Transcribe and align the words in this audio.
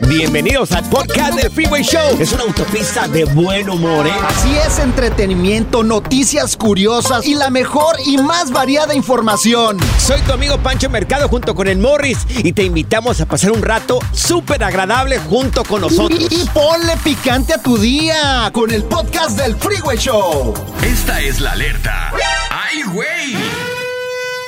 Bienvenidos 0.00 0.72
al 0.72 0.88
podcast 0.88 1.34
del 1.34 1.50
Freeway 1.50 1.82
Show. 1.82 2.16
Es 2.18 2.32
una 2.32 2.44
autopista 2.44 3.06
de 3.08 3.24
buen 3.24 3.68
humor, 3.68 4.06
¿eh? 4.06 4.12
Así 4.26 4.56
es, 4.56 4.78
entretenimiento, 4.78 5.82
noticias 5.82 6.56
curiosas 6.56 7.26
y 7.26 7.34
la 7.34 7.50
mejor 7.50 7.96
y 8.06 8.16
más 8.16 8.50
variada 8.50 8.94
información. 8.94 9.76
Soy 9.98 10.20
tu 10.22 10.32
amigo 10.32 10.58
Pancho 10.58 10.88
Mercado 10.88 11.28
junto 11.28 11.54
con 11.54 11.68
el 11.68 11.78
Morris 11.78 12.18
y 12.38 12.52
te 12.52 12.62
invitamos 12.64 13.20
a 13.20 13.26
pasar 13.26 13.52
un 13.52 13.62
rato 13.62 13.98
súper 14.12 14.64
agradable 14.64 15.18
junto 15.18 15.62
con 15.64 15.82
nosotros. 15.82 16.18
Y, 16.30 16.42
y 16.42 16.46
ponle 16.54 16.96
picante 17.04 17.52
a 17.52 17.62
tu 17.62 17.76
día 17.76 18.50
con 18.52 18.70
el 18.70 18.84
podcast 18.84 19.38
del 19.38 19.56
Freeway 19.56 19.98
Show. 19.98 20.54
Esta 20.82 21.20
es 21.20 21.40
la 21.40 21.52
alerta. 21.52 22.12
¡Ay, 22.50 22.82
güey! 22.92 23.36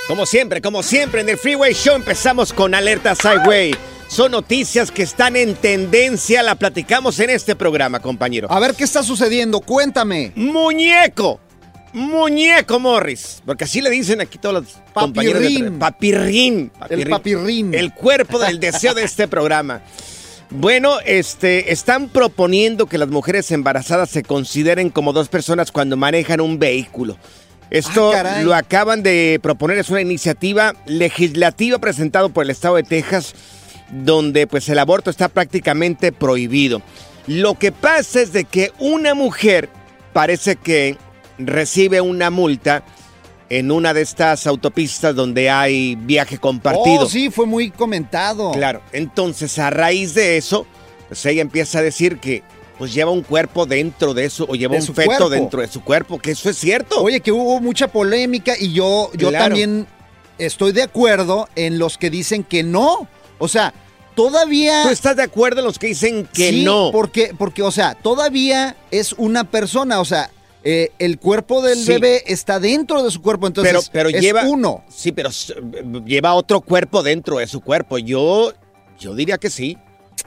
Como 0.09 0.25
siempre, 0.27 0.61
como 0.63 0.83
siempre 0.83 1.21
en 1.21 1.29
el 1.29 1.37
Freeway 1.37 1.75
Show 1.75 1.95
empezamos 1.97 2.53
con 2.53 2.75
Alerta 2.75 3.15
Sideway. 3.15 3.77
Son 4.11 4.33
noticias 4.33 4.91
que 4.91 5.05
están 5.05 5.37
en 5.37 5.55
tendencia, 5.55 6.43
la 6.43 6.57
platicamos 6.57 7.21
en 7.21 7.31
este 7.31 7.55
programa, 7.55 8.01
compañero. 8.01 8.51
A 8.51 8.59
ver 8.59 8.75
qué 8.75 8.83
está 8.83 9.05
sucediendo, 9.05 9.61
cuéntame. 9.61 10.33
Muñeco. 10.35 11.39
Muñeco 11.93 12.81
Morris. 12.81 13.41
Porque 13.47 13.63
así 13.65 13.81
le 13.81 13.89
dicen 13.89 14.21
aquí 14.21 14.37
todos 14.37 14.65
los 14.65 14.79
compañeros. 14.93 15.41
de 15.41 15.49
Papirrín. 15.79 15.79
papirrín. 15.79 16.73
El 16.89 17.09
papirrín. 17.09 17.73
El 17.73 17.95
cuerpo 17.95 18.41
del 18.41 18.59
deseo 18.59 18.95
de 18.95 19.05
este 19.05 19.29
programa. 19.29 19.81
Bueno, 20.51 20.99
este, 21.07 21.71
están 21.73 22.09
proponiendo 22.09 22.87
que 22.87 22.99
las 22.99 23.09
mujeres 23.09 23.49
embarazadas 23.53 24.11
se 24.11 24.25
consideren 24.25 24.91
como 24.91 25.13
dos 25.13 25.29
personas 25.29 25.71
cuando 25.71 25.97
manejan 25.97 26.41
un 26.41 26.59
vehículo. 26.59 27.17
Esto 27.71 28.11
Ah, 28.13 28.43
lo 28.43 28.57
acaban 28.57 29.05
de 29.05 29.39
proponer, 29.41 29.79
es 29.79 29.89
una 29.89 30.01
iniciativa 30.01 30.75
legislativa 30.87 31.79
presentada 31.79 32.29
por 32.29 32.43
el 32.43 32.51
estado 32.51 32.75
de 32.75 32.83
Texas, 32.83 33.35
donde 33.91 34.47
pues 34.47 34.69
el 34.69 34.79
aborto 34.79 35.11
está 35.11 35.29
prácticamente 35.29 36.13
prohibido. 36.13 36.83
Lo 37.27 37.55
que 37.55 37.73
pasa 37.73 38.21
es 38.21 38.33
de 38.33 38.45
que 38.45 38.73
una 38.79 39.15
mujer 39.15 39.69
parece 40.13 40.57
que 40.57 40.97
recibe 41.39 42.01
una 42.01 42.31
multa 42.31 42.83
en 43.49 43.71
una 43.73 43.93
de 43.93 44.03
estas 44.03 44.47
autopistas 44.47 45.15
donde 45.15 45.51
hay 45.51 45.97
viaje 45.97 46.39
compartido. 46.39 47.03
Oh, 47.03 47.07
sí, 47.09 47.31
fue 47.31 47.47
muy 47.47 47.71
comentado. 47.71 48.53
Claro, 48.53 48.81
entonces 48.93 49.59
a 49.59 49.71
raíz 49.71 50.15
de 50.15 50.37
eso, 50.37 50.67
pues 51.09 51.25
ella 51.27 51.43
empieza 51.43 51.81
a 51.81 51.83
decir 51.83 52.19
que 52.19 52.43
pues 52.79 52.95
lleva 52.95 53.11
un 53.11 53.23
cuerpo 53.23 53.67
dentro 53.67 54.15
de 54.15 54.25
eso 54.25 54.47
o 54.49 54.55
lleva 54.55 54.75
De 54.77 54.81
un 54.81 54.87
feto 54.95 55.05
cuerpo. 55.07 55.29
dentro 55.29 55.61
de 55.61 55.69
su 55.69 55.83
cuerpo, 55.83 56.19
que 56.19 56.31
eso 56.31 56.49
es 56.49 56.57
cierto. 56.57 57.03
Oye, 57.03 57.21
que 57.21 57.31
hubo 57.33 57.61
mucha 57.61 57.89
polémica 57.89 58.55
y 58.59 58.73
yo, 58.73 59.11
yo 59.15 59.29
Claro. 59.29 59.47
también 59.47 59.87
estoy 60.39 60.73
de 60.73 60.83
acuerdo 60.85 61.49
en 61.57 61.79
los 61.79 61.99
que 61.99 62.09
dicen 62.09 62.43
que 62.45 62.63
no. 62.63 63.07
O 63.41 63.49
sea, 63.49 63.75
todavía... 64.15 64.85
¿Tú 64.85 64.91
estás 64.91 65.17
de 65.17 65.23
acuerdo 65.25 65.61
en 65.61 65.67
los 65.67 65.79
que 65.79 65.89
dicen 65.89 66.29
que 66.33 66.51
Sí, 66.51 66.65
no? 66.65 66.91
Porque, 66.93 67.33
porque, 67.37 67.63
o 67.63 67.71
sea, 67.73 67.95
todavía 67.95 68.77
es 68.93 69.13
una 69.15 69.45
persona, 69.45 69.99
o 70.01 70.05
sea, 70.05 70.31
eh, 70.63 70.91
el 70.99 71.19
cuerpo 71.19 71.63
del 71.63 71.79
Sí. 71.79 71.87
bebé 71.93 72.23
está 72.27 72.61
dentro 72.61 73.03
de 73.03 73.11
su 73.11 73.23
cuerpo, 73.23 73.47
entonces 73.47 73.73
pero 73.73 74.09
pero 74.09 74.09
es 74.11 74.23
lleva 74.23 74.45
uno. 74.45 74.85
Sí, 74.95 75.11
pero 75.11 75.31
lleva 76.05 76.35
otro 76.35 76.61
cuerpo 76.61 77.03
dentro 77.03 77.39
de 77.39 77.47
su 77.47 77.61
cuerpo. 77.63 77.97
Yo 77.99 78.53
yo 78.99 79.15
diría 79.15 79.39
que 79.39 79.49
sí. 79.49 79.79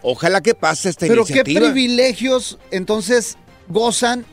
Ojalá 0.02 0.42
que 0.42 0.56
pase 0.56 0.90
esta 0.90 1.06
Pero 1.06 1.24
qué 1.24 1.34
iniciativa. 1.34 1.60
privilegios 1.62 2.58
entonces 2.72 3.38
gozan 3.68 4.26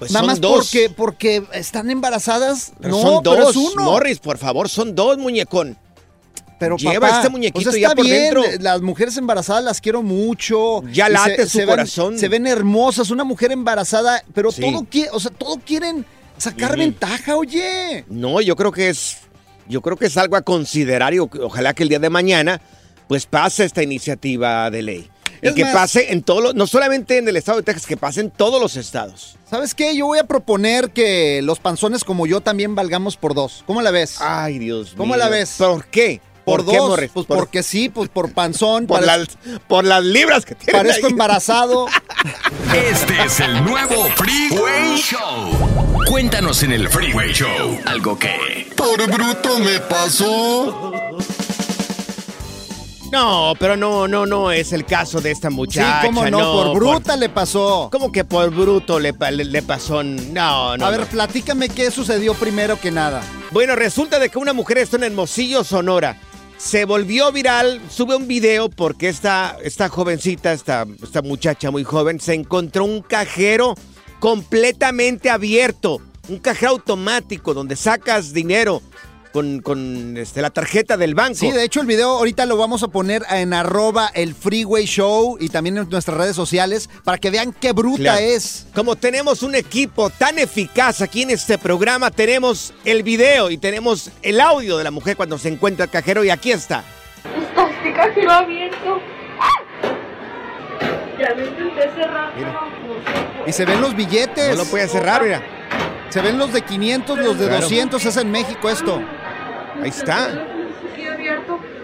Pues 0.00 0.10
nada 0.10 0.22
son 0.22 0.26
más 0.26 0.40
dos. 0.40 0.52
porque, 0.68 0.90
porque 0.90 1.42
están 1.52 1.90
embarazadas. 1.92 2.72
Pero 2.80 2.96
no, 2.96 3.00
son 3.00 3.22
dos. 3.22 3.36
pero 3.36 3.50
es 3.50 3.56
uno. 3.56 3.84
Morris, 3.84 4.18
por 4.18 4.36
favor, 4.36 4.68
son 4.68 4.96
dos, 4.96 5.16
muñecón. 5.16 5.78
Pero 6.60 6.76
Lleva 6.76 7.08
papá, 7.08 7.16
este 7.16 7.28
muñequito 7.30 7.72
sea, 7.72 7.80
ya 7.80 7.86
está 7.88 7.96
por 7.96 8.04
bien, 8.04 8.34
dentro. 8.34 8.44
Las 8.60 8.82
mujeres 8.82 9.16
embarazadas 9.16 9.64
las 9.64 9.80
quiero 9.80 10.02
mucho. 10.02 10.82
Ya 10.92 11.08
late 11.08 11.46
su 11.46 11.64
corazón. 11.64 12.18
se 12.18 12.28
ven 12.28 12.46
hermosas, 12.46 13.10
una 13.10 13.24
mujer 13.24 13.50
embarazada, 13.50 14.22
pero 14.34 14.52
Sí. 14.52 14.60
todo 14.60 14.84
quiere, 14.88 15.08
o 15.12 15.18
sea, 15.18 15.30
todo 15.32 15.56
quieren 15.64 16.04
sacar 16.36 16.76
ventaja, 16.76 17.36
oye. 17.36 18.04
No, 18.08 18.40
yo 18.42 18.54
creo 18.56 18.70
que 18.72 18.90
es, 18.90 19.16
yo 19.68 19.80
creo 19.80 19.96
que 19.96 20.06
es 20.06 20.16
algo 20.18 20.36
a 20.36 20.42
considerar 20.42 21.14
y 21.14 21.18
ojalá 21.18 21.72
que 21.74 21.82
el 21.82 21.88
día 21.88 21.98
de 21.98 22.10
mañana, 22.10 22.60
pues 23.08 23.24
pase 23.24 23.64
esta 23.64 23.82
iniciativa 23.82 24.70
de 24.70 24.82
ley. 24.82 25.10
Y 25.42 25.54
que 25.54 25.64
más- 25.64 25.72
pase 25.72 26.12
en 26.12 26.22
todos 26.22 26.42
los, 26.42 26.54
no 26.54 26.66
solamente 26.66 27.16
en 27.16 27.26
el 27.26 27.36
estado 27.38 27.56
de 27.56 27.64
Texas, 27.64 27.86
que 27.86 27.96
pase 27.96 28.20
en 28.20 28.30
todos 28.30 28.60
los 28.60 28.76
estados. 28.76 29.36
¿Sabes 29.48 29.74
qué? 29.74 29.96
Yo 29.96 30.04
voy 30.04 30.18
a 30.18 30.24
proponer 30.24 30.90
que 30.90 31.40
los 31.40 31.58
panzones 31.58 32.04
como 32.04 32.26
yo 32.26 32.42
también 32.42 32.74
valgamos 32.74 33.16
por 33.16 33.32
dos. 33.32 33.64
¿Cómo 33.66 33.80
la 33.80 33.90
ves? 33.90 34.16
Ay, 34.20 34.58
Dios 34.58 34.92
¿Cómo 34.94 35.14
mío. 35.14 35.24
la 35.24 35.30
ves? 35.30 35.54
¿Por 35.56 35.86
qué? 35.86 36.20
Por 36.50 36.66
qué, 36.66 36.76
dos. 36.76 36.88
Morris? 36.88 37.10
Pues 37.12 37.26
por, 37.26 37.36
porque 37.38 37.62
sí, 37.62 37.88
pues 37.88 38.08
por 38.08 38.32
panzón. 38.32 38.86
por 38.86 39.02
las, 39.02 39.28
por 39.68 39.84
las 39.84 40.04
libras 40.04 40.44
que 40.44 40.54
tiene. 40.54 40.78
parezco 40.78 41.06
embarazado. 41.08 41.86
Este 42.74 43.22
es 43.24 43.40
el 43.40 43.64
nuevo 43.64 44.06
Freeway 44.16 44.96
Show. 44.96 46.04
Cuéntanos 46.08 46.62
en 46.62 46.72
el 46.72 46.88
Freeway 46.88 47.32
Show 47.32 47.78
algo 47.86 48.18
que... 48.18 48.68
Por 48.76 49.06
bruto 49.10 49.58
me 49.58 49.78
pasó. 49.80 50.92
No, 53.10 53.54
pero 53.58 53.76
no, 53.76 54.06
no, 54.06 54.24
no 54.24 54.52
es 54.52 54.72
el 54.72 54.84
caso 54.86 55.20
de 55.20 55.32
esta 55.32 55.48
sí, 55.48 55.54
muchacha. 55.54 56.06
cómo 56.06 56.24
no, 56.26 56.52
por 56.52 56.74
bruta 56.76 57.16
le 57.16 57.28
pasó. 57.28 57.88
¿Cómo 57.90 58.12
que 58.12 58.24
por 58.24 58.50
bruto 58.50 59.00
le, 59.00 59.12
le- 59.32 59.44
le 59.44 59.62
pasó? 59.62 60.04
No, 60.04 60.76
no. 60.76 60.86
a 60.86 60.90
ver, 60.90 61.00
no. 61.00 61.06
platícame 61.06 61.68
qué 61.70 61.90
sucedió 61.90 62.34
primero 62.34 62.78
que 62.78 62.92
nada. 62.92 63.20
Bueno, 63.50 63.74
resulta 63.74 64.20
de 64.20 64.28
que 64.28 64.38
una 64.38 64.52
mujer 64.52 64.78
está 64.78 64.96
en 64.96 65.04
Hermosillo, 65.04 65.64
Sonora. 65.64 66.16
Se 66.60 66.84
volvió 66.84 67.32
viral, 67.32 67.80
sube 67.88 68.14
un 68.14 68.28
video 68.28 68.68
porque 68.68 69.08
esta, 69.08 69.56
esta 69.64 69.88
jovencita, 69.88 70.52
esta, 70.52 70.86
esta 71.02 71.22
muchacha 71.22 71.70
muy 71.70 71.84
joven, 71.84 72.20
se 72.20 72.34
encontró 72.34 72.84
un 72.84 73.00
cajero 73.00 73.74
completamente 74.18 75.30
abierto. 75.30 76.02
Un 76.28 76.38
cajero 76.38 76.72
automático 76.72 77.54
donde 77.54 77.76
sacas 77.76 78.34
dinero 78.34 78.82
con, 79.32 79.60
con, 79.60 80.16
este, 80.16 80.42
la 80.42 80.50
tarjeta 80.50 80.96
del 80.96 81.14
banco. 81.14 81.34
Sí, 81.34 81.50
de 81.50 81.64
hecho 81.64 81.80
el 81.80 81.86
video 81.86 82.10
ahorita 82.18 82.46
lo 82.46 82.56
vamos 82.56 82.82
a 82.82 82.88
poner 82.88 83.22
en 83.30 83.52
arroba 83.52 84.10
el 84.14 84.34
Freeway 84.34 84.84
Show 84.86 85.36
y 85.40 85.48
también 85.48 85.78
en 85.78 85.88
nuestras 85.88 86.16
redes 86.16 86.34
sociales 86.36 86.90
para 87.04 87.18
que 87.18 87.30
vean 87.30 87.52
qué 87.52 87.72
bruta 87.72 88.02
Claro. 88.02 88.20
es. 88.20 88.66
Como 88.74 88.96
tenemos 88.96 89.42
un 89.42 89.54
equipo 89.54 90.10
tan 90.10 90.38
eficaz 90.38 91.00
aquí 91.00 91.22
en 91.22 91.30
este 91.30 91.58
programa, 91.58 92.10
tenemos 92.10 92.72
el 92.84 93.02
video 93.02 93.50
y 93.50 93.58
tenemos 93.58 94.10
el 94.22 94.40
audio 94.40 94.78
de 94.78 94.84
la 94.84 94.90
mujer 94.90 95.16
cuando 95.16 95.38
se 95.38 95.48
encuentra 95.48 95.84
el 95.84 95.90
cajero 95.90 96.24
y 96.24 96.30
aquí 96.30 96.50
está. 96.52 96.82
Cajero 97.94 98.30
abierto. 98.32 99.00
Ya 101.18 101.34
lo 101.34 101.46
intenté 101.46 101.82
cerrar, 101.94 102.32
Mira. 102.34 102.60
pero 102.60 102.94
no 102.94 103.04
puede. 103.04 103.50
Y 103.50 103.52
se 103.52 103.64
ven 103.66 103.80
los 103.80 103.94
billetes. 103.94 104.50
No 104.56 104.64
lo 104.64 104.70
puede 104.70 104.88
cerrar, 104.88 105.22
mira. 105.22 105.42
Se 106.08 106.20
ven 106.22 106.38
los 106.38 106.52
de 106.52 106.62
500, 106.62 107.18
los 107.18 107.38
de 107.38 107.46
Claro. 107.46 107.62
200. 107.62 108.04
Es 108.04 108.16
en 108.16 108.30
México 108.30 108.70
esto. 108.70 109.02
Ahí 109.82 109.88
está. 109.88 110.46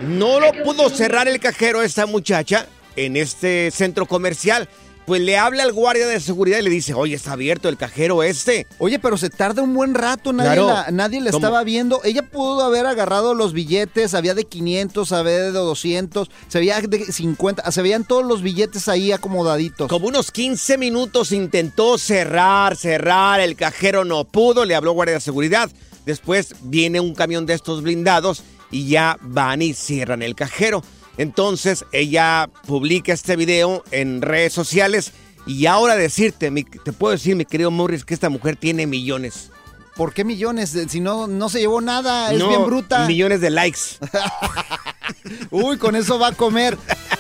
No 0.03 0.41
lo 0.41 0.53
pudo 0.65 0.89
cerrar 0.91 1.29
el 1.29 1.41
cajero 1.41 1.83
esta 1.83 2.07
muchacha 2.07 2.67
en 2.97 3.17
este 3.17 3.71
centro 3.71 4.07
comercial. 4.07 4.69
Pues 5.07 5.21
le 5.23 5.39
habla 5.39 5.63
al 5.63 5.73
guardia 5.73 6.05
de 6.09 6.19
seguridad 6.19 6.59
y 6.59 6.63
le 6.63 6.71
dice, 6.71 6.93
oye, 6.93 7.15
está 7.15 7.31
abierto 7.35 7.69
el 7.69 7.77
cajero 7.77 8.25
este. 8.25 8.67
Oye, 8.79 8.99
pero 8.99 9.17
se 9.17 9.31
tarda 9.31 9.63
un 9.63 9.73
buen 9.73 9.95
rato, 9.95 10.33
nadie, 10.33 10.55
Claro. 10.55 10.67
la, 10.67 10.91
nadie 10.91 11.21
le 11.21 11.31
¿Cómo? 11.31 11.39
estaba 11.47 11.63
viendo. 11.63 12.01
Ella 12.03 12.23
pudo 12.23 12.65
haber 12.65 12.87
agarrado 12.87 13.33
los 13.33 13.53
billetes, 13.53 14.15
había 14.15 14.35
de 14.35 14.43
500, 14.47 15.13
había 15.13 15.43
de 15.43 15.53
200, 15.53 16.29
se 16.49 16.59
veía 16.59 16.81
de 16.81 17.05
50, 17.05 17.71
se 17.71 17.83
veían 17.83 18.03
todos 18.03 18.25
los 18.25 18.43
billetes 18.43 18.89
ahí 18.89 19.13
acomodaditos. 19.13 19.89
Como 19.89 20.09
unos 20.09 20.33
15 20.33 20.77
minutos 20.77 21.31
intentó 21.31 21.99
cerrar, 21.99 22.75
cerrar, 22.75 23.39
el 23.39 23.55
cajero 23.55 24.05
no 24.05 24.25
pudo, 24.25 24.65
le 24.65 24.75
habló 24.75 24.91
guardia 24.91 25.15
de 25.15 25.21
seguridad. 25.21 25.71
Después 26.07 26.55
viene 26.63 27.01
un 27.01 27.15
camión 27.15 27.45
de 27.45 27.53
estos 27.55 27.83
blindados 27.83 28.43
y 28.71 28.89
ya 28.89 29.19
van 29.21 29.61
y 29.61 29.75
cierran 29.75 30.23
el 30.23 30.35
cajero. 30.35 30.83
Entonces 31.19 31.85
ella 31.93 32.49
publica 32.67 33.13
este 33.13 33.37
video 33.37 33.85
en 33.91 34.23
redes 34.23 34.53
sociales 34.55 35.13
y 35.47 35.67
ahora 35.67 35.97
decirte, 35.97 36.51
mi- 36.51 36.65
te 36.65 36.93
puedo 36.93 37.13
decir, 37.13 37.37
mi 37.37 37.45
querido 37.45 37.71
Morris, 37.71 38.05
que 38.05 38.15
esta 38.15 38.29
mujer 38.31 38.57
tiene 38.57 38.87
millones. 38.87 39.51
¿Por 39.97 40.13
qué 40.13 40.25
millones? 40.25 40.75
Eh, 40.75 40.87
Si 40.89 41.01
no, 41.01 41.27
no 41.27 41.49
se 41.49 41.59
llevó 41.61 41.81
nada, 41.81 42.33
es 42.33 42.39
No, 42.39 42.49
bien 42.49 42.67
bruta. 42.67 43.07
Millones 43.07 43.41
de 43.41 43.51
likes. 43.51 43.81
Uy, 45.51 45.79
con 45.79 45.97
eso 45.97 46.19
va 46.19 46.29
a 46.29 46.33
comer. 46.33 46.77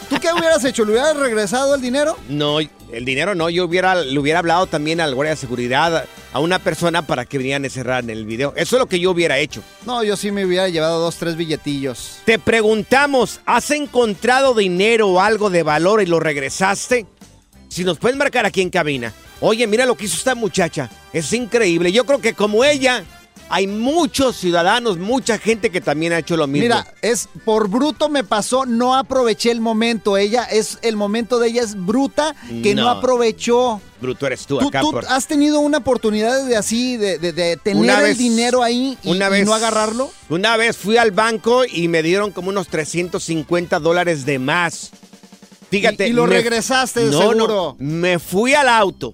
¿Tú 0.08 0.20
qué 0.20 0.32
hubieras 0.32 0.64
hecho? 0.64 0.84
¿Le 0.84 0.92
hubieras 0.92 1.16
regresado 1.16 1.74
el 1.74 1.80
dinero? 1.80 2.16
No, 2.28 2.60
el 2.60 3.04
dinero 3.04 3.34
no. 3.34 3.50
Yo 3.50 3.64
hubiera, 3.64 3.94
le 3.96 4.18
hubiera 4.18 4.38
hablado 4.38 4.66
también 4.66 5.00
al 5.00 5.14
guardia 5.14 5.30
de 5.30 5.36
seguridad, 5.40 6.06
a 6.32 6.38
una 6.38 6.60
persona 6.60 7.02
para 7.02 7.24
que 7.24 7.38
vinieran 7.38 7.64
a 7.64 7.68
cerrar 7.68 8.04
en 8.04 8.10
el 8.10 8.24
video. 8.24 8.52
Eso 8.56 8.76
es 8.76 8.80
lo 8.80 8.86
que 8.86 9.00
yo 9.00 9.10
hubiera 9.10 9.38
hecho. 9.38 9.62
No, 9.84 10.04
yo 10.04 10.16
sí 10.16 10.30
me 10.30 10.44
hubiera 10.44 10.68
llevado 10.68 11.00
dos, 11.00 11.16
tres 11.16 11.36
billetillos. 11.36 12.18
Te 12.24 12.38
preguntamos, 12.38 13.40
¿has 13.46 13.70
encontrado 13.72 14.54
dinero 14.54 15.08
o 15.08 15.20
algo 15.20 15.50
de 15.50 15.64
valor 15.64 16.02
y 16.02 16.06
lo 16.06 16.20
regresaste? 16.20 17.06
Si 17.68 17.82
nos 17.82 17.98
puedes 17.98 18.16
marcar 18.16 18.46
aquí 18.46 18.62
en 18.62 18.70
cabina. 18.70 19.12
Oye, 19.40 19.66
mira 19.66 19.84
lo 19.86 19.96
que 19.96 20.04
hizo 20.04 20.16
esta 20.16 20.34
muchacha. 20.34 20.88
Es 21.12 21.32
increíble. 21.32 21.90
Yo 21.90 22.04
creo 22.04 22.20
que 22.20 22.34
como 22.34 22.64
ella, 22.64 23.04
hay 23.48 23.66
muchos 23.66 24.36
ciudadanos, 24.36 24.98
mucha 24.98 25.38
gente 25.38 25.70
que 25.70 25.80
también 25.80 26.12
ha 26.12 26.18
hecho 26.18 26.36
lo 26.36 26.46
mismo. 26.46 26.64
Mira, 26.64 26.86
es 27.02 27.28
por 27.44 27.68
bruto 27.68 28.08
me 28.08 28.24
pasó, 28.24 28.66
no 28.66 28.94
aproveché 28.94 29.50
el 29.50 29.60
momento. 29.60 30.16
Ella 30.16 30.44
es 30.44 30.78
el 30.82 30.96
momento 30.96 31.38
de 31.38 31.48
ella 31.48 31.62
es 31.62 31.74
bruta 31.76 32.34
que 32.62 32.74
no, 32.74 32.82
No. 32.82 32.90
aprovechó. 32.90 33.80
bruto 34.00 34.26
eres 34.26 34.46
tú, 34.46 34.58
¿Tú, 34.58 34.68
acá. 34.68 34.80
tú 34.82 34.90
por- 34.92 35.06
has 35.06 35.26
tenido 35.26 35.60
una 35.60 35.78
oportunidad 35.78 36.44
de 36.44 36.56
así, 36.56 36.96
de, 36.98 37.18
de- 37.18 37.32
de 37.32 37.56
tener 37.56 37.82
Una 37.82 37.98
el 38.00 38.04
vez- 38.08 38.18
dinero 38.18 38.62
ahí 38.62 38.98
y, 39.02 39.10
una 39.10 39.28
y 39.28 39.30
vez- 39.30 39.46
no 39.46 39.54
agarrarlo? 39.54 40.10
Una 40.28 40.56
vez 40.58 40.76
fui 40.76 40.96
al 40.98 41.12
banco 41.12 41.64
y 41.64 41.88
me 41.88 42.02
dieron 42.02 42.30
como 42.30 42.50
unos 42.50 42.68
350 42.68 43.78
dólares 43.80 44.26
de 44.26 44.38
más. 44.38 44.90
Fíjate. 45.70 46.06
Y- 46.06 46.10
y 46.10 46.12
lo 46.12 46.26
me- 46.26 46.34
regresaste, 46.36 47.04
no, 47.06 47.18
seguro. 47.18 47.46
No, 47.48 47.76
me 47.78 48.18
fui 48.18 48.54
al 48.54 48.68
auto. 48.68 49.12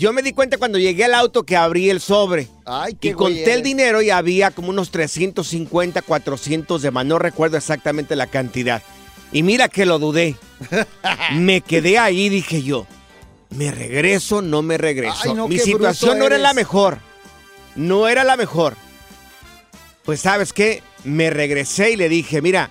Yo 0.00 0.14
me 0.14 0.22
di 0.22 0.32
cuenta 0.32 0.56
cuando 0.56 0.78
llegué 0.78 1.04
al 1.04 1.12
auto 1.12 1.42
que 1.42 1.58
abrí 1.58 1.90
el 1.90 2.00
sobre. 2.00 2.48
Ay, 2.64 2.94
qué 2.98 3.08
Y 3.08 3.12
güey 3.12 3.34
conté 3.34 3.52
el 3.52 3.62
dinero 3.62 4.00
y 4.00 4.08
había 4.08 4.50
como 4.50 4.70
unos 4.70 4.90
350, 4.90 6.00
400 6.00 6.80
de 6.80 6.90
más. 6.90 7.04
No 7.04 7.18
recuerdo 7.18 7.58
exactamente 7.58 8.16
la 8.16 8.26
cantidad. 8.26 8.82
Y 9.30 9.42
mira 9.42 9.68
que 9.68 9.84
lo 9.84 9.98
dudé. 9.98 10.36
me 11.34 11.60
quedé 11.60 11.98
ahí, 11.98 12.30
dije 12.30 12.62
yo. 12.62 12.86
¿Me 13.50 13.70
regreso? 13.72 14.40
No 14.40 14.62
me 14.62 14.78
regreso. 14.78 15.18
Ay, 15.22 15.34
no, 15.34 15.48
Mi 15.48 15.58
situación 15.58 16.18
no 16.18 16.24
era 16.24 16.38
la 16.38 16.54
mejor. 16.54 16.96
No 17.76 18.08
era 18.08 18.24
la 18.24 18.38
mejor. 18.38 18.76
Pues 20.06 20.22
sabes 20.22 20.54
qué, 20.54 20.82
me 21.04 21.28
regresé 21.28 21.90
y 21.90 21.96
le 21.96 22.08
dije, 22.08 22.40
mira, 22.40 22.70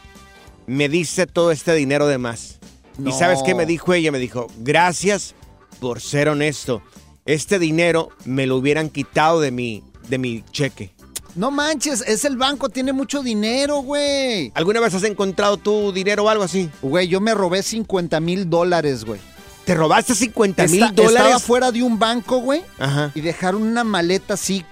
me 0.66 0.90
diste 0.90 1.28
todo 1.28 1.52
este 1.52 1.76
dinero 1.76 2.08
de 2.08 2.18
más. 2.18 2.58
No. 2.98 3.12
Y 3.12 3.14
sabes 3.14 3.44
qué 3.46 3.54
me 3.54 3.68
dijo 3.68 3.94
ella, 3.94 4.12
me 4.12 4.18
dijo, 4.18 4.48
gracias 4.58 5.36
por 5.80 6.02
ser 6.02 6.28
honesto. 6.30 6.82
Este 7.30 7.60
dinero 7.60 8.10
me 8.26 8.48
lo 8.48 8.56
hubieran 8.58 8.90
quitado 8.90 9.40
de 9.40 9.52
mi, 9.52 9.84
de 10.08 10.18
mi 10.18 10.44
cheque. 10.52 10.92
No 11.36 11.52
manches, 11.52 12.02
es 12.08 12.26
el 12.26 12.38
banco, 12.38 12.70
tiene 12.70 12.92
mucho 12.92 13.22
dinero, 13.22 13.82
güey. 13.82 14.52
¿Alguna 14.56 14.80
vez 14.80 14.96
has 14.96 15.04
encontrado 15.04 15.58
tu 15.58 15.92
dinero 15.92 16.24
o 16.24 16.30
algo 16.30 16.44
así? 16.44 16.72
Güey, 16.82 17.08
yo 17.08 17.22
me 17.22 17.36
robé 17.36 17.62
50 17.62 18.20
mil 18.20 18.50
dólares, 18.50 19.06
güey. 19.06 19.22
¿Te 19.64 19.76
robaste 19.76 20.16
50 20.16 20.64
mil 20.66 20.82
Esta- 20.82 20.88
Estaba 21.04 21.08
dólares? 21.26 21.44
fuera 21.44 21.72
de 21.72 21.84
un 21.84 22.00
banco, 22.00 22.40
güey, 22.40 22.64
Ajá. 22.80 23.12
y 23.14 23.22
dejaron 23.22 23.62
una 23.62 23.84
maleta 23.84 24.34
así 24.34 24.66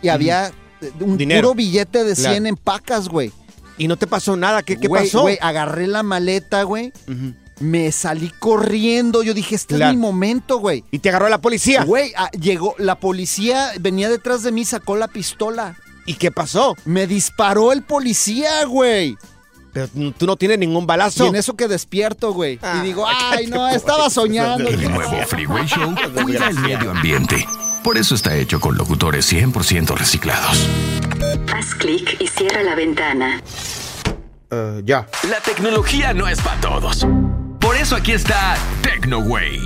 y 0.00 0.06
había 0.08 0.52
eh, 0.80 0.92
un 1.00 1.16
Dinero. 1.16 1.48
puro 1.48 1.54
billete 1.56 2.04
de 2.04 2.14
100 2.14 2.30
Claro. 2.30 2.46
en 2.46 2.56
pacas, 2.56 3.08
güey. 3.08 3.32
¿Y 3.76 3.88
no 3.88 3.96
te 3.96 4.06
pasó 4.06 4.36
nada? 4.36 4.62
¿Qué, 4.62 4.76
pasó? 4.88 5.22
Güey, 5.22 5.36
agarré 5.42 5.88
la 5.88 6.04
maleta, 6.04 6.62
güey. 6.62 6.92
Ujú. 7.08 7.34
Me 7.60 7.92
salí 7.92 8.30
corriendo. 8.38 9.22
Yo 9.22 9.32
dije, 9.34 9.54
este 9.54 9.76
Claro. 9.76 9.90
es 9.92 9.96
mi 9.96 10.02
momento, 10.02 10.58
güey. 10.58 10.84
¿Y 10.90 10.98
te 10.98 11.08
agarró 11.10 11.28
la 11.28 11.38
policía? 11.40 11.84
Güey, 11.84 12.12
ah, 12.16 12.30
llegó, 12.32 12.74
la 12.78 12.96
policía 12.96 13.70
venía 13.80 14.08
detrás 14.08 14.42
de 14.42 14.50
mí, 14.52 14.64
sacó 14.64 14.96
la 14.96 15.08
pistola. 15.08 15.76
¿Y 16.06 16.14
qué 16.14 16.30
pasó? 16.30 16.74
Me 16.84 17.06
disparó 17.06 17.72
el 17.72 17.82
policía, 17.82 18.64
güey. 18.64 19.16
Pero 19.72 19.88
tú 20.16 20.26
no 20.26 20.36
tienes 20.36 20.58
ningún 20.58 20.86
balazo. 20.86 21.24
Y 21.24 21.28
en 21.28 21.36
eso 21.36 21.54
que 21.56 21.66
despierto, 21.66 22.32
güey. 22.32 22.58
Ah, 22.62 22.80
y 22.82 22.86
digo, 22.86 23.06
ay, 23.30 23.46
no, 23.46 23.68
estaba 23.68 24.00
güey. 24.04 24.10
soñando. 24.10 24.68
El 24.68 24.92
nuevo 24.92 25.16
Freeway 25.26 25.66
Show 25.66 25.94
cuida 26.22 26.48
el 26.48 26.58
medio 26.58 26.90
ambiente. 26.90 27.46
Por 27.82 27.98
eso 27.98 28.14
está 28.14 28.34
hecho 28.36 28.60
con 28.60 28.76
locutores 28.76 29.30
100% 29.32 29.94
reciclados. 29.96 30.58
Haz 31.52 31.74
clic 31.74 32.16
y 32.20 32.26
cierra 32.28 32.62
la 32.62 32.74
ventana. 32.74 33.42
ya. 34.84 35.06
La 35.28 35.40
tecnología 35.44 36.14
no 36.14 36.28
es 36.28 36.40
para 36.40 36.60
todos. 36.60 37.06
Por 37.74 37.82
eso 37.82 37.96
aquí 37.96 38.12
está 38.12 38.56
TecnoWay. 38.84 39.58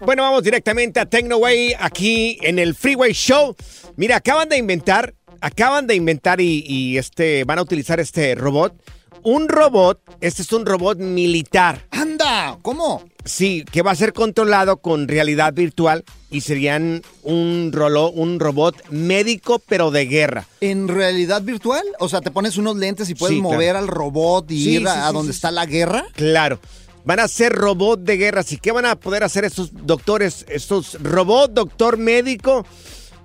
Bueno, 0.00 0.22
vamos 0.22 0.42
directamente 0.42 1.00
a 1.00 1.06
TecnoWay 1.06 1.74
aquí 1.80 2.38
en 2.42 2.58
el 2.58 2.74
Freeway 2.74 3.14
Show. 3.14 3.56
Mira, 3.96 4.16
acaban 4.16 4.50
de 4.50 4.58
inventar, 4.58 5.14
acaban 5.40 5.86
de 5.86 5.94
inventar 5.94 6.42
y, 6.42 6.62
y, 6.66 6.98
este 6.98 7.44
van 7.44 7.58
a 7.58 7.62
utilizar 7.62 8.00
este 8.00 8.34
robot. 8.34 8.74
Un 9.22 9.48
robot, 9.48 10.02
este 10.20 10.42
es 10.42 10.52
un 10.52 10.66
robot 10.66 10.98
militar. 10.98 11.86
¡Anda! 11.90 12.58
¿Cómo? 12.60 13.02
Sí, 13.24 13.64
que 13.72 13.80
va 13.80 13.92
a 13.92 13.96
ser 13.96 14.12
controlado 14.12 14.76
con 14.76 15.08
realidad 15.08 15.54
virtual 15.54 16.04
y 16.32 16.40
serían 16.40 17.02
un, 17.22 17.70
rolo, 17.72 18.10
un 18.10 18.40
robot 18.40 18.88
médico 18.90 19.60
pero 19.68 19.90
de 19.90 20.06
guerra. 20.06 20.46
¿En 20.60 20.88
realidad 20.88 21.42
virtual? 21.42 21.84
O 22.00 22.08
sea, 22.08 22.20
te 22.20 22.30
pones 22.30 22.56
unos 22.56 22.76
lentes 22.76 23.08
y 23.10 23.14
puedes 23.14 23.36
Sí, 23.36 23.40
claro. 23.40 23.54
mover 23.54 23.76
al 23.76 23.86
robot 23.86 24.50
y 24.50 24.64
Sí, 24.64 24.70
ir 24.76 24.88
a, 24.88 24.94
sí, 24.94 25.00
a 25.00 25.08
sí, 25.08 25.14
donde 25.14 25.32
está 25.32 25.50
la 25.50 25.66
guerra. 25.66 26.06
Claro. 26.14 26.58
Van 27.04 27.20
a 27.20 27.28
ser 27.28 27.52
robot 27.52 28.00
de 28.00 28.16
guerra. 28.16 28.40
Así 28.40 28.56
que 28.56 28.72
van 28.72 28.86
a 28.86 28.96
poder 28.96 29.22
hacer 29.24 29.44
estos 29.44 29.70
doctores, 29.86 30.44
estos 30.48 30.96
robot 31.02 31.52
doctor 31.52 31.98
médico. 31.98 32.64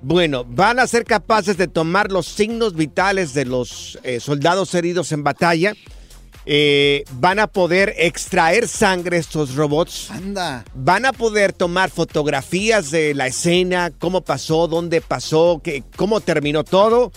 Bueno, 0.02 0.46
van 0.48 0.80
a 0.80 0.86
ser 0.88 1.06
capaces 1.06 1.58
de 1.58 1.68
tomar 1.68 2.12
los 2.12 2.28
signos 2.28 2.76
vitales 2.76 3.34
de 3.34 3.46
los 3.46 3.98
eh, 4.04 4.20
soldados 4.20 4.74
heridos 4.76 5.12
en 5.12 5.24
batalla. 5.24 5.74
Eh, 6.50 7.04
van 7.20 7.40
a 7.40 7.48
poder 7.48 7.94
extraer 7.98 8.70
sangre 8.70 9.18
estos 9.18 9.56
robots. 9.56 10.10
Anda. 10.12 10.64
Van 10.74 11.06
a 11.06 11.12
poder 11.12 11.52
tomar 11.52 11.90
fotografías 11.90 12.90
de 12.90 13.14
la 13.14 13.28
escena, 13.28 13.92
cómo 14.00 14.22
pasó, 14.22 14.70
dónde 14.70 15.02
pasó, 15.02 15.60
qué- 15.62 15.84
cómo 15.98 16.22
terminó 16.22 16.64
todo. 16.64 17.12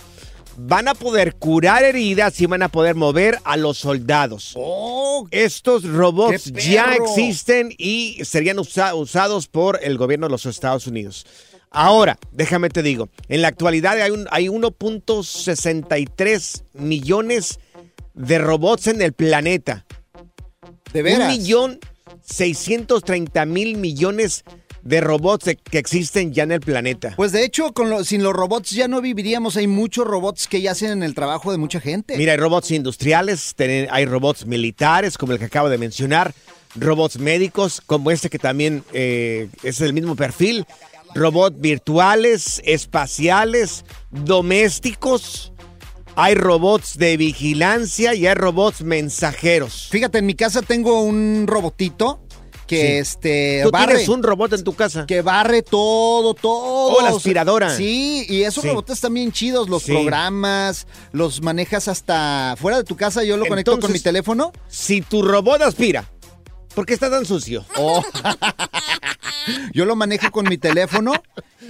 Van 0.57 0.89
a 0.89 0.95
poder 0.95 1.35
curar 1.35 1.85
heridas 1.85 2.41
y 2.41 2.45
van 2.45 2.61
a 2.61 2.67
poder 2.67 2.95
mover 2.95 3.39
a 3.45 3.55
los 3.55 3.77
soldados. 3.77 4.51
¡Oh! 4.57 5.25
Estos 5.31 5.85
robots 5.85 6.51
¡Qué 6.53 6.61
ya 6.73 6.93
existen 6.95 7.73
y 7.77 8.19
serían 8.25 8.59
usa- 8.59 8.95
usados 8.95 9.47
por 9.47 9.79
el 9.81 9.97
gobierno 9.97 10.27
de 10.27 10.31
los 10.31 10.45
Estados 10.45 10.87
Unidos. 10.87 11.25
Ahora, 11.73 12.19
déjame 12.33 12.67
te 12.69 12.83
digo, 12.83 13.07
en 13.29 13.41
la 13.41 13.47
actualidad 13.47 13.93
hay, 14.01 14.11
un- 14.11 14.27
hay 14.29 14.49
1.63 14.49 16.63
millones 16.73 17.59
de 18.13 18.37
robots 18.39 18.87
en 18.87 19.01
el 19.01 19.13
planeta. 19.13 19.85
¿De 20.93 21.01
veras? 21.01 21.21
Un 21.33 21.37
millón 21.41 21.79
630 22.23 23.45
mil 23.45 23.77
millones 23.77 24.43
de 24.83 24.99
robots 24.99 25.45
de- 25.45 25.55
que 25.57 25.77
existen 25.77 26.33
ya 26.33 26.43
en 26.43 26.51
el 26.51 26.59
planeta. 26.59 27.13
Pues 27.15 27.31
de 27.31 27.43
hecho, 27.45 27.71
con 27.71 27.89
lo- 27.89 28.03
sin 28.03 28.23
los 28.23 28.33
robots 28.33 28.71
ya 28.71 28.87
no 28.87 28.99
viviríamos. 28.99 29.55
Hay 29.57 29.67
muchos 29.67 30.07
robots 30.07 30.47
que 30.47 30.61
ya 30.61 30.71
hacen 30.71 31.03
el 31.03 31.13
trabajo 31.13 31.51
de 31.51 31.57
mucha 31.59 31.79
gente. 31.79 32.17
Mira, 32.17 32.31
hay 32.33 32.37
robots 32.39 32.71
industriales, 32.71 33.53
ten- 33.55 33.87
hay 33.91 34.05
robots 34.05 34.45
militares, 34.45 35.17
como 35.17 35.33
el 35.33 35.39
que 35.39 35.45
acabo 35.45 35.69
de 35.69 35.77
mencionar, 35.77 36.33
robots 36.75 37.19
médicos, 37.19 37.81
como 37.85 38.09
este 38.11 38.29
que 38.29 38.39
también 38.39 38.83
eh, 38.93 39.49
es 39.61 39.81
el 39.81 39.93
mismo 39.93 40.15
perfil, 40.15 40.65
robots 41.13 41.59
virtuales, 41.59 42.61
espaciales, 42.65 43.85
domésticos. 44.09 45.50
Hay 46.15 46.35
robots 46.35 46.97
de 46.97 47.17
vigilancia 47.17 48.13
y 48.15 48.27
hay 48.27 48.33
robots 48.33 48.81
mensajeros. 48.81 49.87
Fíjate, 49.89 50.19
en 50.19 50.25
mi 50.25 50.35
casa 50.35 50.61
tengo 50.61 51.01
un 51.01 51.45
robotito 51.47 52.19
que 52.67 52.77
Sí. 52.77 52.87
este 52.93 53.61
¿Tú 53.63 53.71
barre. 53.71 53.87
tienes 53.93 54.09
un 54.09 54.23
robot 54.23 54.53
en 54.53 54.63
tu 54.63 54.73
casa? 54.73 55.05
que 55.05 55.21
barre 55.21 55.61
todo, 55.61 56.33
todo. 56.33 56.95
Oh, 56.97 57.01
la 57.01 57.09
aspiradora. 57.09 57.75
Sí, 57.75 58.25
y 58.29 58.43
esos 58.43 58.61
Sí. 58.63 58.69
robots 58.69 58.91
están 58.91 59.13
bien 59.13 59.31
chidos, 59.31 59.67
los 59.69 59.83
Sí. 59.83 59.91
programas, 59.91 60.87
los 61.11 61.41
manejas 61.41 61.87
hasta 61.89 62.55
fuera 62.57 62.77
de 62.77 62.83
tu 62.85 62.95
casa, 62.95 63.23
yo 63.23 63.35
lo 63.37 63.45
conecto 63.45 63.77
con 63.79 63.91
mi 63.91 63.99
teléfono. 63.99 64.51
Si 64.69 65.01
tu 65.01 65.21
robot 65.21 65.61
aspira, 65.63 66.09
¿por 66.73 66.85
qué 66.85 66.93
está 66.93 67.09
tan 67.09 67.25
sucio? 67.25 67.65
Oh. 67.77 68.01
yo 69.73 69.85
lo 69.85 69.95
manejo 69.95 70.31
con 70.31 70.47
mi 70.47 70.57
teléfono 70.57 71.13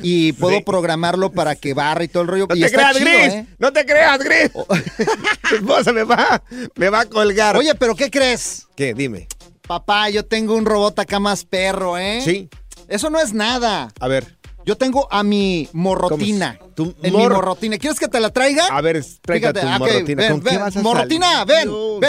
y 0.02 0.34
puedo 0.34 0.58
Sí. 0.58 0.64
programarlo 0.64 1.32
para 1.32 1.56
que 1.56 1.74
barre 1.74 2.06
y 2.06 2.08
todo 2.08 2.24
el 2.24 2.30
rollo. 2.30 2.48
No 2.50 2.56
y 2.56 2.60
te 2.62 2.66
está 2.68 2.78
creas, 2.92 2.98
chido, 2.98 3.10
Gris. 3.20 3.34
¿eh? 3.34 3.46
No 3.60 3.74
te 3.74 3.86
creas, 3.86 4.20
Gris. 4.20 4.52
tu 5.50 5.56
esposa 5.56 5.92
me 5.92 6.04
va, 6.04 6.42
me 6.76 6.90
va 6.90 7.02
a 7.02 7.06
colgar. 7.06 7.58
Oye, 7.58 7.76
pero 7.76 7.96
¿qué 7.96 8.10
crees? 8.10 8.68
¿Qué? 8.76 8.94
Dime. 8.94 9.28
Papá, 9.68 10.10
yo 10.10 10.26
tengo 10.26 10.56
un 10.56 10.66
robot 10.66 11.00
acá 11.00 11.20
más 11.20 11.46
perro, 11.46 11.98
¿eh? 11.98 12.22
Sí. 12.24 12.50
Eso 12.88 13.10
no 13.10 13.20
es 13.20 13.34
nada. 13.34 13.92
A 14.00 14.08
ver. 14.08 14.38
Yo 14.66 14.78
tengo 14.78 15.08
a 15.12 15.24
mi 15.24 15.68
morrotina. 15.74 16.60
¿Tu 16.76 16.94
En 17.02 17.14
mi 17.14 17.18
mor- 17.18 17.34
morrotina. 17.34 17.78
¿Quieres 17.80 18.00
que 18.00 18.08
te 18.08 18.20
la 18.20 18.30
traiga? 18.30 18.68
A 18.68 18.80
ver, 18.82 19.04
traiga 19.22 19.50
Fíjate, 19.54 19.62
tu 19.62 19.74
ok, 19.74 19.80
morrotina. 19.80 20.22
ven, 20.22 20.32
¿Con 20.34 20.42
qué 20.42 20.50
ven, 20.52 20.60
vas 20.60 20.78
a 20.78 20.82
morrotina, 20.82 21.32
salir? 21.32 21.48
ven, 21.48 21.68
Dios 21.70 22.00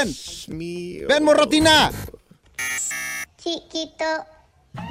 ven. 0.49 0.59
mío. 0.59 1.07
Ven, 1.09 1.25
morrotina. 1.25 1.91
Chiquito, 3.43 4.05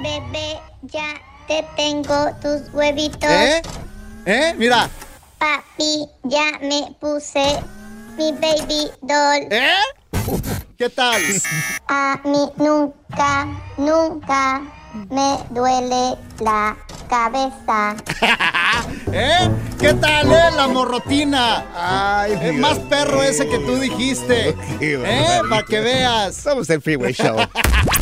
bebé, 0.02 0.58
ya 0.82 1.14
te 1.52 1.66
tengo 1.76 2.30
tus 2.40 2.72
huevitos. 2.72 3.30
¿Eh? 3.30 3.62
¿Eh? 4.24 4.54
Mira. 4.56 4.88
Papi, 5.38 6.08
ya 6.24 6.58
me 6.62 6.94
puse 6.98 7.60
mi 8.16 8.32
baby 8.32 8.90
doll. 9.02 9.48
¿Eh? 9.50 9.82
¿Qué 10.78 10.88
tal? 10.88 11.20
A 11.88 12.18
mí 12.24 12.48
nunca, 12.56 13.46
nunca 13.76 14.62
me 15.10 15.38
duele 15.50 16.16
la 16.40 16.76
cabeza. 17.08 17.96
¿Eh? 19.12 19.50
¿Qué 19.78 19.92
tal, 19.94 20.32
eh? 20.32 20.50
La 20.56 20.68
morrotina. 20.68 21.66
Ay, 21.74 22.38
Es 22.40 22.54
más 22.54 22.78
perro 22.78 23.22
ese 23.22 23.46
que 23.46 23.58
tú 23.58 23.76
dijiste. 23.76 24.56
¿Eh? 24.80 25.40
Para 25.50 25.64
que 25.64 25.80
veas. 25.80 26.34
Somos 26.34 26.70
el 26.70 26.80
Freeway 26.80 27.12
Show. 27.12 27.36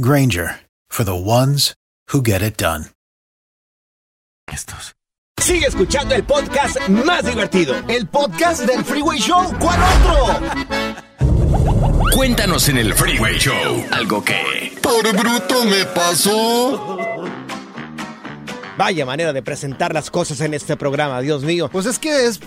Granger 0.00 0.58
for 0.88 1.04
the 1.04 1.14
ones 1.14 1.76
who 2.08 2.20
get 2.20 2.42
it 2.42 2.56
done. 2.56 2.86
Estos. 4.52 4.92
Sigue 5.40 5.66
escuchando 5.66 6.16
el 6.16 6.24
podcast 6.24 6.88
más 6.88 7.24
divertido. 7.24 7.76
El 7.88 8.08
podcast 8.08 8.62
del 8.66 8.84
Freeway 8.84 9.20
Show. 9.20 9.54
¿Cuál 9.60 9.78
otro? 9.80 10.40
Cuéntanos 12.12 12.68
en 12.68 12.78
el 12.78 12.92
Freeway 12.92 13.38
Show 13.38 13.86
algo 13.92 14.24
que... 14.24 14.76
Por 14.82 15.16
bruto 15.16 15.64
me 15.64 15.84
pasó. 15.86 17.13
Vaya 18.76 19.06
manera 19.06 19.32
de 19.32 19.40
presentar 19.40 19.94
las 19.94 20.10
cosas 20.10 20.40
en 20.40 20.52
este 20.52 20.76
programa, 20.76 21.20
Dios 21.20 21.44
mío. 21.44 21.68
Pues 21.70 21.86
es 21.86 21.98
que 22.00 22.26
es 22.26 22.40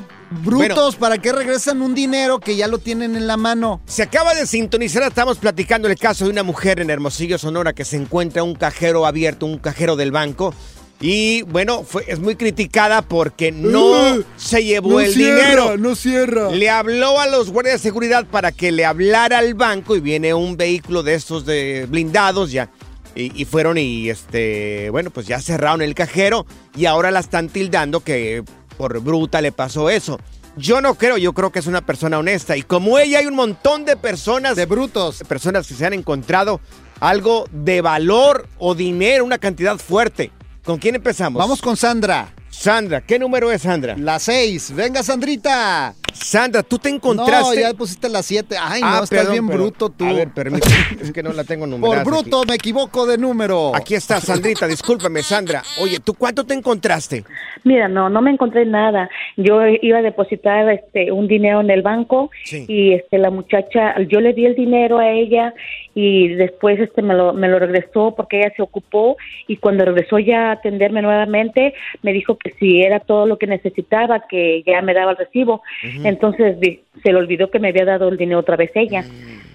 brutos. 0.44 0.98
¿Para 0.98 1.18
qué 1.20 1.32
regresan 1.32 1.82
un 1.82 1.96
dinero 1.96 2.40
que 2.40 2.58
ya 2.58 2.68
lo 2.68 2.80
tienen 2.80 3.16
en 3.16 3.28
la 3.28 3.38
mano? 3.38 3.80
Se 3.86 4.04
acaba 4.04 4.34
de 4.34 4.46
sintonizar, 4.46 5.04
estamos 5.04 5.38
platicando 5.38 5.88
el 5.88 5.98
caso 5.98 6.26
de 6.26 6.32
una 6.32 6.44
mujer 6.44 6.82
en 6.82 6.90
Hermosillo, 6.90 7.38
Sonora, 7.38 7.72
que 7.72 7.86
se 7.86 7.96
encuentra 7.96 8.44
un 8.44 8.56
cajero 8.56 9.06
abierto, 9.06 9.46
un 9.46 9.58
cajero 9.58 9.96
del 9.96 10.12
banco. 10.12 10.54
Y 11.00 11.44
bueno, 11.44 11.84
fue, 11.84 12.04
es 12.08 12.20
muy 12.20 12.36
criticada 12.36 13.04
porque 13.04 13.52
no 13.52 14.16
Uh, 14.18 14.24
se 14.36 14.64
llevó 14.66 14.94
no 14.94 15.00
el 15.00 15.14
cierra, 15.14 15.38
dinero. 15.44 15.78
no 15.78 15.96
cierra. 15.96 16.50
Le 16.50 16.70
habló 16.72 17.22
a 17.22 17.28
los 17.28 17.52
guardias 17.52 17.76
de 17.76 17.88
seguridad 17.88 18.26
para 18.26 18.52
que 18.52 18.72
le 18.72 18.84
hablara 18.84 19.38
al 19.38 19.54
banco 19.54 19.96
y 19.96 20.00
viene 20.02 20.34
un 20.34 20.58
vehículo 20.58 21.04
de 21.04 21.14
estos 21.14 21.46
de 21.46 21.86
blindados 21.88 22.52
ya. 22.52 22.70
Y, 23.18 23.42
y 23.42 23.46
fueron 23.46 23.78
y 23.78 24.10
este, 24.10 24.90
bueno, 24.92 25.10
pues 25.10 25.28
ya 25.28 25.40
cerraron 25.40 25.82
el 25.82 25.96
cajero 25.96 26.46
y 26.76 26.86
ahora 26.86 27.12
la 27.12 27.20
están 27.20 27.50
tildando 27.50 28.02
que 28.02 28.44
por 28.78 29.00
bruta 29.02 29.42
le 29.42 29.52
pasó 29.52 29.90
eso. 29.90 30.20
Yo 30.58 30.82
no 30.82 30.96
creo, 30.96 31.18
yo 31.18 31.34
creo 31.34 31.52
que 31.52 31.60
es 31.60 31.68
una 31.68 31.86
persona 31.86 32.18
honesta. 32.18 32.58
Y 32.58 32.64
como 32.64 32.98
ella 32.98 33.20
hay 33.20 33.28
un 33.28 33.36
montón 33.36 33.86
de 33.86 33.96
personas. 33.96 34.56
De 34.56 34.66
brutos. 34.66 35.24
Personas 35.28 35.68
que 35.68 35.76
se 35.76 35.86
han 35.86 35.94
encontrado 35.94 36.60
algo 37.00 37.48
de 37.52 37.82
valor 37.82 38.48
o 38.58 38.74
dinero, 38.74 39.24
una 39.24 39.38
cantidad 39.38 39.78
fuerte. 39.78 40.32
¿Con 40.64 40.80
quién 40.80 40.96
empezamos? 40.96 41.40
Vamos 41.40 41.62
con 41.62 41.78
Sandra. 41.78 42.34
Sandra, 42.50 43.02
¿qué 43.02 43.20
número 43.20 43.52
es 43.52 43.62
Sandra? 43.62 43.96
La 43.98 44.20
6. 44.20 44.74
Venga, 44.76 45.04
Sandrita. 45.04 45.94
Sandra, 46.14 46.64
tú 46.64 46.80
te 46.80 46.90
No, 46.90 46.96
encontraste. 46.96 47.62
ya 47.62 47.74
pusiste 47.76 48.10
la 48.10 48.24
7. 48.24 48.56
Ay, 48.60 48.82
no, 48.82 48.88
Ah, 48.88 48.94
estás 49.04 49.10
perdón, 49.10 49.32
bien 49.34 49.48
perdón. 49.48 49.62
bruto 49.66 49.90
tú. 49.90 50.06
A 50.06 50.14
ver, 50.14 50.30
permíteme. 50.34 50.74
es 51.02 51.12
que 51.12 51.22
no 51.22 51.32
la 51.34 51.44
tengo 51.44 51.66
Por 51.66 51.70
numerada. 51.80 52.04
bruto 52.04 52.44
me 52.48 52.56
equivoco 52.56 53.06
de 53.06 53.20
número. 53.20 53.76
Aquí 53.76 53.94
está, 53.94 54.20
Sandrita, 54.20 54.66
discúlpame, 54.68 55.22
Sandra. 55.22 55.62
Oye, 55.80 56.00
¿tú 56.00 56.16
cuánto 56.16 56.44
te 56.44 56.56
encontraste? 56.56 57.24
Mira, 57.64 57.88
no, 57.88 58.10
no 58.10 58.22
me 58.24 58.32
encontré 58.32 58.66
nada. 58.66 59.10
Yo 59.36 59.60
iba 59.68 60.00
a 60.00 60.02
depositar 60.02 60.68
este 60.70 61.12
un 61.12 61.28
dinero 61.28 61.62
en 61.62 61.70
el 61.70 61.84
banco 61.84 62.32
Sí. 62.46 62.66
y 62.68 62.94
este 62.94 63.20
la 63.20 63.30
muchacha, 63.30 63.94
yo 64.10 64.20
le 64.20 64.34
di 64.34 64.46
el 64.48 64.56
dinero 64.56 64.98
a 64.98 65.10
ella 65.12 65.54
y 65.94 66.30
después 66.30 66.80
este 66.80 67.02
me 67.04 67.14
lo 67.14 67.34
me 67.34 67.48
lo 67.48 67.60
regresó 67.60 68.16
porque 68.16 68.40
ella 68.40 68.54
se 68.56 68.62
ocupó 68.64 69.18
y 69.48 69.58
cuando 69.58 69.86
regresó 69.86 70.18
ya 70.18 70.50
a 70.50 70.52
atenderme 70.54 71.02
nuevamente 71.02 71.74
me 72.02 72.14
dijo 72.14 72.37
que 72.38 72.52
si 72.60 72.82
era 72.82 73.00
todo 73.00 73.26
lo 73.26 73.38
que 73.38 73.48
necesitaba 73.48 74.26
que 74.30 74.64
ya 74.66 74.82
me 74.82 74.94
daba 74.94 75.12
el 75.12 75.18
recibo. 75.18 75.62
Entonces 76.04 76.60
di- 76.60 76.80
se 77.04 77.12
le 77.12 77.18
olvidó 77.18 77.50
que 77.52 77.60
me 77.60 77.70
había 77.70 77.86
dado 77.86 78.08
el 78.10 78.18
dinero 78.18 78.40
otra 78.40 78.56
vez 78.56 78.72
ella. 78.76 79.04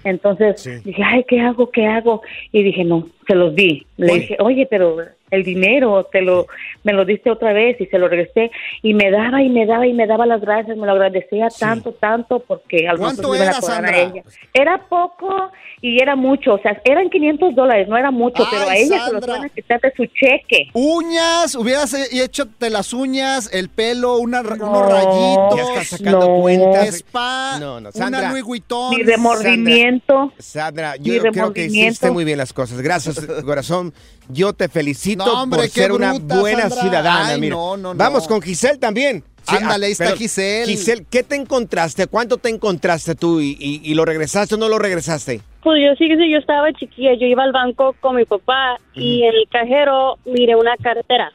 Entonces 0.03 0.83
dije, 0.83 1.01
ay, 1.03 1.23
¿qué 1.27 1.39
hago? 1.39 1.69
¿Qué 1.71 1.85
hago? 1.85 2.21
Y 2.51 2.63
dije, 2.63 2.83
no, 2.83 3.07
se 3.27 3.35
los 3.35 3.55
di. 3.55 3.85
Le 3.97 4.11
Oye. 4.11 4.19
dije, 4.21 4.37
oye, 4.39 4.67
pero 4.69 4.97
el 5.33 5.43
dinero, 5.43 6.07
te 6.11 6.21
lo, 6.21 6.47
me 6.83 6.93
lo 6.93 7.05
diste 7.05 7.29
otra 7.31 7.53
vez 7.53 7.79
y 7.81 7.85
se 7.87 7.97
lo 7.97 8.07
regresé 8.07 8.51
y 8.81 8.93
me 8.93 9.11
daba 9.11 9.41
y 9.41 9.49
me 9.49 9.65
daba 9.65 9.85
y 9.87 9.93
me 9.93 10.07
daba 10.07 10.25
las 10.25 10.41
gracias, 10.41 10.77
me 10.77 10.85
lo 10.85 10.93
agradecía 10.93 11.47
tanto, 11.59 11.91
tanto 11.93 12.39
porque 12.39 12.87
al 12.87 12.97
¿Cuánto 12.97 13.33
era, 13.35 13.53
Sandra? 13.53 13.97
ella. 14.01 14.23
Era 14.53 14.77
poco 14.87 15.51
y 15.81 16.01
era 16.01 16.15
mucho, 16.15 16.53
o 16.53 16.59
sea, 16.59 16.79
eran 16.85 17.09
500 17.09 17.55
dólares, 17.55 17.87
no 17.89 17.97
era 17.97 18.11
mucho, 18.11 18.43
pero 18.49 18.69
a 18.69 18.75
ella 18.75 19.05
se 19.05 19.11
lo 19.13 19.19
Sandra. 19.19 19.35
iban 19.35 19.45
a 19.45 19.49
quitar 19.49 19.81
de 19.81 19.93
su 19.95 20.05
cheque. 20.05 20.69
Uñas, 20.73 21.55
hubieras 21.55 21.93
he- 21.93 22.23
hecho 22.23 22.45
de 22.59 22.69
las 22.69 22.93
uñas, 22.93 23.49
el 23.53 23.69
pelo, 23.69 24.17
una, 24.19 24.41
ra- 24.43 24.55
No, 24.55 24.69
unos 24.69 24.91
rayitos. 24.91 25.55
Ya 25.57 25.63
estás 25.81 25.87
sacando 25.99 26.19
No. 26.19 26.41
cuentas. 26.41 26.87
Spa, 26.95 27.57
No, 27.59 27.65
no, 27.75 27.77
una 27.79 27.91
Sandra. 27.91 28.29
Louis 28.31 28.43
Vuitton. 28.43 28.95
Mi 28.95 29.03
remordimiento. 29.03 30.31
Sandra, 30.37 30.95
yo 30.97 31.21
creo 31.21 31.53
que 31.53 31.65
hiciste 31.65 32.11
muy 32.11 32.23
bien 32.25 32.37
las 32.37 32.53
cosas. 32.53 32.81
Gracias, 32.81 33.19
corazón. 33.45 33.93
Yo 34.29 34.53
te 34.53 34.69
felicito 34.69 35.25
No, 35.25 35.43
hombre, 35.43 35.61
por 35.61 35.69
ser 35.69 35.91
una 35.91 36.13
buena 36.13 36.61
Sandra. 36.69 36.81
ciudadana. 36.81 37.27
Ay, 37.29 37.39
mira. 37.41 37.55
no, 37.55 37.77
no, 37.77 37.93
no. 37.93 37.97
Vamos 37.97 38.27
con 38.27 38.41
Giselle 38.41 38.77
también. 38.77 39.23
Ándale, 39.45 39.87
ahí 39.87 39.91
está. 39.91 40.15
Giselle. 40.15 40.65
Giselle, 40.71 41.05
¿qué 41.09 41.21
te 41.23 41.35
encontraste? 41.35 42.07
¿Cuánto 42.07 42.37
te 42.37 42.47
encontraste 42.49 43.13
tú? 43.15 43.41
¿Y, 43.41 43.57
y- 43.59 43.81
y 43.83 43.93
lo 43.93 44.05
regresaste 44.05 44.55
o 44.55 44.57
no 44.57 44.69
lo 44.69 44.79
regresaste? 44.79 45.41
Pues 45.61 45.81
yo 45.85 45.93
sí 45.97 46.07
que 46.07 46.15
sí, 46.17 46.31
yo 46.31 46.37
estaba 46.37 46.71
chiquilla, 46.73 47.11
yo 47.19 47.25
iba 47.27 47.43
al 47.43 47.51
banco 47.51 47.93
con 47.99 48.15
mi 48.15 48.23
papá 48.25 48.77
y 48.93 49.23
en 49.23 49.33
el 49.35 49.47
cajero 49.49 50.17
miré 50.25 50.55
una 50.55 50.75
cartera. 50.81 51.31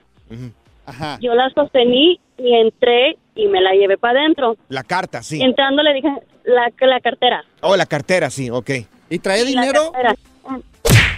Ajá. 0.87 1.19
Yo 1.21 1.35
la 1.35 1.51
sostení 1.51 2.19
y 2.39 2.55
entré 2.55 3.17
y 3.35 3.47
me 3.47 3.61
la 3.61 3.73
llevé 3.73 3.99
para 3.99 4.21
adentro. 4.21 4.57
La 4.69 4.83
carta, 4.85 5.23
sí. 5.23 5.41
Entrando 5.43 5.83
le 5.83 5.93
dije 5.95 6.09
la, 6.45 6.73
la 6.87 7.01
cartera. 7.01 7.45
Oh, 7.61 7.77
la 7.77 7.87
cartera, 7.87 8.31
sí, 8.31 8.49
ok. 8.51 8.71
¿Y 9.11 9.19
trae 9.19 9.43
Y 9.43 9.55
la 9.55 9.71
cartera. 9.71 10.15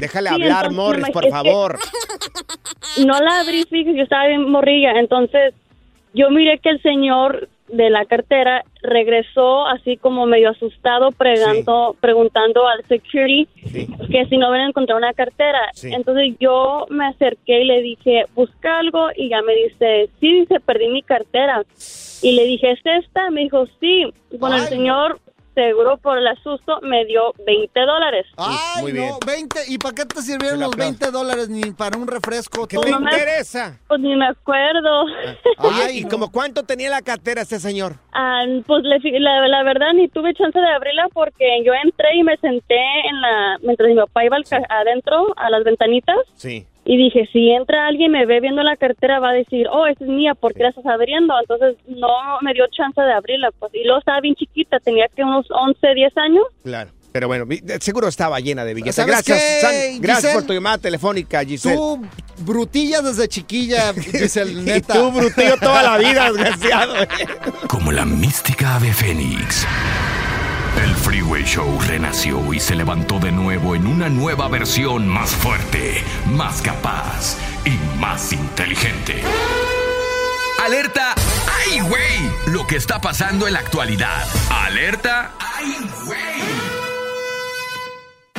Déjale 0.00 0.28
Sí, 0.30 0.34
hablar, 0.34 0.66
entonces, 0.66 0.76
Morris, 0.76 1.10
por 1.10 1.22
que- 1.24 1.30
favor. 1.30 1.78
No 3.06 3.18
la 3.20 3.40
abrí, 3.40 3.62
fíjese, 3.64 3.96
yo 3.96 4.02
estaba 4.02 4.26
bien 4.26 4.50
morrilla. 4.50 4.92
Entonces 4.98 5.54
yo 6.12 6.30
miré 6.30 6.58
que 6.58 6.70
el 6.70 6.82
señor 6.82 7.48
de 7.68 7.88
la 7.88 8.04
cartera 8.04 8.64
regresó 8.82 9.64
así 9.68 9.96
como 9.96 10.26
medio 10.26 10.50
asustado 10.50 11.12
pregando, 11.12 11.94
preguntando 12.00 12.66
al 12.66 12.84
security 12.88 13.46
que 14.10 14.26
si 14.28 14.36
no 14.38 14.48
habían 14.48 14.70
encontrado 14.70 14.98
una 14.98 15.12
cartera. 15.12 15.70
Sí. 15.72 15.92
Entonces 15.94 16.34
yo 16.40 16.86
me 16.90 17.06
acerqué 17.06 17.62
y 17.62 17.64
le 17.66 17.80
dije, 17.80 18.24
busca 18.34 18.80
algo 18.80 19.08
y 19.16 19.28
ya 19.28 19.40
me 19.42 19.54
dice, 19.54 20.10
sí, 20.18 20.40
dice, 20.40 20.58
perdí 20.58 20.88
mi 20.88 21.02
cartera. 21.02 21.62
Y 22.22 22.32
le 22.32 22.44
dije, 22.44 22.72
¿es 22.72 22.80
esta? 22.84 23.30
Me 23.30 23.42
dijo, 23.42 23.66
sí. 23.78 24.12
Bueno, 24.36 24.56
el 24.56 24.62
señor, 24.62 25.20
seguro 25.60 25.98
por 25.98 26.18
el 26.18 26.26
asusto, 26.26 26.80
me 26.82 27.04
dio 27.04 27.32
20 27.46 27.80
dólares. 27.80 28.26
Ay, 28.36 28.82
Muy 28.82 28.92
no, 28.92 29.00
bien. 29.02 29.14
20. 29.26 29.60
¿Y 29.68 29.78
para 29.78 29.94
qué 29.94 30.04
te 30.06 30.22
sirvieron 30.22 30.60
los 30.60 30.68
aplaudo. 30.72 30.90
20 30.92 31.10
dólares 31.10 31.48
ni 31.48 31.70
para 31.72 31.98
un 31.98 32.06
refresco? 32.06 32.66
¿Qué 32.66 32.78
te 32.78 32.90
interesa? 32.90 33.78
Pues 33.88 34.00
ni 34.00 34.14
me 34.16 34.26
acuerdo. 34.28 35.04
Oye, 35.58 35.92
¿y 35.94 36.04
como 36.04 36.30
cuánto 36.32 36.62
tenía 36.64 36.90
la 36.90 37.02
cartera 37.02 37.42
este 37.42 37.58
señor? 37.58 37.94
Ah, 38.12 38.44
pues 38.66 38.82
le 38.84 38.98
fi- 39.00 39.18
la, 39.18 39.46
la 39.48 39.62
verdad 39.62 39.92
ni 39.94 40.08
tuve 40.08 40.32
chance 40.34 40.58
de 40.58 40.66
abrirla 40.68 41.06
porque 41.12 41.62
yo 41.64 41.72
entré 41.84 42.16
y 42.16 42.22
me 42.22 42.36
senté 42.38 42.76
en 43.08 43.20
la 43.20 43.58
mientras 43.62 43.88
mi 43.88 43.96
papá 43.96 44.24
iba 44.24 44.36
al 44.36 44.44
ca- 44.44 44.66
adentro 44.68 45.34
a 45.36 45.50
las 45.50 45.62
ventanitas 45.64 46.16
Sí. 46.34 46.66
Y 46.84 46.96
dije 46.96 47.28
si 47.32 47.50
entra 47.50 47.86
alguien 47.86 48.10
y 48.10 48.12
me 48.18 48.26
ve 48.26 48.40
viendo 48.40 48.62
la 48.62 48.76
cartera 48.76 49.20
va 49.20 49.30
a 49.30 49.34
decir 49.34 49.66
oh 49.70 49.86
esa 49.86 50.02
es 50.04 50.10
mía 50.10 50.34
¿por 50.34 50.54
qué 50.54 50.62
la 50.64 50.68
estás 50.70 50.86
abriendo? 50.86 51.34
Entonces 51.40 51.76
no 51.88 52.08
me 52.42 52.52
dio 52.54 52.64
chance 52.70 53.00
de 53.00 53.12
abrirla 53.12 53.50
pues 53.58 53.72
y 53.74 53.84
luego 53.84 53.98
estaba 53.98 54.20
bien 54.20 54.34
chiquita 54.34 54.78
tenía 54.80 55.06
que 55.14 55.22
unos 55.22 55.46
11 55.50 55.94
10 55.94 56.16
años 56.16 56.44
Claro. 56.64 56.90
Pero 57.12 57.26
bueno, 57.26 57.44
seguro 57.80 58.06
estaba 58.06 58.38
llena 58.38 58.64
de 58.64 58.72
billetes. 58.72 58.94
¿Sabes 58.94 59.10
Gracias, 59.12 59.36
qué, 59.36 59.60
San- 59.60 60.00
gracias 60.00 60.16
Giselle? 60.26 60.34
por 60.34 60.46
tu 60.46 60.52
llamada 60.52 60.78
telefónica, 60.78 61.44
Giselle. 61.44 61.74
Tú, 61.74 62.06
brutilla 62.44 63.02
desde 63.02 63.26
chiquilla, 63.26 63.92
dice 64.12 64.42
el 64.42 64.60
Y 64.60 64.62
neta. 64.62 64.94
tú, 64.94 65.10
brutillo, 65.10 65.56
toda 65.60 65.82
la 65.82 65.98
vida, 65.98 66.30
desgraciado. 66.30 66.94
Como 67.68 67.90
la 67.90 68.04
mística 68.04 68.76
ave 68.76 68.92
fénix. 68.92 69.66
El 70.78 70.94
Freeway 70.94 71.44
Show 71.44 71.78
renació 71.86 72.52
y 72.54 72.60
se 72.60 72.74
levantó 72.74 73.18
de 73.18 73.32
nuevo 73.32 73.74
en 73.74 73.86
una 73.86 74.08
nueva 74.08 74.48
versión 74.48 75.06
más 75.06 75.30
fuerte, 75.30 76.02
más 76.26 76.62
capaz 76.62 77.36
y 77.64 77.98
más 77.98 78.32
inteligente. 78.32 79.22
Alerta, 80.64 81.14
¡ay, 81.66 81.80
güey! 81.80 82.54
Lo 82.54 82.66
que 82.66 82.76
está 82.76 83.00
pasando 83.00 83.46
en 83.46 83.54
la 83.54 83.60
actualidad. 83.60 84.26
Alerta, 84.50 85.32
¡ay, 85.38 85.76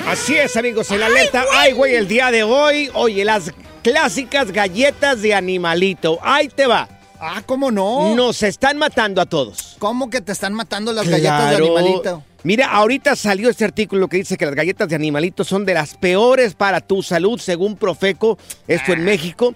Así 0.08 0.38
es, 0.38 0.58
amigos, 0.58 0.90
en 0.92 1.00
la 1.00 1.06
alerta. 1.08 1.46
Ay, 1.54 1.74
güey, 1.74 1.96
el 1.96 2.08
día 2.08 2.32
de 2.32 2.44
hoy. 2.44 2.90
Oye, 2.94 3.24
las 3.24 3.54
clásicas 3.84 4.52
galletas 4.52 5.22
de 5.22 5.34
animalito. 5.34 6.20
Ahí 6.22 6.48
te 6.50 6.68
va. 6.68 6.88
Ah, 7.24 7.44
¿cómo 7.46 7.70
no? 7.70 8.16
Nos 8.16 8.42
están 8.42 8.78
matando 8.80 9.22
a 9.22 9.28
todos. 9.28 9.76
¿Cómo 9.78 10.10
que 10.10 10.22
te 10.22 10.32
están 10.32 10.54
matando 10.54 10.92
las 10.92 11.08
galletas 11.08 11.52
de 11.52 11.56
animalito? 11.58 12.24
Mira, 12.44 12.72
ahorita 12.72 13.16
salió 13.16 13.48
este 13.50 13.64
artículo 13.64 14.08
que 14.08 14.18
dice 14.18 14.38
que 14.38 14.46
las 14.46 14.56
galletas 14.56 14.90
de 14.90 14.96
animalito 14.96 15.44
son 15.44 15.64
de 15.64 15.76
las 15.76 15.94
peores 15.96 16.56
para 16.56 16.82
tu 16.82 17.04
salud, 17.04 17.40
según 17.40 17.76
Profeco, 17.76 18.40
esto 18.68 18.92
Ah. 18.92 18.96
en 18.96 19.04
México. 19.06 19.54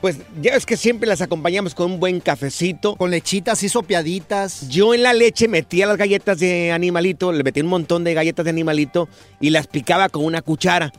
Pues 0.00 0.16
ya 0.40 0.54
es 0.54 0.64
que 0.66 0.76
siempre 0.76 1.08
las 1.08 1.20
acompañamos 1.22 1.74
con 1.74 1.90
un 1.92 2.00
buen 2.00 2.20
cafecito. 2.20 2.94
Con 2.96 3.10
lechitas 3.10 3.62
y 3.64 3.68
sopeaditas. 3.68 4.68
Yo 4.68 4.94
en 4.94 5.02
la 5.02 5.12
leche 5.12 5.46
metía 5.48 5.86
las 5.86 5.96
galletas 5.96 6.38
de 6.38 6.70
animalito, 6.72 7.32
le 7.32 7.42
metí 7.44 7.60
un 7.60 7.68
montón 7.68 8.02
de 8.04 8.14
galletas 8.14 8.44
de 8.44 8.50
animalito 8.50 9.08
y 9.40 9.50
las 9.50 9.66
picaba 9.66 10.08
con 10.08 10.24
una 10.24 10.42
cuchara 10.42 10.92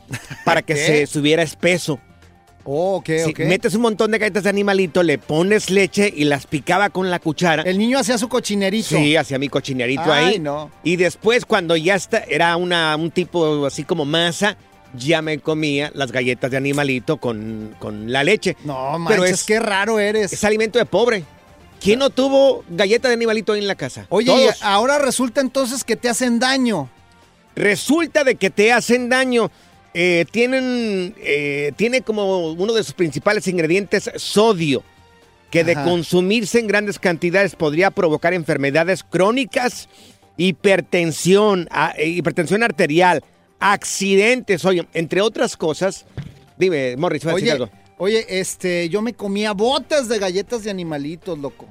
para 0.44 0.60
que 0.62 0.74
¿Qué? 0.74 0.86
se 0.86 1.06
subiera 1.06 1.42
espeso. 1.42 1.98
Oh, 2.64 2.96
ok, 2.96 3.06
Si 3.24 3.30
ok. 3.30 3.38
metes 3.40 3.74
un 3.74 3.82
montón 3.82 4.10
de 4.10 4.18
galletas 4.18 4.44
de 4.44 4.48
animalito, 4.50 5.02
le 5.02 5.18
pones 5.18 5.68
leche 5.70 6.12
y 6.14 6.24
las 6.24 6.46
picaba 6.46 6.88
con 6.90 7.10
la 7.10 7.18
cuchara. 7.18 7.62
El 7.62 7.76
niño 7.78 7.98
hacía 7.98 8.16
su 8.16 8.28
cochinerito. 8.28 8.88
Sí, 8.96 9.16
hacía 9.16 9.38
mi 9.38 9.48
cochinerito 9.48 10.10
Ay, 10.10 10.24
ahí. 10.34 10.38
no. 10.38 10.70
Y 10.82 10.96
después, 10.96 11.44
cuando 11.44 11.76
ya 11.76 11.94
está, 11.94 12.18
era 12.26 12.56
una, 12.56 12.96
un 12.96 13.10
tipo 13.10 13.66
así 13.66 13.84
como 13.84 14.04
masa, 14.06 14.56
ya 14.96 15.20
me 15.22 15.38
comía 15.40 15.90
las 15.94 16.10
galletas 16.12 16.50
de 16.50 16.56
animalito 16.56 17.18
con, 17.18 17.74
con 17.78 18.10
la 18.10 18.24
leche. 18.24 18.56
No, 18.64 18.92
Pero 19.08 19.20
manches, 19.22 19.40
es, 19.40 19.44
qué 19.44 19.60
raro 19.60 19.98
eres. 19.98 20.32
es 20.32 20.42
alimento 20.44 20.78
de 20.78 20.86
pobre. 20.86 21.24
¿Quién 21.80 21.98
no 21.98 22.08
tuvo 22.08 22.64
galletas 22.70 23.10
de 23.10 23.14
animalito 23.14 23.52
ahí 23.52 23.58
en 23.60 23.66
la 23.66 23.74
casa? 23.74 24.06
Oye, 24.08 24.26
Todos. 24.28 24.62
ahora 24.62 24.98
resulta 24.98 25.42
entonces 25.42 25.84
que 25.84 25.96
te 25.96 26.08
hacen 26.08 26.38
daño. 26.38 26.88
Resulta 27.56 28.24
de 28.24 28.36
que 28.36 28.48
te 28.50 28.72
hacen 28.72 29.08
daño. 29.08 29.50
Eh, 29.94 30.24
tienen, 30.30 31.14
eh, 31.18 31.72
tiene 31.76 32.02
como 32.02 32.50
uno 32.52 32.72
de 32.72 32.82
sus 32.82 32.94
principales 32.94 33.46
ingredientes 33.46 34.10
sodio, 34.16 34.82
que 35.50 35.62
de 35.62 35.74
consumirse 35.74 36.58
en 36.58 36.66
grandes 36.66 36.98
cantidades 36.98 37.54
podría 37.54 37.92
provocar 37.92 38.34
enfermedades 38.34 39.04
crónicas, 39.04 39.88
hipertensión, 40.36 41.68
a- 41.70 41.94
eh, 41.96 42.08
hipertensión 42.08 42.62
arterial, 42.64 43.22
accidentes, 43.60 44.64
oye, 44.64 44.86
entre 44.94 45.20
otras 45.20 45.56
cosas. 45.56 46.06
Dime, 46.58 46.96
Morris, 46.96 47.24
¿vas 47.24 47.34
a 47.34 47.36
decir 47.36 47.52
Oye, 47.52 47.62
algo? 47.62 47.70
oye, 47.98 48.26
este, 48.40 48.88
yo 48.88 49.00
me 49.02 49.12
comía 49.12 49.52
botas 49.52 50.08
de 50.08 50.18
galletas 50.18 50.64
de 50.64 50.70
animalitos, 50.70 51.38
loco. 51.38 51.66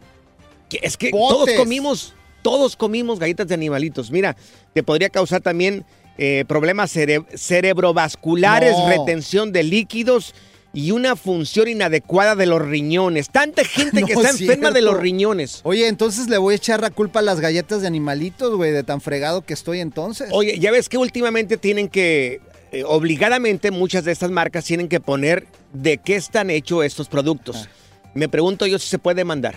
Que 0.69 0.79
Es 0.81 0.95
que 0.95 1.12
Botes. 1.12 1.38
todos 1.38 1.51
comimos, 1.57 2.13
todos 2.41 2.75
comimos 2.77 3.19
galletas 3.19 3.47
de 3.47 3.53
animalitos. 3.53 4.12
Mira, 4.12 4.36
te 4.73 4.81
podría 4.81 5.09
causar 5.09 5.41
también 5.41 5.83
eh, 6.17 6.45
problemas 6.47 6.95
cere- 6.95 7.26
cerebrovasculares, 7.36 8.71
No. 8.78 8.88
retención 8.89 9.52
de 9.52 9.63
líquidos 9.63 10.34
y 10.76 10.91
una 10.91 11.15
función 11.15 11.67
inadecuada 11.67 12.36
de 12.36 12.45
los 12.47 12.62
riñones. 12.62 13.30
Tanta 13.30 13.63
gente 13.63 14.04
que 14.06 14.13
está 14.13 14.30
es 14.30 14.41
enferma 14.41 14.71
de 14.71 14.82
los 14.82 14.97
riñones. 14.97 15.62
Oye, 15.63 15.88
entonces 15.88 16.28
le 16.30 16.38
voy 16.38 16.54
a 16.54 16.58
echar 16.58 16.82
la 16.82 16.89
culpa 16.89 17.19
a 17.19 17.21
las 17.23 17.39
galletas 17.39 17.82
de 17.82 17.88
animalitos, 17.88 18.56
güey, 18.56 18.71
de 18.71 18.84
tan 18.84 19.02
fregado 19.02 19.41
que 19.43 19.54
estoy 19.54 19.80
entonces. 19.82 20.30
Oye, 20.32 20.58
ya 20.60 20.71
ves 20.71 20.89
que 20.89 20.97
últimamente 20.97 21.58
tienen 21.58 21.89
que, 21.89 22.41
eh, 22.71 22.84
obligadamente 22.86 23.69
muchas 23.69 24.04
de 24.04 24.12
estas 24.12 24.32
marcas 24.32 24.65
tienen 24.65 24.88
que 24.89 24.99
poner 24.99 25.45
de 25.73 25.99
qué 25.99 26.15
están 26.15 26.49
hechos 26.49 26.84
estos 26.86 27.08
productos. 27.08 27.69
Me 28.15 28.28
pregunto 28.30 28.65
yo 28.65 28.80
si 28.80 28.88
se 28.88 28.99
puede 28.99 29.23
mandar. 29.23 29.56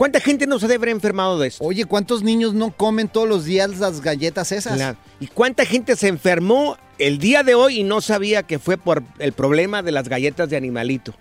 ¿Cuánta 0.00 0.18
gente 0.18 0.46
no 0.46 0.58
se 0.58 0.66
debe 0.66 0.76
haber 0.76 0.88
enfermado 0.88 1.38
de 1.38 1.48
esto? 1.48 1.62
Oye, 1.62 1.84
¿cuántos 1.84 2.22
niños 2.22 2.54
no 2.54 2.70
comen 2.70 3.06
todos 3.06 3.28
los 3.28 3.44
días 3.44 3.76
las 3.78 4.00
galletas 4.00 4.50
esas? 4.50 4.76
Claro. 4.76 4.96
¿Y 5.20 5.26
cuánta 5.26 5.66
gente 5.66 5.94
se 5.94 6.08
enfermó 6.08 6.78
el 6.98 7.18
día 7.18 7.42
de 7.42 7.54
hoy 7.54 7.80
y 7.80 7.82
no 7.82 8.00
sabía 8.00 8.42
que 8.42 8.58
fue 8.58 8.78
por 8.78 9.02
el 9.18 9.34
problema 9.34 9.82
de 9.82 9.92
las 9.92 10.08
galletas 10.08 10.48
de 10.48 10.56
animalito? 10.56 11.12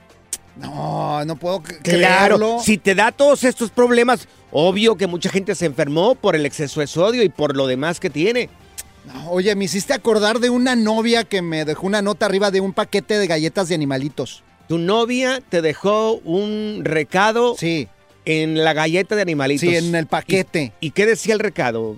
No, 0.56 1.26
no 1.26 1.36
puedo 1.36 1.62
Claro, 1.62 2.38
creerlo. 2.38 2.60
si 2.64 2.78
te 2.78 2.96
da 2.96 3.12
todos 3.12 3.44
estos 3.44 3.70
problemas, 3.70 4.30
obvio 4.50 4.96
que 4.96 5.08
mucha 5.08 5.30
gente 5.30 5.56
se 5.56 5.66
enfermó 5.66 6.16
por 6.16 6.38
el 6.38 6.46
exceso 6.46 6.80
de 6.80 6.88
sodio 6.88 7.22
y 7.24 7.28
por 7.28 7.58
lo 7.58 7.68
demás 7.68 8.00
que 8.00 8.10
tiene. 8.10 8.50
No, 9.06 9.32
Oye, 9.32 9.54
me 9.58 9.66
hiciste 9.66 9.92
acordar 9.94 10.40
de 10.40 10.50
una 10.52 10.78
novia 10.78 11.26
que 11.26 11.42
me 11.42 11.66
dejó 11.66 11.86
una 11.86 12.02
nota 12.02 12.28
arriba 12.28 12.50
de 12.50 12.62
un 12.62 12.72
paquete 12.72 13.18
de 13.18 13.28
galletas 13.28 13.68
de 13.68 13.76
animalitos. 13.76 14.42
Tu 14.70 14.78
novia 14.78 15.42
te 15.50 15.62
dejó 15.62 16.14
un 16.24 16.80
recado 16.86 17.56
Sí, 17.58 17.90
en 18.30 18.64
la 18.64 18.74
galleta 18.74 19.16
de 19.16 19.22
animalitos. 19.22 19.62
sí, 19.62 19.76
en 19.76 19.96
el 19.96 20.08
paquete. 20.08 20.74
¿Y, 20.80 20.88
y 20.88 20.92
qué 20.92 21.06
decía 21.06 21.34
el 21.34 21.40
recado? 21.40 21.98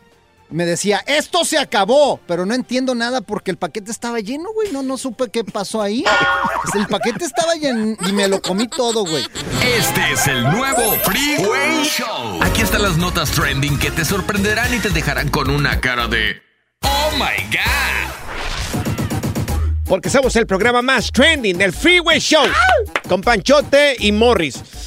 me 0.51 0.65
decía, 0.65 1.01
esto 1.07 1.45
se 1.45 1.57
acabó, 1.57 2.19
pero 2.27 2.45
no 2.45 2.53
entiendo 2.53 2.93
nada 2.93 3.21
porque 3.21 3.51
el 3.51 3.57
paquete 3.57 3.89
estaba 3.89 4.19
lleno, 4.19 4.51
güey. 4.53 4.71
No, 4.71 4.83
no 4.83 4.97
supe 4.97 5.29
qué 5.29 5.43
pasó 5.43 5.81
ahí. 5.81 6.03
Pues 6.61 6.75
el 6.75 6.87
paquete 6.87 7.25
estaba 7.25 7.55
lleno 7.55 7.95
y 8.07 8.11
me 8.11 8.27
lo 8.27 8.41
comí 8.41 8.67
todo, 8.67 9.05
güey. 9.05 9.25
Este 9.77 10.11
es 10.11 10.27
el 10.27 10.43
nuevo 10.43 10.93
Freeway 11.03 11.83
Show. 11.85 12.41
Aquí 12.41 12.61
están 12.61 12.83
las 12.83 12.97
notas 12.97 13.31
trending 13.31 13.79
que 13.79 13.91
te 13.91 14.05
sorprenderán 14.05 14.73
y 14.73 14.79
te 14.79 14.89
dejarán 14.89 15.29
con 15.29 15.49
una 15.49 15.79
cara 15.79 16.07
de 16.07 16.41
Oh 16.83 17.11
my 17.13 17.43
God. 17.49 18.11
Porque 19.85 20.09
somos 20.09 20.35
el 20.35 20.47
programa 20.47 20.81
más 20.81 21.11
trending 21.11 21.57
del 21.57 21.73
Freeway 21.73 22.19
Show. 22.19 22.45
Con 23.07 23.21
Panchote 23.21 23.95
y 23.99 24.11
Morris. 24.11 24.80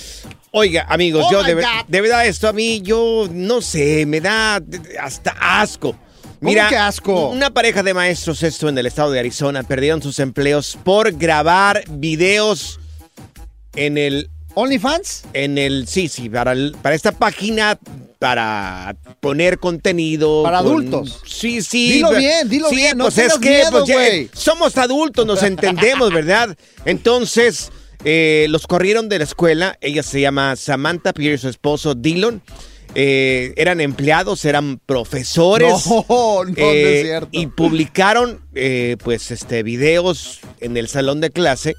Oiga, 0.56 0.86
amigos, 0.88 1.24
Oh 1.26 1.32
yo 1.32 1.42
de, 1.42 1.54
ver- 1.56 1.66
de 1.88 2.00
verdad 2.00 2.26
esto 2.26 2.46
a 2.46 2.52
mí, 2.52 2.80
yo 2.80 3.28
no 3.32 3.60
sé, 3.60 4.06
me 4.06 4.20
da 4.20 4.62
hasta 5.00 5.32
asco. 5.40 5.96
Mira, 6.40 6.86
asco? 6.86 7.30
una 7.30 7.50
pareja 7.50 7.82
de 7.82 7.92
maestros 7.92 8.42
esto 8.44 8.68
en 8.68 8.78
el 8.78 8.86
estado 8.86 9.10
de 9.10 9.18
Arizona 9.18 9.62
perdieron 9.64 10.00
sus 10.00 10.18
empleos 10.20 10.78
por 10.84 11.10
grabar 11.12 11.82
videos 11.88 12.78
en 13.74 13.98
el 13.98 14.30
OnlyFans. 14.54 15.24
en 15.32 15.58
el 15.58 15.88
sí, 15.88 16.06
sí, 16.06 16.28
para, 16.28 16.52
el- 16.52 16.76
para 16.82 16.94
esta 16.94 17.10
página 17.12 17.76
para 18.20 18.94
poner 19.20 19.58
contenido 19.58 20.44
Para 20.44 20.58
con- 20.58 20.68
adultos. 20.68 21.20
Sí, 21.26 21.62
sí. 21.62 21.94
Dilo 21.94 22.12
bien, 22.12 22.48
dilo 22.48 22.68
sí, 22.70 22.76
bien, 22.76 22.96
no 22.96 23.04
pues 23.06 23.18
es 23.18 23.24
tengas 23.24 23.38
que 23.40 23.48
miedo, 23.50 23.70
pues, 23.72 23.86
ya, 23.86 24.06
eh, 24.06 24.28
somos 24.32 24.76
adultos, 24.78 25.26
nos 25.26 25.42
entendemos, 25.42 26.12
¿verdad? 26.12 26.56
Entonces, 26.84 27.70
eh, 28.04 28.46
los 28.50 28.66
corrieron 28.66 29.08
de 29.08 29.18
la 29.18 29.24
escuela. 29.24 29.76
Ella 29.80 30.02
se 30.02 30.20
llama 30.20 30.56
Samantha 30.56 31.12
Pierce, 31.12 31.42
su 31.42 31.48
esposo 31.48 31.94
Dylan. 31.94 32.42
Eh, 32.96 33.52
eran 33.56 33.80
empleados, 33.80 34.44
eran 34.44 34.80
profesores. 34.86 35.84
No, 35.86 36.04
no, 36.08 36.44
no 36.44 36.54
Eh, 36.56 36.96
es 37.00 37.02
cierto. 37.06 37.28
Y 37.32 37.46
publicaron, 37.48 38.40
eh, 38.54 38.96
pues, 39.02 39.30
este, 39.30 39.62
videos 39.62 40.40
en 40.60 40.76
el 40.76 40.88
salón 40.88 41.20
de 41.20 41.30
clase. 41.30 41.74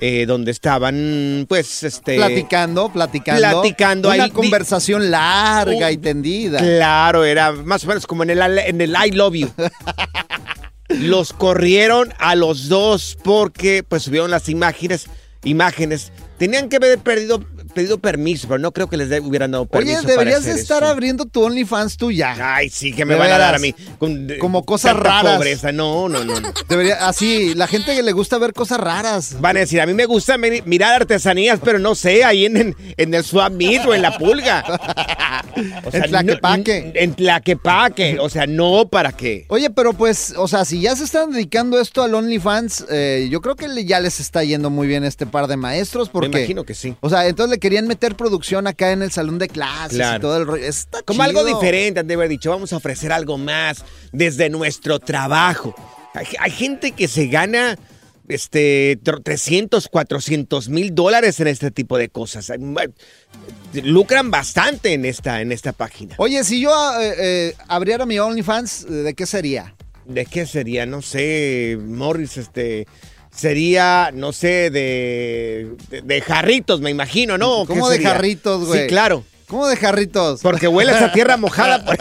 eh, 0.00 0.26
donde 0.26 0.50
estaban, 0.50 1.46
pues, 1.48 1.82
este... 1.84 2.16
Platicando, 2.16 2.92
platicando. 2.92 3.40
Platicando 3.40 4.08
Una 4.12 4.24
ahí. 4.24 4.30
Conversación 4.30 5.10
larga 5.10 5.90
y 5.92 5.96
tendida. 5.98 6.58
Claro, 6.58 7.24
era 7.24 7.52
más 7.52 7.84
o 7.84 7.86
menos 7.88 8.04
como 8.06 8.24
en 8.24 8.30
el, 8.30 8.58
en 8.58 8.80
el 8.80 8.90
I 8.90 9.12
Love 9.12 9.34
You. 9.34 9.50
los 10.88 11.32
corrieron 11.32 12.12
a 12.18 12.34
los 12.34 12.68
dos 12.68 13.16
porque 13.22 13.82
pues 13.82 14.02
subieron 14.02 14.30
las 14.30 14.48
imágenes, 14.48 15.06
imágenes. 15.44 16.12
Tenían 16.38 16.68
que 16.68 16.76
haber 16.76 16.98
perdido, 16.98 17.44
pedido 17.74 17.98
permiso, 17.98 18.48
pero 18.48 18.58
no 18.58 18.72
creo 18.72 18.88
que 18.88 18.96
les 18.96 19.08
de- 19.08 19.20
hubieran 19.20 19.50
dado 19.50 19.66
permiso. 19.66 19.98
Oye, 19.98 20.02
para 20.02 20.12
deberías 20.18 20.40
hacer 20.40 20.54
de 20.54 20.60
estar 20.60 20.82
eso. 20.82 20.92
abriendo 20.92 21.24
tu 21.26 21.42
OnlyFans 21.44 21.96
tú 21.96 22.10
ya. 22.10 22.54
Ay, 22.56 22.70
sí, 22.70 22.92
que 22.92 23.04
me 23.04 23.14
van 23.16 23.30
a 23.32 23.38
dar 23.38 23.54
a 23.54 23.58
mí. 23.58 23.74
con- 23.98 24.28
Como 24.40 24.64
cosas 24.64 24.96
raras. 24.96 25.36
pobreza. 25.36 25.72
No, 25.72 26.08
no, 26.08 26.24
no. 26.24 26.40
no. 26.40 26.52
Debería, 26.68 27.06
así, 27.06 27.54
la 27.54 27.66
gente 27.66 27.94
que 27.94 28.02
le 28.02 28.12
gusta 28.12 28.38
ver 28.38 28.52
cosas 28.54 28.78
raras. 28.80 29.36
Van 29.40 29.56
a 29.56 29.60
decir, 29.60 29.80
a 29.80 29.86
mí 29.86 29.94
me 29.94 30.06
gusta 30.06 30.38
mi- 30.38 30.62
mirar 30.64 30.94
artesanías, 30.94 31.60
pero 31.62 31.78
no 31.78 31.94
sé, 31.94 32.24
ahí 32.24 32.46
en, 32.46 32.56
en, 32.56 32.76
en 32.96 33.14
el 33.14 33.24
Swap 33.24 33.52
Meet 33.52 33.84
o 33.86 33.94
en 33.94 34.02
la 34.02 34.16
pulga. 34.16 34.64
O 35.84 35.90
En 35.92 36.02
Tlaquepaque. 36.04 36.92
no- 36.94 37.00
en 37.00 37.14
Tlaquepaque. 37.14 38.18
O 38.20 38.28
sea, 38.28 38.46
no, 38.46 38.88
¿para 38.88 39.12
qué? 39.12 39.44
Oye, 39.48 39.70
pero 39.70 39.92
pues, 39.92 40.34
o 40.36 40.48
sea, 40.48 40.64
si 40.64 40.80
ya 40.80 40.96
se 40.96 41.04
están 41.04 41.30
dedicando 41.30 41.80
esto 41.80 42.02
al 42.02 42.14
OnlyFans, 42.14 42.86
eh, 42.90 43.28
yo 43.30 43.40
creo 43.40 43.54
que 43.54 43.84
ya 43.84 44.00
les 44.00 44.18
está 44.20 44.42
yendo 44.42 44.70
muy 44.70 44.86
bien 44.88 45.04
este 45.04 45.26
par 45.26 45.46
de 45.46 45.56
maestros 45.56 46.08
porque... 46.08 46.28
Me 46.28 46.38
imagino 46.40 46.64
que 46.64 46.74
sí. 46.74 46.96
O 47.00 47.08
sea, 47.08 47.26
entonces 47.26 47.50
le 47.50 47.58
querían 47.64 47.86
meter 47.88 48.14
producción 48.14 48.66
acá 48.66 48.92
en 48.92 49.00
el 49.00 49.10
salón 49.10 49.38
de 49.38 49.48
clases 49.48 49.98
y 49.98 50.20
todo 50.20 50.36
el 50.36 50.46
rollo. 50.46 50.66
Está 50.66 51.00
Como 51.02 51.24
chido. 51.24 51.40
algo 51.40 51.44
diferente, 51.54 52.00
han 52.00 52.06
de 52.06 52.12
haber 52.12 52.28
dicho, 52.28 52.50
vamos 52.50 52.74
a 52.74 52.76
ofrecer 52.76 53.10
algo 53.10 53.38
más 53.38 53.82
desde 54.12 54.50
nuestro 54.50 54.98
trabajo. 54.98 55.74
Hay, 56.12 56.26
hay 56.40 56.50
gente 56.50 56.92
que 56.92 57.08
se 57.08 57.28
gana 57.28 57.78
este, 58.28 58.98
tr- 59.02 59.22
300, 59.24 59.88
400 59.88 60.68
mil 60.68 60.94
dólares 60.94 61.40
en 61.40 61.46
este 61.46 61.70
tipo 61.70 61.96
de 61.96 62.10
cosas. 62.10 62.52
Lucran 63.82 64.30
bastante 64.30 64.92
en 64.92 65.06
esta, 65.06 65.40
en 65.40 65.50
esta 65.50 65.72
página. 65.72 66.14
Oye, 66.18 66.44
si 66.44 66.60
yo 66.60 66.70
eh, 67.00 67.14
eh, 67.18 67.54
abriera 67.68 68.04
mi 68.06 68.18
OnlyFans, 68.18 68.86
¿de 68.88 69.14
qué 69.14 69.24
sería? 69.26 69.74
¿De 70.04 70.26
qué 70.26 70.44
sería? 70.46 70.84
No 70.86 71.00
sé, 71.00 71.78
Morris, 71.80 72.36
este... 72.36 72.86
Sería, 73.34 74.10
no 74.14 74.32
sé, 74.32 74.70
de, 74.70 75.68
de, 75.90 76.02
de 76.02 76.20
jarritos, 76.20 76.80
me 76.80 76.90
imagino, 76.90 77.36
¿no? 77.36 77.64
¿Cómo 77.66 77.88
¿Qué 77.88 77.98
de 77.98 78.04
jarritos, 78.04 78.66
güey? 78.66 78.82
Sí, 78.82 78.86
claro. 78.86 79.24
¿Cómo 79.54 79.68
de 79.68 79.76
jarritos? 79.76 80.40
Porque 80.42 80.66
hueles 80.66 80.96
a 81.00 81.12
tierra 81.12 81.36
mojada. 81.36 81.84
por- 81.84 81.96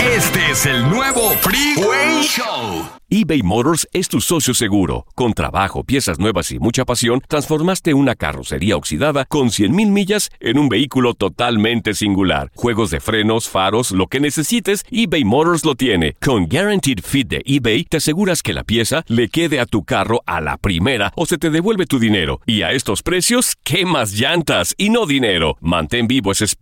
Este 0.00 0.50
es 0.50 0.64
el 0.64 0.88
nuevo 0.88 1.32
Freeway 1.42 2.22
Show. 2.22 2.88
eBay 3.14 3.42
Motors 3.42 3.86
es 3.92 4.08
tu 4.08 4.22
socio 4.22 4.54
seguro. 4.54 5.04
Con 5.14 5.34
trabajo, 5.34 5.84
piezas 5.84 6.18
nuevas 6.18 6.50
y 6.50 6.58
mucha 6.58 6.86
pasión, 6.86 7.20
transformaste 7.28 7.92
una 7.92 8.14
carrocería 8.14 8.74
oxidada 8.78 9.26
con 9.26 9.50
100.000 9.50 9.90
millas 9.90 10.30
en 10.40 10.58
un 10.58 10.70
vehículo 10.70 11.12
totalmente 11.12 11.92
singular. 11.92 12.50
Juegos 12.54 12.90
de 12.90 13.00
frenos, 13.00 13.50
faros, 13.50 13.90
lo 13.90 14.06
que 14.06 14.18
necesites, 14.18 14.86
eBay 14.90 15.24
Motors 15.24 15.66
lo 15.66 15.74
tiene. 15.74 16.16
Con 16.24 16.46
Guaranteed 16.46 17.00
Fit 17.04 17.28
de 17.28 17.42
eBay, 17.44 17.84
te 17.84 17.98
aseguras 17.98 18.42
que 18.42 18.54
la 18.54 18.64
pieza 18.64 19.04
le 19.08 19.28
quede 19.28 19.60
a 19.60 19.66
tu 19.66 19.84
carro 19.84 20.22
a 20.24 20.40
la 20.40 20.56
primera 20.56 21.12
o 21.14 21.26
se 21.26 21.36
te 21.36 21.50
devuelve 21.50 21.84
tu 21.84 21.98
dinero. 21.98 22.40
Y 22.46 22.62
a 22.62 22.72
estos 22.72 23.02
precios, 23.02 23.56
¿qué 23.62 23.84
más 23.84 24.12
llantas 24.12 24.74
y 24.78 24.88
no 24.88 25.04
dinero? 25.04 25.58
Mantén 25.60 26.06
vivo 26.06 26.32
ese 26.32 26.46
espíritu 26.46 26.61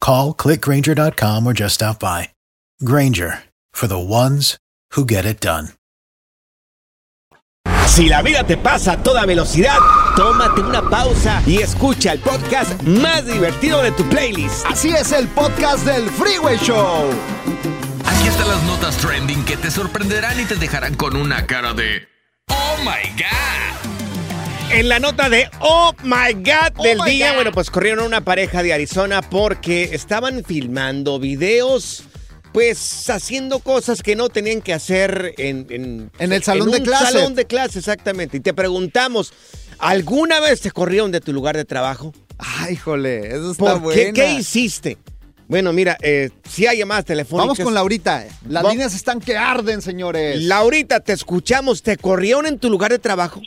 Call 0.00 0.34
clickgranger.com 0.34 1.46
or 1.46 1.52
just 1.52 1.74
stop 1.76 1.98
by. 1.98 2.28
Granger 2.84 3.42
for 3.72 3.86
the 3.86 3.98
ones 3.98 4.56
who 4.94 5.04
get 5.04 5.24
it 5.24 5.40
done. 5.40 5.70
Si 7.86 8.08
la 8.08 8.22
vida 8.22 8.44
te 8.44 8.56
pasa 8.56 8.92
a 8.92 9.02
toda 9.02 9.26
velocidad, 9.26 9.78
tómate 10.14 10.60
una 10.60 10.82
pausa 10.88 11.42
y 11.46 11.58
escucha 11.62 12.12
el 12.12 12.20
podcast 12.20 12.80
más 12.82 13.26
divertido 13.26 13.82
de 13.82 13.90
tu 13.92 14.04
playlist. 14.08 14.64
Así 14.66 14.90
es 14.90 15.10
el 15.10 15.26
podcast 15.28 15.84
del 15.84 16.08
Freeway 16.10 16.58
Show. 16.58 17.10
Aquí 18.04 18.28
están 18.28 18.48
las 18.48 18.62
notas 18.64 18.96
trending 18.98 19.44
que 19.44 19.56
te 19.56 19.70
sorprenderán 19.70 20.38
y 20.38 20.44
te 20.44 20.54
dejarán 20.54 20.94
con 20.94 21.16
una 21.16 21.44
cara 21.46 21.74
de 21.74 22.06
Oh 22.50 22.76
my 22.84 23.10
God. 23.16 24.07
En 24.70 24.88
la 24.88 24.98
nota 25.00 25.28
de 25.28 25.48
Oh 25.60 25.92
My 26.04 26.32
God 26.34 26.82
del 26.82 26.98
my 26.98 27.10
día, 27.10 27.30
God. 27.30 27.34
bueno, 27.36 27.52
pues 27.52 27.70
corrieron 27.70 28.04
una 28.04 28.20
pareja 28.20 28.62
de 28.62 28.72
Arizona 28.72 29.22
porque 29.22 29.90
estaban 29.92 30.44
filmando 30.44 31.18
videos, 31.18 32.04
pues 32.52 33.08
haciendo 33.08 33.60
cosas 33.60 34.02
que 34.02 34.14
no 34.14 34.28
tenían 34.28 34.60
que 34.60 34.74
hacer 34.74 35.34
en, 35.38 35.66
en, 35.70 36.10
En 36.18 36.32
el 36.32 36.42
salón 36.42 36.70
de 36.70 36.78
un 36.78 36.84
clase. 36.84 37.12
salón 37.12 37.34
de 37.34 37.46
clase, 37.46 37.78
exactamente. 37.78 38.36
Y 38.36 38.40
te 38.40 38.52
preguntamos, 38.52 39.32
¿alguna 39.78 40.38
vez 40.40 40.60
te 40.60 40.70
corrieron 40.70 41.10
de 41.12 41.20
tu 41.20 41.32
lugar 41.32 41.56
de 41.56 41.64
trabajo? 41.64 42.12
Ay, 42.38 42.76
jole, 42.76 43.26
eso 43.28 43.50
está 43.52 43.64
¿Por 43.80 43.92
qué? 43.94 44.10
buena. 44.10 44.12
¿Qué 44.12 44.32
hiciste? 44.34 44.98
Bueno, 45.48 45.72
mira, 45.72 45.96
eh, 46.02 46.28
si 46.48 46.66
hay 46.66 46.76
llamadas 46.78 47.06
telefónicas. 47.06 47.56
Vamos 47.56 47.58
con 47.60 47.72
Laurita. 47.74 48.26
Las 48.46 48.64
Va- 48.66 48.70
líneas 48.70 48.94
están 48.94 49.18
que 49.18 49.34
arden, 49.34 49.80
señores. 49.80 50.42
Laurita, 50.42 51.00
te 51.00 51.14
escuchamos. 51.14 51.82
¿Te 51.82 51.96
corrieron 51.96 52.44
en 52.46 52.58
tu 52.58 52.68
lugar 52.68 52.90
de 52.92 52.98
trabajo? 52.98 53.40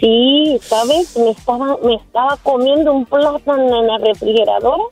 Sí, 0.00 0.58
¿sabes? 0.62 1.14
Me 1.18 1.30
estaba, 1.30 1.76
me 1.84 1.94
estaba 1.94 2.36
comiendo 2.42 2.92
un 2.92 3.04
plátano 3.04 3.80
en 3.80 3.86
la 3.86 3.98
refrigeradora 3.98 4.84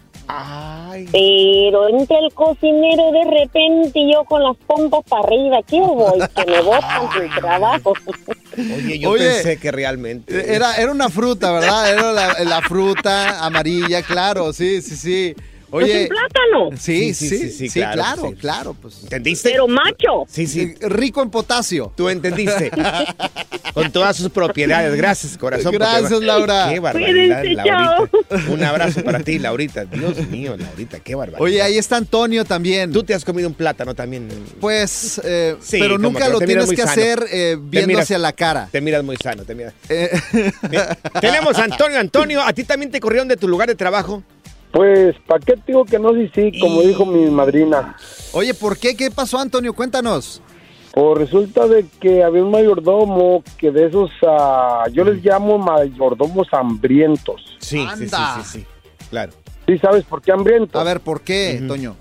Pero 1.11 1.89
entra 1.89 2.19
el 2.19 2.33
cocinero 2.35 3.11
de 3.13 3.25
repente 3.25 3.99
y 3.99 4.13
yo 4.13 4.25
con 4.25 4.43
las 4.43 4.57
pompas 4.67 5.01
para 5.09 5.23
arriba. 5.23 5.61
¿Qué 5.67 5.81
voy? 5.81 6.21
Que 6.37 6.51
me 6.51 6.61
botan 6.61 7.09
sin 7.19 7.31
trabajo. 7.41 7.95
Oye, 8.77 8.99
yo 8.99 9.11
Oye, 9.11 9.25
pensé 9.25 9.59
que 9.59 9.73
realmente. 9.73 10.55
Era, 10.55 10.77
era 10.77 10.93
una 10.93 11.09
fruta, 11.09 11.53
¿verdad? 11.53 11.91
Era 11.91 12.13
la, 12.13 12.45
la 12.45 12.61
fruta 12.61 13.45
amarilla, 13.45 14.03
claro, 14.03 14.53
sí, 14.53 14.83
sí, 14.83 14.97
sí. 14.97 15.35
Oye, 15.71 16.05
¿Es 16.05 16.11
un 16.11 16.17
plátano? 16.17 16.71
Sí, 16.81 17.13
Sí, 17.13 17.15
sí, 17.15 17.29
sí, 17.29 17.39
sí, 17.39 17.51
sí, 17.51 17.69
sí, 17.69 17.81
claro, 17.81 18.33
claro, 18.41 18.75
pues. 18.75 19.03
¿Entendiste? 19.03 19.51
Pero 19.51 19.69
macho. 19.69 20.25
Sí, 20.29 20.47
sí. 20.47 20.75
Rico 20.81 21.23
en 21.23 21.31
potasio. 21.31 21.93
Tú 21.97 22.09
entendiste. 22.09 22.71
Con 23.75 23.93
todas 23.93 24.17
sus 24.17 24.31
propiedades. 24.31 24.97
Gracias, 24.97 25.37
corazón. 25.37 25.73
Gracias, 25.73 26.11
Laura. 26.23 26.69
Qué 26.71 26.81
barbaridad, 26.81 27.41
Cuídense, 27.43 27.55
Laurita. 27.55 28.51
Un 28.51 28.65
abrazo 28.65 29.05
para 29.05 29.21
ti, 29.21 29.39
Laurita. 29.39 29.85
Dios 29.85 30.17
mío, 30.29 30.57
Laurita, 30.59 31.01
qué 31.01 31.15
barbaridad. 31.15 31.43
Oye, 31.43 31.63
ahí 31.63 31.77
está 31.79 31.97
Antonio 31.97 32.45
también. 32.45 32.91
Tú 32.93 33.03
te 33.05 33.15
has 33.15 33.25
comido 33.25 33.47
un 33.49 33.55
plátano 33.55 33.95
también. 33.95 34.29
Pues, 34.61 35.21
eh, 35.25 35.57
Sí, 35.61 35.79
pero 35.79 35.99
nunca 35.99 36.25
que 36.27 36.33
lo 36.33 36.39
tienes 36.41 36.71
que 36.71 36.77
sano. 36.79 36.91
hacer 36.91 37.25
eh, 37.31 37.57
viendo 37.61 37.89
miras- 37.89 38.05
hacia 38.05 38.19
la 38.19 38.33
cara. 38.33 38.69
Te 38.73 38.81
miras 38.81 39.05
muy 39.05 39.17
sano, 39.17 39.45
te 39.45 39.55
miras. 39.55 39.75
Eh, 39.89 40.11
Tenemos 41.21 41.57
a 41.59 41.65
Antonio. 41.65 41.99
Antonio, 42.01 42.43
¿a 42.43 42.53
ti 42.53 42.65
también 42.65 42.91
te 42.91 43.01
corrieron 43.01 43.29
de 43.29 43.37
tu 43.37 43.47
lugar 43.49 43.69
de 43.69 43.75
trabajo? 43.75 44.23
Pues, 44.73 45.17
¿para 45.27 45.41
qué 45.41 45.55
te 45.55 45.63
digo 45.69 45.85
que 45.85 45.99
no? 45.99 46.13
Sí, 46.15 46.31
sí, 46.35 46.61
como 46.61 46.83
dijo 46.83 47.07
mi 47.07 47.31
madrina. 47.31 47.97
Oye, 48.33 48.53
¿por 48.55 48.77
qué? 48.79 48.95
¿Qué 48.97 49.11
pasó, 49.11 49.39
Antonio? 49.39 49.73
Cuéntanos. 49.73 50.43
Pues 50.93 51.19
resulta 51.19 51.67
de 51.69 51.87
que 52.01 52.23
había 52.25 52.43
un 52.43 52.51
mayordomo 52.51 53.43
que 53.59 53.71
de 53.71 53.87
esos, 53.87 54.11
ah, 54.27 54.85
yo 54.93 55.05
les 55.05 55.25
llamo 55.25 55.57
mayordomos 55.59 56.49
hambrientos. 56.53 57.43
Sí, 57.61 57.79
sí, 57.79 58.09
sí, 58.09 58.15
Anda. 58.15 58.43
sí, 58.43 58.59
sí. 58.61 58.67
Claro. 59.11 59.33
¿Sí 59.67 59.79
sabes 59.79 60.05
por 60.05 60.23
qué 60.23 60.33
hambrientos? 60.33 60.81
A 60.81 60.85
ver, 60.85 61.01
¿por 61.01 61.21
qué, 61.21 61.63
Toño? 61.67 61.95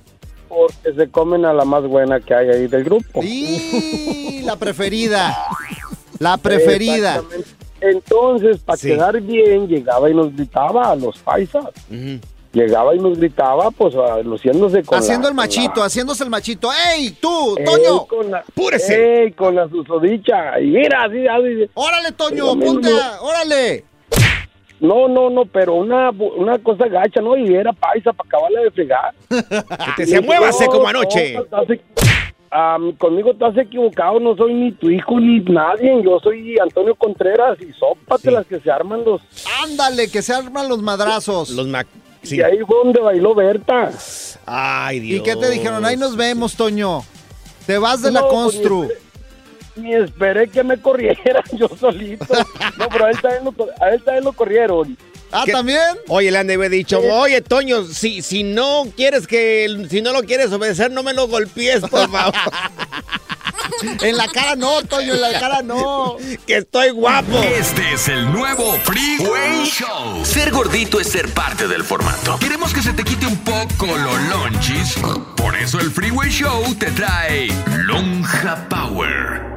Porque 0.50 0.94
se 0.96 1.10
comen 1.10 1.46
a 1.46 1.54
la 1.54 1.66
más 1.66 1.84
buena 1.84 2.20
que 2.22 2.34
hay 2.34 2.50
ahí 2.50 2.68
del 2.68 2.84
grupo. 2.86 3.22
Y 3.24 4.42
la 4.44 4.56
preferida. 4.56 5.38
La 6.20 6.38
preferida. 6.38 7.16
Exactamente. 7.18 7.50
Entonces, 7.82 8.58
para 8.60 8.78
Sí. 8.78 8.88
quedar 8.88 9.22
bien, 9.22 9.68
llegaba 9.68 10.10
y 10.10 10.14
nos 10.16 10.34
gritaba 10.36 10.92
a 10.92 10.96
los 10.96 11.18
paisas. 11.20 11.66
Llegaba 12.54 12.96
y 12.96 13.00
nos 13.00 13.18
gritaba, 13.18 13.70
pues, 13.72 13.94
luciéndose 14.24 14.82
con 14.84 14.98
Haciendo 15.00 15.24
la- 15.24 15.30
el 15.30 15.36
con 15.36 15.44
machito, 15.46 15.80
la- 15.82 15.86
haciendo 15.86 16.14
el 16.20 16.30
machito. 16.30 16.70
¡Ey, 16.96 17.12
tú, 17.22 17.56
Ey, 17.58 17.66
Toño! 17.66 18.06
con 18.08 18.32
la, 18.32 18.44
¡Púrese! 18.56 19.24
ey, 19.24 19.32
con 19.34 19.56
la 19.56 19.68
susodicha. 19.70 20.60
Y 20.60 20.68
mira, 20.68 21.04
así, 21.04 21.28
así. 21.28 21.70
¡Órale, 21.74 22.12
Toño! 22.14 22.58
¡Ponte! 22.60 22.90
a- 22.90 23.22
¡Órale! 23.22 23.84
No, 24.80 25.08
no, 25.08 25.30
no, 25.30 25.46
pero 25.46 25.74
una, 25.76 26.12
una 26.12 26.58
cosa 26.60 26.88
gacha, 26.88 27.20
¿no? 27.20 27.36
Y 27.36 27.54
era 27.54 27.74
paisa 27.74 28.14
para 28.14 28.28
acabarla 28.28 28.62
de 28.62 28.72
fregar. 28.72 29.14
Que 29.98 30.06
te 30.06 30.06
se 30.06 30.22
muévase 30.22 30.66
No, 30.66 30.72
como 30.72 30.88
anoche. 30.88 31.34
no, 31.34 31.42
estás 31.44 31.66
Am, 32.50 32.94
conmigo 32.94 33.32
estás 33.32 33.58
equivocado, 33.58 34.20
no 34.22 34.36
soy 34.38 34.54
ni 34.54 34.72
tu 34.72 34.90
hijo 34.90 35.20
ni 35.20 35.40
nadie. 35.42 36.02
Yo 36.02 36.18
soy 36.24 36.56
Antonio 36.60 36.96
Contreras 36.96 37.58
y 37.60 37.74
sópate 37.74 38.30
Sí. 38.30 38.32
las 38.32 38.46
que 38.48 38.60
se 38.62 38.72
arman 38.72 39.04
los. 39.04 39.22
¡Ándale, 39.66 40.10
que 40.10 40.22
se 40.22 40.34
arman 40.34 40.70
los 40.70 40.82
madrazos! 40.82 41.50
Los 41.50 41.68
Mac. 41.68 41.88
Sí. 42.28 42.38
Y 42.38 42.42
ahí 42.42 42.60
fue 42.66 42.78
donde 42.84 43.00
bailó 43.00 43.34
Berta. 43.36 43.92
Ay, 44.46 45.00
Dios. 45.00 45.20
¿Y 45.20 45.24
qué 45.24 45.36
te 45.36 45.50
dijeron? 45.50 45.86
Ahí 45.86 45.98
nos 45.98 46.16
vemos, 46.16 46.56
Toño. 46.56 47.04
Te 47.66 47.78
vas 47.78 48.02
de 48.02 48.12
la 48.12 48.22
No, 48.22 48.28
pues, 48.30 48.42
constru. 48.42 48.84
ni 48.84 48.88
esperé- 48.88 49.00
Ni 49.76 49.94
esperé 49.96 50.48
que 50.50 50.64
me 50.64 50.82
corrieran 50.82 51.44
yo 51.54 51.68
solito. 51.80 52.26
No, 52.78 52.88
pero 52.90 53.06
a 53.06 53.10
él 53.12 53.18
también 53.22 53.44
lo, 53.46 53.54
a 53.84 53.90
él 53.90 54.04
también 54.04 54.24
lo 54.24 54.32
corrieron. 54.34 54.98
¿Ah, 55.32 55.44
¿Qué? 55.46 55.52
también? 55.52 55.82
Oye, 56.08 56.32
le 56.32 56.38
han 56.38 56.48
de 56.48 56.54
haber 56.54 56.72
dicho, 56.72 57.00
oye, 57.02 57.42
Toño, 57.42 57.84
si, 57.84 58.22
si 58.22 58.44
no 58.44 58.86
quieres 58.96 59.28
que, 59.28 59.86
si 59.90 60.02
no 60.02 60.14
lo 60.14 60.22
quieres 60.24 60.52
obedecer, 60.54 60.90
no 60.90 61.04
me 61.04 61.14
lo 61.14 61.28
golpees, 61.28 61.82
por 61.82 62.10
favor. 62.10 62.34
En 64.02 64.18
la 64.18 64.28
cara 64.28 64.56
no, 64.56 64.82
Toño, 64.84 65.14
en 65.14 65.22
la 65.22 65.40
cara 65.40 65.62
no. 65.62 66.18
que 66.46 66.58
estoy 66.58 66.90
guapo. 66.92 67.38
Este 67.40 67.94
es 67.94 68.08
el 68.08 68.32
nuevo 68.32 68.74
Freeway 68.84 69.66
Show. 69.66 70.26
Ser 70.26 70.52
gordito 70.52 71.00
es 71.00 71.08
ser 71.10 71.34
parte 71.34 71.68
del 71.68 71.84
formato. 71.84 72.38
Queremos 72.40 72.74
que 72.74 72.82
se 72.82 72.94
te 72.94 73.04
quite 73.04 73.26
un 73.28 73.38
poco 73.38 73.86
los 73.86 74.22
lonchis. 74.30 74.96
Por 75.36 75.56
eso 75.56 75.80
el 75.80 75.92
Freeway 75.92 76.30
Show 76.30 76.76
te 76.76 76.92
trae 76.92 77.48
Lonja 77.86 78.68
Power. 78.70 79.57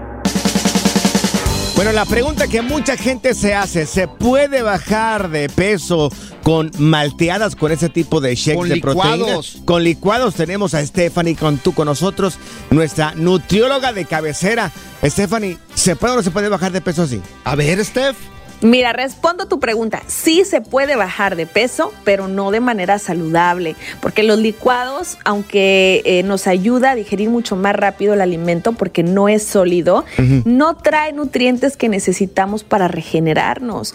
Bueno, 1.81 1.93
la 1.93 2.05
pregunta 2.05 2.47
que 2.47 2.61
mucha 2.61 2.95
gente 2.95 3.33
se 3.33 3.55
hace, 3.55 3.87
¿se 3.87 4.07
puede 4.07 4.61
bajar 4.61 5.31
de 5.31 5.49
peso 5.49 6.13
con 6.43 6.71
malteadas 6.79 7.57
con 7.57 7.73
ese 7.73 7.89
tipo 7.89 8.21
de 8.21 8.35
shakes 8.35 8.59
Con 8.59 8.69
de 8.69 8.81
proteína? 8.83 9.17
licuados. 9.17 9.59
Con 9.65 9.83
licuados 9.83 10.35
tenemos 10.35 10.75
a 10.75 10.85
Stephanie 10.85 11.37
con 11.37 11.57
tú 11.57 11.73
con 11.73 11.87
nosotros, 11.87 12.35
nuestra 12.69 13.15
nutrióloga 13.15 13.95
de 13.95 14.05
cabecera. 14.05 14.71
Stephanie, 15.03 15.57
¿se 15.75 15.97
puede 15.97 16.13
o 16.13 16.17
no 16.17 16.23
se 16.23 16.31
puede 16.31 16.51
bajar 16.51 16.71
de 16.71 16.83
peso 16.83 17.05
así? 17.05 17.23
A 17.45 17.57
ver, 17.57 17.83
Steph. 17.83 18.19
Mira, 18.63 18.93
respondo 18.93 19.47
tu 19.47 19.59
pregunta. 19.59 20.03
Sí 20.07 20.45
se 20.45 20.61
puede 20.61 20.97
bajar 20.97 21.37
de 21.37 21.47
peso, 21.47 21.93
pero 22.05 22.29
no 22.29 22.51
de 22.51 22.61
manera 22.61 22.99
saludable, 22.99 23.75
porque 24.01 24.23
los 24.23 24.39
licuados, 24.39 25.19
aunque 25.25 26.03
eh, 26.05 26.23
nos 26.23 26.47
ayuda 26.47 26.91
a 26.91 26.95
digerir 26.95 27.31
mucho 27.31 27.57
más 27.57 27.75
rápido 27.75 28.15
el 28.15 28.21
alimento 28.21 28.73
porque 28.73 29.03
no 29.03 29.29
es 29.29 29.43
sólido, 29.45 30.05
no 30.45 30.77
trae 30.77 31.13
nutrientes 31.13 31.77
que 31.77 31.89
necesitamos 31.89 32.65
para 32.65 32.89
regenerarnos. 32.89 33.95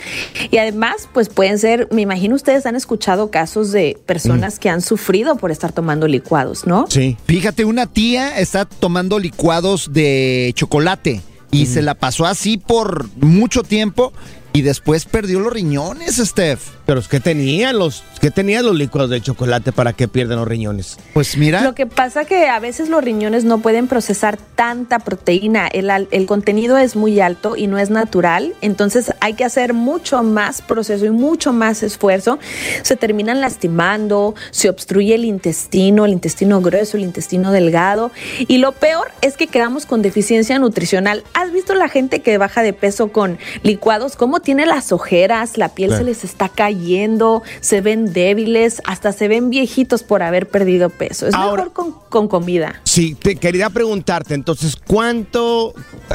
Y 0.50 0.58
además, 0.58 1.08
pues 1.14 1.30
pueden 1.30 1.60
ser, 1.60 1.88
me 1.92 2.02
imagino 2.02 2.36
ustedes 2.36 2.66
han 2.66 2.76
escuchado 2.76 3.30
casos 3.30 3.72
de 3.72 3.98
personas 4.06 4.60
que 4.60 4.70
han 4.70 4.82
sufrido 4.82 5.36
por 5.38 5.52
estar 5.52 5.72
tomando 5.72 6.08
licuados, 6.08 6.66
¿no? 6.66 6.86
Sí. 6.90 7.18
Fíjate, 7.26 7.66
una 7.66 7.86
tía 7.86 8.40
está 8.40 8.66
tomando 8.66 9.20
licuados 9.20 9.94
de 9.94 10.52
chocolate 10.56 11.22
y 11.52 11.68
se 11.68 11.82
la 11.82 11.96
pasó 11.96 12.26
así 12.26 12.58
por 12.58 13.08
mucho 13.18 13.64
tiempo 13.64 14.12
y 14.56 14.62
después 14.62 15.04
perdió 15.04 15.42
los 15.42 15.52
riñones, 15.52 16.16
Steph. 16.16 16.62
Pero 16.86 17.02
¿qué 17.02 17.20
tenían 17.20 17.78
los, 17.78 18.06
qué 18.22 18.32
tenían 18.32 18.64
los 18.64 18.74
licuados 18.74 19.10
de 19.10 19.20
chocolate 19.20 19.74
para 19.74 19.92
que 19.92 20.08
pierdan 20.08 20.38
los 20.38 20.48
riñones? 20.48 20.98
Pues 21.14 21.36
mira. 21.36 21.62
Lo 21.62 21.76
que 21.76 21.88
pasa 21.88 22.24
que 22.24 22.48
a 22.48 22.60
veces 22.60 22.88
los 22.88 23.04
riñones 23.04 23.44
no 23.44 23.58
pueden 23.58 23.88
procesar 23.88 24.38
tanta 24.38 25.00
proteína, 25.00 25.68
el, 25.68 25.92
el 26.10 26.26
contenido 26.26 26.78
es 26.78 26.96
muy 26.96 27.20
alto 27.20 27.58
y 27.58 27.68
no 27.68 27.80
es 27.80 27.90
natural, 27.90 28.54
entonces 28.62 29.14
hay 29.20 29.34
que 29.34 29.44
hacer 29.44 29.74
mucho 29.74 30.24
más 30.24 30.62
proceso 30.62 31.06
y 31.06 31.10
mucho 31.10 31.52
más 31.52 31.84
esfuerzo. 31.84 32.40
Se 32.84 32.96
terminan 32.96 33.42
lastimando, 33.42 34.36
se 34.52 34.70
obstruye 34.70 35.16
el 35.16 35.26
intestino, 35.26 36.06
el 36.06 36.14
intestino 36.14 36.62
grueso, 36.62 36.96
el 36.96 37.04
intestino 37.04 37.52
delgado 37.52 38.12
y 38.40 38.60
lo 38.60 38.72
peor 38.72 39.12
es 39.22 39.36
que 39.36 39.48
quedamos 39.48 39.86
con 39.86 40.02
deficiencia 40.02 40.60
nutricional. 40.60 41.26
¿Has 41.34 41.52
visto 41.52 41.74
la 41.74 41.90
gente 41.90 42.22
que 42.22 42.38
baja 42.38 42.64
de 42.64 42.72
peso 42.72 43.10
con 43.10 43.38
licuados? 43.62 44.16
¿Cómo 44.16 44.40
tiene 44.46 44.66
las 44.66 44.94
ojeras? 44.94 45.58
La 45.58 45.68
piel 45.70 45.90
Claro. 45.90 46.06
se 46.06 46.10
les 46.10 46.24
está 46.24 46.48
cayendo, 46.48 47.44
se 47.60 47.82
ven 47.82 48.14
débiles, 48.14 48.82
hasta 48.86 49.12
se 49.12 49.28
ven 49.28 49.50
viejitos 49.50 50.04
por 50.04 50.24
haber 50.24 50.48
perdido 50.48 50.90
peso. 50.90 51.28
Es 51.28 51.34
Ahora- 51.36 51.64
mejor 51.66 51.74
con, 51.74 51.92
con 52.08 52.28
comida. 52.30 52.80
Sí, 52.84 53.16
te 53.16 53.36
quería 53.36 53.70
preguntarte, 53.70 54.34
entonces, 54.36 54.78
¿cuánto, 54.78 55.74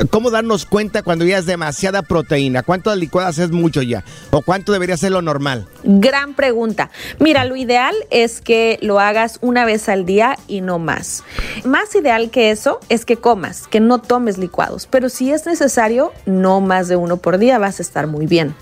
cómo 0.08 0.30
darnos 0.30 0.64
cuenta 0.64 1.02
cuando 1.02 1.26
ya 1.26 1.36
es 1.38 1.44
demasiada 1.46 2.00
proteína? 2.02 2.62
¿Cuántas 2.62 2.96
licuadas 2.96 3.38
es 3.38 3.50
mucho 3.50 3.82
ya? 3.82 4.02
¿O 4.30 4.40
cuánto 4.40 4.72
debería 4.72 4.96
ser 4.96 5.12
lo 5.12 5.20
normal? 5.20 5.66
Gran 5.84 6.32
pregunta. 6.34 6.90
Mira, 7.18 7.44
lo 7.44 7.56
ideal 7.56 7.94
es 8.10 8.40
que 8.40 8.78
lo 8.80 9.00
hagas 9.00 9.38
una 9.42 9.64
vez 9.64 9.88
al 9.88 10.06
día 10.06 10.38
y 10.46 10.60
no 10.60 10.78
más. 10.78 11.24
Más 11.64 11.94
ideal 11.94 12.30
que 12.30 12.50
eso 12.52 12.78
es 12.88 13.04
que 13.04 13.16
comas, 13.16 13.66
que 13.66 13.80
no 13.80 13.98
tomes 14.00 14.38
licuados, 14.38 14.86
pero 14.86 15.08
si 15.08 15.32
es 15.32 15.44
necesario, 15.46 16.12
no 16.26 16.60
más 16.60 16.86
de 16.88 16.96
uno 16.96 17.16
por 17.16 17.38
día, 17.38 17.58
vas 17.58 17.80
a 17.80 17.82
estar 17.82 18.06
muy 18.06 18.19
bien. 18.26 18.54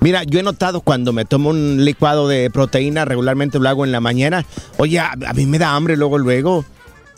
Mira, 0.00 0.22
yo 0.24 0.38
he 0.38 0.42
notado 0.42 0.82
cuando 0.82 1.12
me 1.12 1.24
tomo 1.24 1.50
un 1.50 1.84
licuado 1.84 2.28
de 2.28 2.50
proteína, 2.50 3.04
regularmente 3.04 3.58
lo 3.58 3.68
hago 3.68 3.84
en 3.84 3.92
la 3.92 4.00
mañana, 4.00 4.44
oye, 4.76 4.98
a, 4.98 5.12
a 5.12 5.32
mí 5.32 5.46
me 5.46 5.58
da 5.58 5.74
hambre 5.74 5.96
luego, 5.96 6.18
luego. 6.18 6.64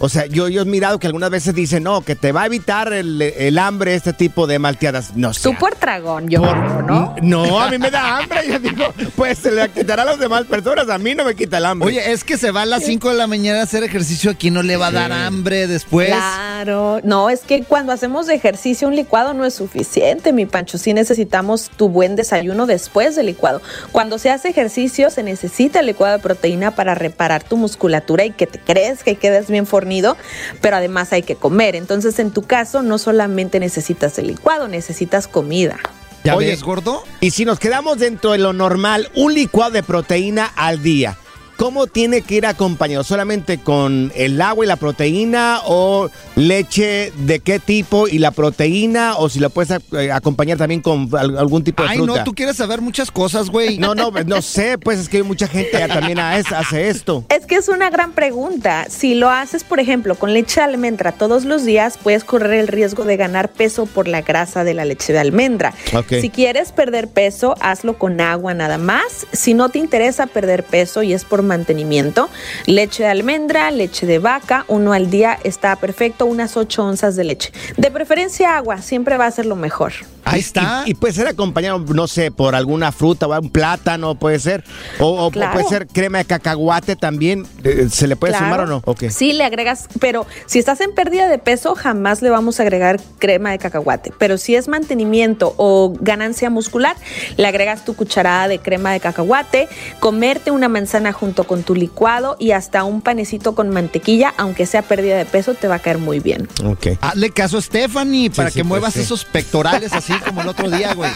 O 0.00 0.08
sea, 0.08 0.26
yo, 0.26 0.48
yo 0.48 0.62
he 0.62 0.64
mirado 0.64 0.98
que 0.98 1.08
algunas 1.08 1.30
veces 1.30 1.54
dicen, 1.54 1.82
no, 1.82 2.02
que 2.02 2.14
te 2.14 2.30
va 2.30 2.42
a 2.42 2.46
evitar 2.46 2.92
el, 2.92 3.20
el 3.20 3.58
hambre 3.58 3.94
este 3.94 4.12
tipo 4.12 4.46
de 4.46 4.58
malteadas. 4.60 5.16
No 5.16 5.34
sé. 5.34 5.42
Tú 5.42 5.54
por 5.58 5.74
tragón, 5.74 6.28
yo 6.28 6.40
creo, 6.42 6.82
¿no? 6.82 7.16
No, 7.20 7.60
a 7.60 7.68
mí 7.68 7.78
me 7.78 7.90
da 7.90 8.18
hambre. 8.18 8.40
Yo 8.48 8.58
digo, 8.60 8.84
pues 9.16 9.38
se 9.38 9.50
le 9.50 9.68
quitará 9.70 10.02
a 10.02 10.06
las 10.06 10.18
demás 10.20 10.44
personas, 10.44 10.88
a 10.88 10.98
mí 10.98 11.14
no 11.14 11.24
me 11.24 11.34
quita 11.34 11.58
el 11.58 11.66
hambre. 11.66 11.88
Oye, 11.88 12.12
es 12.12 12.22
que 12.22 12.38
se 12.38 12.52
va 12.52 12.62
a 12.62 12.66
las 12.66 12.84
5 12.84 13.10
de 13.10 13.16
la 13.16 13.26
mañana 13.26 13.60
a 13.60 13.62
hacer 13.64 13.82
ejercicio, 13.82 14.30
aquí 14.30 14.50
no 14.50 14.62
le 14.62 14.76
va 14.76 14.88
a 14.88 14.92
dar 14.92 15.12
hambre 15.12 15.66
después. 15.66 16.08
Claro, 16.08 17.00
no, 17.02 17.28
es 17.28 17.40
que 17.40 17.64
cuando 17.64 17.92
hacemos 17.92 18.28
ejercicio 18.28 18.86
un 18.86 18.94
licuado 18.94 19.34
no 19.34 19.44
es 19.44 19.54
suficiente, 19.54 20.32
mi 20.32 20.46
Pancho, 20.46 20.78
sí 20.78 20.94
necesitamos 20.94 21.70
tu 21.76 21.88
buen 21.88 22.14
desayuno 22.14 22.66
después 22.66 23.16
del 23.16 23.26
licuado. 23.26 23.60
Cuando 23.90 24.18
se 24.18 24.30
hace 24.30 24.50
ejercicio 24.50 25.10
se 25.10 25.22
necesita 25.22 25.80
el 25.80 25.86
licuado 25.86 26.16
de 26.16 26.22
proteína 26.22 26.76
para 26.76 26.94
reparar 26.94 27.42
tu 27.42 27.56
musculatura 27.56 28.24
y 28.24 28.30
que 28.30 28.46
te 28.46 28.60
crezca 28.60 29.10
y 29.10 29.16
quedes 29.16 29.50
bien 29.50 29.66
fornido, 29.88 30.16
pero 30.60 30.76
además 30.76 31.12
hay 31.12 31.22
que 31.22 31.34
comer. 31.34 31.74
Entonces, 31.74 32.18
en 32.18 32.30
tu 32.30 32.42
caso, 32.42 32.82
no 32.82 32.98
solamente 32.98 33.58
necesitas 33.58 34.18
el 34.18 34.26
licuado, 34.28 34.68
necesitas 34.68 35.26
comida. 35.26 35.78
¿Ya 36.24 36.36
Oye, 36.36 36.48
ves, 36.48 36.62
gordo? 36.62 37.04
Y 37.20 37.30
si 37.30 37.44
nos 37.44 37.58
quedamos 37.58 37.98
dentro 37.98 38.32
de 38.32 38.38
lo 38.38 38.52
normal, 38.52 39.08
un 39.14 39.32
licuado 39.32 39.70
de 39.70 39.82
proteína 39.82 40.52
al 40.56 40.82
día, 40.82 41.16
¿cómo 41.58 41.86
tiene 41.86 42.22
que 42.22 42.36
ir 42.36 42.46
acompañado? 42.46 43.04
¿Solamente 43.04 43.58
con 43.58 44.10
el 44.16 44.40
agua 44.40 44.64
y 44.64 44.68
la 44.68 44.76
proteína 44.76 45.60
o 45.66 46.08
leche 46.36 47.12
de 47.18 47.40
qué 47.40 47.58
tipo 47.58 48.08
y 48.08 48.18
la 48.18 48.30
proteína 48.30 49.16
o 49.16 49.28
si 49.28 49.40
la 49.40 49.48
puedes 49.50 49.78
eh, 49.92 50.10
acompañar 50.12 50.56
también 50.56 50.80
con 50.80 51.10
al- 51.18 51.36
algún 51.36 51.64
tipo 51.64 51.82
de 51.82 51.90
Ay, 51.90 51.96
fruta? 51.98 52.18
no, 52.18 52.24
tú 52.24 52.34
quieres 52.34 52.56
saber 52.56 52.80
muchas 52.80 53.10
cosas, 53.10 53.50
güey. 53.50 53.76
No, 53.78 53.94
no, 53.94 54.10
no 54.10 54.40
sé, 54.40 54.78
pues 54.78 54.98
es 55.00 55.08
que 55.08 55.22
mucha 55.22 55.46
gente 55.48 55.72
ya 55.72 55.88
también 55.88 56.18
hace 56.20 56.88
esto. 56.88 57.24
Es 57.28 57.44
que 57.44 57.56
es 57.56 57.68
una 57.68 57.90
gran 57.90 58.12
pregunta. 58.12 58.86
Si 58.88 59.14
lo 59.14 59.28
haces, 59.28 59.64
por 59.64 59.80
ejemplo, 59.80 60.14
con 60.14 60.32
leche 60.32 60.60
de 60.60 60.64
almendra 60.66 61.12
todos 61.12 61.44
los 61.44 61.64
días, 61.64 61.98
puedes 62.02 62.22
correr 62.24 62.52
el 62.54 62.68
riesgo 62.68 63.04
de 63.04 63.16
ganar 63.16 63.50
peso 63.50 63.86
por 63.86 64.06
la 64.08 64.22
grasa 64.22 64.62
de 64.64 64.74
la 64.74 64.84
leche 64.84 65.12
de 65.12 65.18
almendra. 65.18 65.74
Si 66.08 66.30
quieres 66.30 66.70
perder 66.72 67.08
peso, 67.08 67.56
hazlo 67.60 67.98
con 67.98 68.20
agua 68.20 68.54
nada 68.54 68.78
más. 68.78 69.26
Si 69.32 69.54
no 69.54 69.68
te 69.70 69.78
interesa 69.80 70.26
perder 70.28 70.62
peso 70.64 71.02
y 71.02 71.12
es 71.12 71.24
por 71.24 71.42
mantenimiento, 71.48 72.28
leche 72.66 73.02
de 73.02 73.08
almendra, 73.08 73.72
leche 73.72 74.06
de 74.06 74.20
vaca, 74.20 74.64
uno 74.68 74.92
al 74.92 75.10
día 75.10 75.36
está 75.42 75.74
perfecto, 75.74 76.26
unas 76.26 76.56
8 76.56 76.84
onzas 76.84 77.16
de 77.16 77.24
leche. 77.24 77.52
De 77.76 77.90
preferencia 77.90 78.56
agua, 78.56 78.80
siempre 78.82 79.16
va 79.16 79.26
a 79.26 79.30
ser 79.32 79.46
lo 79.46 79.56
mejor. 79.56 79.92
Ahí 80.32 80.40
está. 80.40 80.82
Y, 80.86 80.90
y 80.90 80.94
puede 80.94 81.14
ser 81.14 81.26
acompañado, 81.26 81.78
no 81.78 82.06
sé, 82.06 82.30
por 82.30 82.54
alguna 82.54 82.92
fruta 82.92 83.26
o 83.26 83.40
un 83.40 83.50
plátano, 83.50 84.14
puede 84.14 84.38
ser. 84.38 84.64
O, 84.98 85.26
o 85.26 85.30
Claro. 85.30 85.52
puede 85.52 85.68
ser 85.68 85.86
crema 85.86 86.18
de 86.18 86.24
cacahuate 86.24 86.96
también. 86.96 87.46
eh, 87.64 87.88
¿Se 87.90 88.06
le 88.06 88.16
puede 88.16 88.32
Claro. 88.32 88.46
sumar 88.46 88.60
o 88.60 88.66
no? 88.66 88.82
Sí, 89.10 89.32
le 89.32 89.44
agregas, 89.44 89.88
pero 90.00 90.26
si 90.46 90.58
estás 90.58 90.80
en 90.80 90.94
pérdida 90.94 91.28
de 91.28 91.38
peso, 91.38 91.74
jamás 91.74 92.22
le 92.22 92.30
vamos 92.30 92.58
a 92.60 92.62
agregar 92.62 93.00
crema 93.18 93.50
de 93.50 93.58
cacahuate. 93.58 94.12
Pero 94.18 94.38
si 94.38 94.54
es 94.56 94.68
mantenimiento 94.68 95.54
o 95.56 95.94
ganancia 96.00 96.50
muscular, 96.50 96.96
le 97.36 97.46
agregas 97.46 97.84
tu 97.84 97.94
cucharada 97.94 98.48
de 98.48 98.58
crema 98.58 98.92
de 98.92 99.00
cacahuate, 99.00 99.68
comerte 100.00 100.50
una 100.50 100.68
manzana 100.68 101.12
junto 101.12 101.44
con 101.44 101.62
tu 101.62 101.74
licuado 101.74 102.36
y 102.38 102.52
hasta 102.52 102.84
un 102.84 103.00
panecito 103.02 103.54
con 103.54 103.68
mantequilla, 103.70 104.34
aunque 104.36 104.66
sea 104.66 104.82
pérdida 104.82 105.16
de 105.16 105.24
peso, 105.24 105.54
te 105.54 105.68
va 105.68 105.76
a 105.76 105.78
caer 105.78 105.98
muy 105.98 106.20
bien. 106.20 106.48
Ok. 106.64 106.88
Hazle 107.00 107.30
caso 107.30 107.58
a 107.58 107.62
Stephanie 107.62 108.30
para 108.30 108.50
sí, 108.50 108.56
que 108.56 108.60
pues, 108.64 108.68
muevas 108.68 108.94
sí. 108.94 109.00
esos 109.00 109.24
pectorales 109.24 109.92
así 109.92 110.12
como 110.20 110.42
el 110.42 110.48
otro 110.48 110.70
día, 110.70 110.94
güey. 110.94 111.10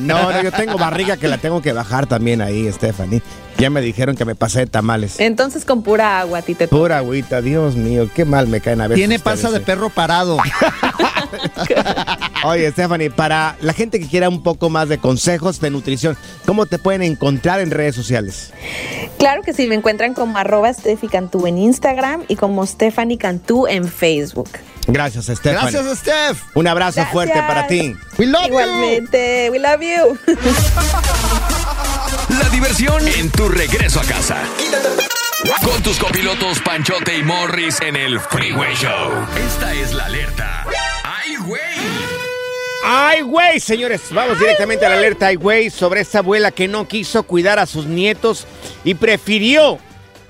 No, 0.00 0.32
no, 0.32 0.42
yo 0.42 0.52
tengo 0.52 0.76
barriga 0.78 1.16
que 1.16 1.28
la 1.28 1.38
tengo 1.38 1.62
que 1.62 1.72
bajar 1.72 2.06
también 2.06 2.42
ahí, 2.42 2.70
Stephanie. 2.72 3.22
Ya 3.58 3.70
me 3.70 3.80
dijeron 3.80 4.16
que 4.16 4.24
me 4.24 4.34
pasé 4.34 4.60
de 4.60 4.66
tamales. 4.66 5.18
Entonces 5.18 5.64
con 5.64 5.82
pura 5.82 6.20
agua 6.20 6.40
a 6.40 6.42
ti 6.42 6.54
te 6.54 6.68
Pura 6.68 6.98
agüita, 6.98 7.40
Dios 7.40 7.74
mío, 7.74 8.10
qué 8.14 8.24
mal 8.24 8.48
me 8.48 8.60
caen 8.60 8.82
a 8.82 8.88
veces. 8.88 9.00
Tiene 9.00 9.16
ustedes, 9.16 9.40
panza 9.40 9.50
de 9.50 9.58
eh. 9.58 9.64
perro 9.64 9.88
parado. 9.88 10.36
Oye, 12.44 12.70
Stephanie, 12.70 13.10
para 13.10 13.56
la 13.60 13.72
gente 13.72 13.98
que 13.98 14.06
quiera 14.06 14.28
un 14.28 14.42
poco 14.42 14.70
más 14.70 14.88
de 14.88 14.98
consejos 14.98 15.60
de 15.60 15.70
nutrición, 15.70 16.16
¿cómo 16.44 16.66
te 16.66 16.78
pueden 16.78 17.02
encontrar 17.02 17.60
en 17.60 17.70
redes 17.70 17.94
sociales? 17.94 18.52
Claro 19.18 19.42
que 19.42 19.52
sí, 19.52 19.66
me 19.66 19.74
encuentran 19.74 20.14
como 20.14 20.38
arroba 20.38 20.72
Steffi 20.72 21.08
Cantú 21.08 21.46
en 21.46 21.58
Instagram 21.58 22.24
y 22.28 22.36
como 22.36 22.66
Stephanie 22.66 23.18
Cantú 23.18 23.66
en 23.66 23.88
Facebook. 23.88 24.50
Gracias, 24.86 25.24
Stephanie. 25.26 25.72
Gracias, 25.72 25.98
Steph. 25.98 26.42
Un 26.54 26.68
abrazo 26.68 26.96
Gracias. 26.96 27.12
fuerte 27.12 27.34
para 27.40 27.66
ti. 27.66 27.96
We 28.18 28.26
love 28.26 28.42
you. 28.42 28.48
Igualmente, 28.48 29.50
we 29.50 29.58
love 29.58 29.80
you. 29.80 30.18
La 32.38 32.48
diversión 32.50 33.06
en 33.08 33.30
tu 33.30 33.48
regreso 33.48 34.00
a 34.00 34.04
casa. 34.04 34.36
Con 35.64 35.82
tus 35.82 35.98
copilotos 35.98 36.60
Panchote 36.60 37.18
y 37.18 37.22
Morris 37.22 37.80
en 37.80 37.96
el 37.96 38.20
Freeway 38.20 38.74
Show. 38.74 39.12
Esta 39.46 39.72
es 39.74 39.92
la 39.92 40.06
alerta. 40.06 40.55
¡Ay, 42.88 43.22
güey! 43.22 43.58
Señores, 43.58 44.02
vamos 44.12 44.38
directamente 44.38 44.86
a 44.86 44.88
la 44.88 44.94
alerta, 44.94 45.26
ay, 45.26 45.34
güey, 45.34 45.70
sobre 45.70 46.02
esta 46.02 46.20
abuela 46.20 46.52
que 46.52 46.68
no 46.68 46.86
quiso 46.86 47.24
cuidar 47.24 47.58
a 47.58 47.66
sus 47.66 47.86
nietos 47.86 48.46
y 48.84 48.94
prefirió 48.94 49.80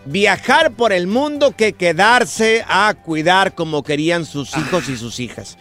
viajar 0.06 0.72
por 0.72 0.94
el 0.94 1.06
mundo 1.06 1.54
que 1.54 1.74
quedarse 1.74 2.64
a 2.66 2.94
cuidar 2.94 3.54
como 3.54 3.82
querían 3.82 4.24
sus 4.24 4.56
hijos 4.56 4.88
y 4.88 4.96
sus 4.96 5.20
hijas. 5.20 5.58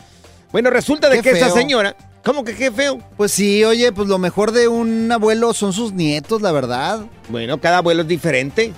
Bueno, 0.53 0.69
resulta 0.69 1.09
de 1.09 1.17
Qué 1.17 1.23
que 1.23 1.31
esta 1.31 1.47
feo. 1.47 1.55
señora, 1.55 1.97
¿cómo 2.23 2.45
que 2.45 2.55
qué 2.55 2.71
feo? 2.71 2.99
Pues 3.17 3.33
sí, 3.33 3.61
oye, 3.65 3.91
pues 3.91 4.07
lo 4.07 4.17
mejor 4.17 4.53
de 4.53 4.69
un 4.69 5.11
abuelo 5.11 5.53
son 5.53 5.73
sus 5.73 5.91
nietos, 5.91 6.41
la 6.41 6.53
verdad. 6.53 7.01
Bueno, 7.27 7.59
cada 7.59 7.79
abuelo 7.79 8.03
es 8.03 8.07
diferente. 8.07 8.71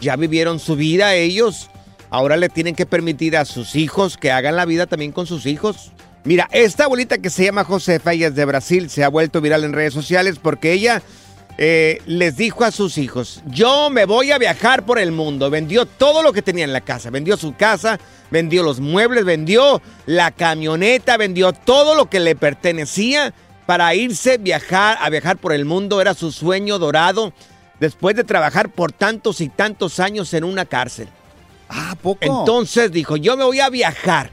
Ya 0.00 0.16
vivieron 0.16 0.58
su 0.58 0.74
vida 0.74 1.14
ellos. 1.14 1.70
Ahora 2.10 2.36
le 2.36 2.48
tienen 2.48 2.74
que 2.74 2.84
permitir 2.86 3.36
a 3.36 3.44
sus 3.44 3.76
hijos 3.76 4.16
que 4.16 4.32
hagan 4.32 4.56
la 4.56 4.64
vida 4.64 4.86
también 4.88 5.12
con 5.12 5.28
sus 5.28 5.46
hijos. 5.46 5.92
Mira, 6.24 6.48
esta 6.52 6.84
abuelita 6.84 7.18
que 7.18 7.30
se 7.30 7.44
llama 7.44 7.64
Josefa, 7.64 8.12
ella 8.12 8.28
es 8.28 8.34
de 8.34 8.44
Brasil, 8.44 8.90
se 8.90 9.04
ha 9.04 9.08
vuelto 9.08 9.40
viral 9.40 9.64
en 9.64 9.72
redes 9.72 9.94
sociales 9.94 10.38
porque 10.40 10.72
ella 10.72 11.02
eh, 11.62 12.00
les 12.06 12.36
dijo 12.36 12.64
a 12.64 12.70
sus 12.70 12.96
hijos, 12.96 13.42
yo 13.46 13.90
me 13.90 14.06
voy 14.06 14.30
a 14.30 14.38
viajar 14.38 14.86
por 14.86 14.98
el 14.98 15.12
mundo. 15.12 15.50
Vendió 15.50 15.84
todo 15.84 16.22
lo 16.22 16.32
que 16.32 16.40
tenía 16.40 16.64
en 16.64 16.72
la 16.72 16.80
casa. 16.80 17.10
Vendió 17.10 17.36
su 17.36 17.54
casa, 17.54 17.98
vendió 18.30 18.62
los 18.62 18.80
muebles, 18.80 19.24
vendió 19.24 19.82
la 20.06 20.30
camioneta, 20.30 21.16
vendió 21.16 21.52
todo 21.52 21.94
lo 21.94 22.08
que 22.08 22.20
le 22.20 22.34
pertenecía 22.34 23.34
para 23.66 23.94
irse 23.94 24.38
viajar, 24.38 24.96
a 25.00 25.10
viajar 25.10 25.36
por 25.36 25.52
el 25.52 25.66
mundo. 25.66 26.00
Era 26.00 26.14
su 26.14 26.32
sueño 26.32 26.78
dorado 26.78 27.34
después 27.78 28.16
de 28.16 28.24
trabajar 28.24 28.70
por 28.70 28.92
tantos 28.92 29.42
y 29.42 29.48
tantos 29.48 30.00
años 30.00 30.32
en 30.32 30.44
una 30.44 30.64
cárcel. 30.64 31.08
Ah, 31.68 31.94
poco. 32.00 32.20
Entonces 32.22 32.90
dijo, 32.90 33.16
yo 33.16 33.36
me 33.36 33.44
voy 33.44 33.60
a 33.60 33.68
viajar. 33.68 34.30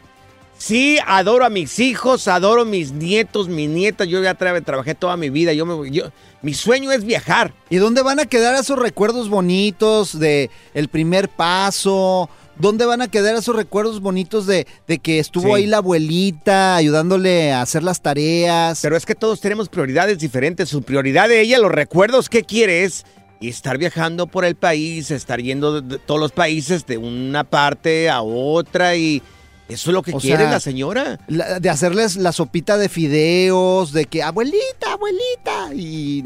Sí, 0.57 0.97
adoro 1.05 1.45
a 1.45 1.49
mis 1.49 1.77
hijos, 1.79 2.27
adoro 2.27 2.65
mis 2.65 2.91
nietos, 2.91 3.47
mis 3.47 3.69
nietas. 3.69 4.07
Yo 4.07 4.21
ya 4.23 4.37
tra- 4.37 4.63
trabajé 4.63 4.95
toda 4.95 5.15
mi 5.15 5.29
vida. 5.29 5.53
Yo 5.53 5.65
me 5.65 5.91
yo, 5.91 6.05
mi 6.41 6.53
sueño 6.53 6.91
es 6.91 7.05
viajar. 7.05 7.53
¿Y 7.69 7.77
dónde 7.77 8.01
van 8.01 8.19
a 8.19 8.25
quedar 8.25 8.55
esos 8.59 8.79
recuerdos 8.79 9.29
bonitos 9.29 10.17
de 10.17 10.49
el 10.73 10.87
primer 10.87 11.29
paso? 11.29 12.29
¿Dónde 12.59 12.85
van 12.87 13.03
a 13.03 13.07
quedar 13.07 13.35
esos 13.35 13.55
recuerdos 13.55 13.99
bonitos 14.01 14.47
de, 14.47 14.65
de 14.87 14.97
que 14.97 15.19
estuvo 15.19 15.49
Sí. 15.49 15.53
ahí 15.61 15.67
la 15.67 15.77
abuelita 15.77 16.75
ayudándole 16.75 17.51
a 17.53 17.61
hacer 17.61 17.83
las 17.83 18.01
tareas? 18.01 18.79
Pero 18.81 18.97
es 18.97 19.05
que 19.05 19.13
todos 19.13 19.39
tenemos 19.39 19.69
prioridades 19.69 20.17
diferentes. 20.17 20.67
Su 20.69 20.81
prioridad 20.81 21.29
de 21.29 21.41
ella, 21.41 21.59
los 21.59 21.71
recuerdos 21.71 22.29
que 22.29 22.41
quiere 22.43 22.83
es 22.83 23.05
estar 23.41 23.77
viajando 23.77 24.25
por 24.25 24.43
el 24.43 24.55
país, 24.55 25.11
estar 25.11 25.39
yendo 25.39 25.81
de, 25.81 25.87
de 25.87 25.99
todos 25.99 26.19
los 26.19 26.31
países 26.31 26.87
de 26.87 26.97
una 26.97 27.43
parte 27.43 28.09
a 28.09 28.23
otra 28.23 28.95
y 28.95 29.21
eso 29.69 29.89
es 29.89 29.93
lo 29.93 30.01
que 30.01 30.13
O 30.13 30.19
quiere 30.19 30.43
sea, 30.43 30.51
la 30.51 30.60
señora. 30.60 31.19
La- 31.27 31.60
de 31.60 31.69
hacerles 31.69 32.15
la 32.15 32.32
sopita 32.32 32.77
de 32.77 32.89
fideos, 32.89 33.91
de 33.91 34.06
que 34.06 34.23
abuelita, 34.23 34.93
abuelita, 34.93 35.73
y 35.73 36.23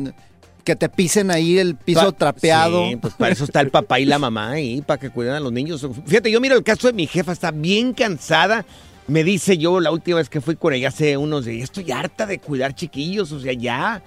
que 0.64 0.76
te 0.76 0.90
pisen 0.90 1.32
ahí 1.32 1.58
el 1.58 1.76
piso 1.76 2.12
Pa- 2.12 2.18
trapeado. 2.18 2.88
Sí, 2.90 2.96
pues 2.98 3.14
para 3.16 3.32
eso 3.34 3.44
está 3.46 3.62
el 3.62 3.72
papá 3.72 4.00
y 4.00 4.06
la 4.06 4.20
mamá 4.20 4.52
ahí, 4.52 4.82
para 4.82 5.00
que 5.00 5.10
cuiden 5.10 5.34
a 5.34 5.40
los 5.40 5.52
niños. 5.52 5.86
Fíjate, 6.06 6.30
yo 6.32 6.40
miro 6.40 6.56
el 6.56 6.64
caso 6.64 6.88
de 6.88 6.94
mi 6.94 7.08
jefa, 7.08 7.32
está 7.32 7.52
bien 7.52 7.94
cansada. 7.94 8.66
Me 9.08 9.24
dice 9.24 9.58
yo 9.58 9.80
la 9.80 9.92
última 9.92 10.18
vez 10.18 10.30
que 10.30 10.40
fui 10.40 10.56
con 10.56 10.74
ella 10.74 10.90
hace 10.90 11.18
unos 11.18 11.46
días, 11.46 11.64
estoy 11.64 11.92
harta 11.92 12.26
de 12.28 12.38
cuidar 12.40 12.76
chiquillos, 12.76 13.32
o 13.32 13.40
sea, 13.40 13.54
ya. 13.54 14.02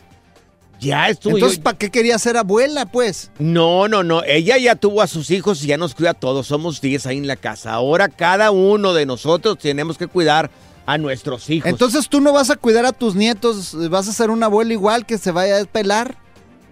Ya 0.85 1.09
estuvo. 1.09 1.35
Entonces, 1.37 1.59
¿para 1.59 1.77
qué 1.79 1.91
quería 1.91 2.19
ser 2.19 2.37
abuela, 2.37 2.87
pues? 2.87 3.31
No, 3.39 3.89
no, 3.89 4.03
no. 4.05 4.23
Ella 4.25 4.59
ya 4.59 4.77
tuvo 4.77 5.03
a 5.03 5.07
sus 5.07 5.31
hijos 5.31 5.63
y 5.65 5.69
ya 5.69 5.77
nos 5.79 5.95
cuida 5.95 6.11
a 6.11 6.15
todos. 6.15 6.47
Somos 6.47 6.81
10 6.81 7.07
ahí 7.07 7.17
en 7.19 7.27
la 7.27 7.37
casa. 7.37 7.73
Ahora 7.73 8.09
cada 8.09 8.51
uno 8.51 8.93
de 8.95 9.07
nosotros 9.07 9.59
tenemos 9.59 9.99
que 9.99 10.07
cuidar 10.07 10.51
a 10.87 10.99
nuestros 10.99 11.49
hijos. 11.51 11.71
Entonces, 11.71 12.09
¿tú 12.09 12.21
no 12.21 12.33
vas 12.33 12.51
a 12.51 12.57
cuidar 12.57 12.85
a 12.85 12.93
tus 12.93 13.15
nietos? 13.15 13.75
¿Vas 13.91 14.07
a 14.09 14.13
ser 14.13 14.31
un 14.31 14.43
abuelo 14.43 14.73
igual 14.73 15.07
que 15.07 15.17
se 15.19 15.31
vaya 15.31 15.61
a 15.61 15.65
pelar? 15.65 16.17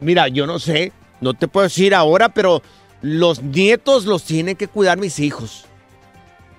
Mira, 0.01 0.29
yo 0.29 0.47
no 0.47 0.59
sé, 0.59 0.93
no 1.21 1.33
te 1.35 1.49
puedo 1.49 1.65
decir 1.65 1.95
ahora, 1.95 2.29
pero 2.29 2.61
los 3.01 3.43
nietos 3.43 4.05
los 4.05 4.25
tienen 4.25 4.57
que 4.57 4.69
cuidar 4.69 4.99
mis 4.99 5.19
hijos. 5.19 5.65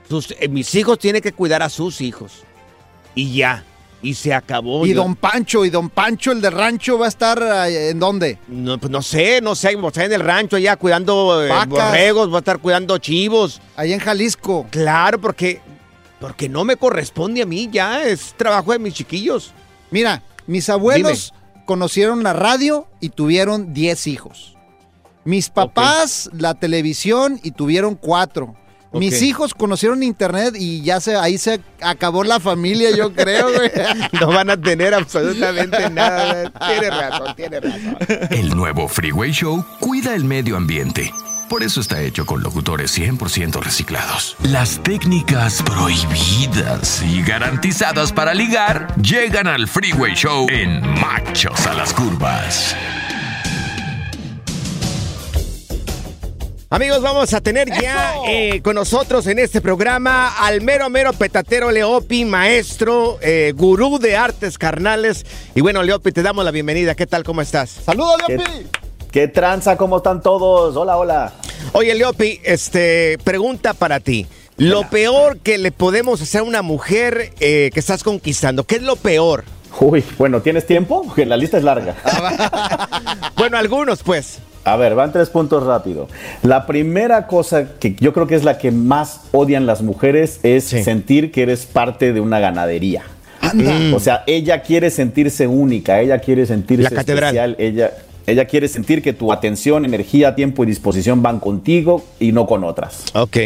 Sus- 0.09 0.33
eh, 0.39 0.47
mis 0.47 0.73
hijos 0.75 0.97
tienen 0.99 1.21
que 1.21 1.31
cuidar 1.31 1.61
a 1.61 1.69
sus 1.69 2.01
hijos. 2.01 2.43
Y 3.15 3.33
ya. 3.35 3.63
Y 4.03 4.13
se 4.13 4.33
acabó. 4.33 4.85
y 4.85 4.89
Yo- 4.89 4.95
don 5.01 5.15
Pancho, 5.15 5.65
y 5.65 5.69
don 5.71 5.89
Pancho, 5.89 6.31
el 6.33 6.41
de 6.41 6.49
rancho, 6.49 6.99
va 6.99 7.05
a 7.05 7.09
estar 7.09 7.41
eh, 7.41 7.89
en 7.89 7.99
dónde? 7.99 8.37
No, 8.49 8.77
pues 8.77 8.91
no 8.91 9.01
sé, 9.01 9.39
no 9.41 9.55
sé, 9.55 9.75
va 9.77 9.85
a 9.85 9.87
estar 9.87 10.05
en 10.05 10.13
el 10.13 10.19
rancho 10.21 10.57
allá 10.57 10.75
cuidando 10.75 11.43
eh, 11.43 11.49
borregos, 11.67 12.29
va 12.31 12.35
a 12.35 12.39
estar 12.39 12.59
cuidando 12.59 12.97
chivos. 12.97 13.61
Allá 13.75 13.93
en 13.95 14.01
Jalisco. 14.01 14.67
Claro, 14.69 15.19
porque, 15.21 15.61
porque 16.19 16.49
no 16.49 16.65
me 16.65 16.75
corresponde 16.75 17.41
a 17.41 17.45
mí 17.45 17.69
ya, 17.71 18.03
es 18.03 18.33
trabajo 18.37 18.73
de 18.73 18.79
mis 18.79 18.93
chiquillos. 18.93 19.51
Mira, 19.89 20.21
mis 20.47 20.69
abuelos 20.69 21.33
conocieron 21.65 22.23
la 22.23 22.33
radio 22.33 22.87
y 22.99 23.07
tuvieron 23.09 23.73
10 23.73 24.07
hijos. 24.07 24.53
Mis 25.23 25.49
papás 25.49 26.29
la 26.33 26.55
televisión 26.55 27.39
y 27.41 27.51
tuvieron 27.51 27.95
Mis 28.93 29.21
hijos 29.21 29.53
conocieron 29.53 30.03
internet 30.03 30.55
y 30.57 30.81
ya 30.81 30.99
se 30.99 31.15
ahí 31.15 31.37
se 31.37 31.59
acabó 31.81 32.23
la 32.23 32.39
familia, 32.39 32.91
yo 32.95 33.13
creo, 33.13 33.51
güey. 33.51 33.71
No 34.19 34.27
van 34.27 34.49
a 34.49 34.59
tener 34.59 34.93
absolutamente 34.93 35.89
nada. 35.89 36.51
Tiene 36.51 36.89
razón, 36.89 37.35
tiene 37.35 37.59
razón. 37.59 37.97
El 38.29 38.55
nuevo 38.55 38.87
Freeway 38.87 39.31
Show 39.31 39.65
cuida 39.79 40.13
el 40.15 40.23
medio 40.23 40.55
ambiente. 40.57 41.11
Por 41.49 41.61
eso 41.61 41.81
está 41.81 42.01
hecho 42.01 42.25
con 42.25 42.41
locutores 42.41 42.97
100% 42.97 43.61
reciclados. 43.61 44.35
Las 44.43 44.81
técnicas 44.81 45.61
prohibidas 45.61 47.03
y 47.03 47.21
garantizadas 47.21 48.11
para 48.11 48.33
ligar 48.33 48.95
llegan 49.01 49.47
al 49.47 49.67
Freeway 49.67 50.15
Show 50.15 50.47
en 50.49 50.81
Machos 50.99 51.67
a 51.67 51.73
las 51.73 51.93
Curvas. 51.93 52.75
Amigos, 56.73 57.03
vamos 57.03 57.31
a 57.35 57.39
tener 57.39 57.69
ya 57.69 58.15
eh, 58.27 58.59
con 58.63 58.73
nosotros 58.73 59.27
en 59.27 59.37
este 59.37 59.61
programa 59.61 60.35
al 60.39 60.61
mero 60.61 60.89
mero 60.89 61.13
petatero 61.13 61.69
Leopi, 61.69 62.25
maestro, 62.25 63.19
eh, 63.21 63.53
gurú 63.55 63.99
de 63.99 64.17
artes 64.17 64.57
carnales. 64.57 65.23
Y 65.53 65.61
bueno, 65.61 65.83
Leopi, 65.83 66.11
te 66.11 66.23
damos 66.23 66.43
la 66.43 66.49
bienvenida. 66.49 66.95
¿Qué 66.95 67.05
tal? 67.05 67.23
¿Cómo 67.23 67.43
estás? 67.43 67.69
¡Saludos, 67.69 68.15
Leopi! 68.27 68.65
¿Qué 69.11 69.27
tranza? 69.27 69.77
¿Cómo 69.77 69.97
están 69.97 70.23
todos? 70.23 70.75
Hola, 70.75 70.97
hola. 70.97 71.33
Oye, 71.73 71.93
Leopi, 71.93 72.41
este, 72.43 73.19
pregunta 73.23 73.75
para 73.75 73.99
ti. 73.99 74.25
Lo 74.57 74.89
peor 74.89 75.37
que 75.37 75.59
le 75.59 75.71
podemos 75.71 76.23
hacer 76.23 76.41
a 76.41 76.43
una 76.43 76.63
mujer 76.63 77.33
eh, 77.39 77.69
que 77.71 77.79
estás 77.79 78.01
conquistando, 78.01 78.63
¿qué 78.63 78.77
es 78.77 78.81
lo 78.81 78.95
peor? 78.95 79.43
Uy, 79.79 80.03
bueno, 80.17 80.41
¿tienes 80.41 80.65
tiempo? 80.65 81.03
Porque 81.05 81.27
la 81.27 81.37
lista 81.37 81.59
es 81.59 81.63
larga. 81.63 81.95
bueno, 83.37 83.57
algunos 83.57 84.01
pues. 84.01 84.39
A 84.65 84.77
ver, 84.77 84.95
van 84.95 85.11
tres 85.11 85.29
puntos 85.29 85.63
rápido. 85.63 86.07
La 86.41 86.65
primera 86.65 87.27
cosa 87.27 87.77
que 87.79 87.95
yo 87.99 88.13
creo 88.13 88.27
que 88.27 88.35
es 88.35 88.43
la 88.43 88.57
que 88.57 88.71
más 88.71 89.21
odian 89.31 89.65
las 89.65 89.81
mujeres 89.81 90.39
es 90.43 90.63
sentir 90.63 91.31
que 91.31 91.43
eres 91.43 91.65
parte 91.65 92.13
de 92.13 92.21
una 92.21 92.39
ganadería. 92.39 93.03
O 93.93 93.99
sea, 93.99 94.23
ella 94.25 94.61
quiere 94.61 94.89
sentirse 94.89 95.47
única, 95.47 95.99
ella 95.99 96.19
quiere 96.19 96.45
sentirse 96.45 96.83
La 96.83 96.89
catedral. 96.91 97.35
especial, 97.35 97.55
ella, 97.59 97.91
ella 98.25 98.45
quiere 98.45 98.67
sentir 98.69 99.01
que 99.01 99.11
tu 99.11 99.33
atención, 99.33 99.83
energía, 99.83 100.33
tiempo 100.33 100.63
y 100.63 100.67
disposición 100.67 101.21
van 101.21 101.39
contigo 101.39 102.05
y 102.19 102.31
no 102.31 102.47
con 102.47 102.63
otras. 102.63 103.03
Ok, 103.13 103.37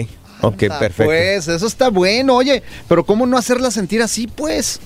ok, 0.42 0.60
perfecto. 0.80 1.06
Pues 1.06 1.48
eso 1.48 1.66
está 1.66 1.90
bueno, 1.90 2.36
oye, 2.36 2.62
pero 2.88 3.04
¿cómo 3.04 3.26
no 3.26 3.38
hacerla 3.38 3.72
sentir 3.72 4.04
así, 4.04 4.28
pues? 4.28 4.80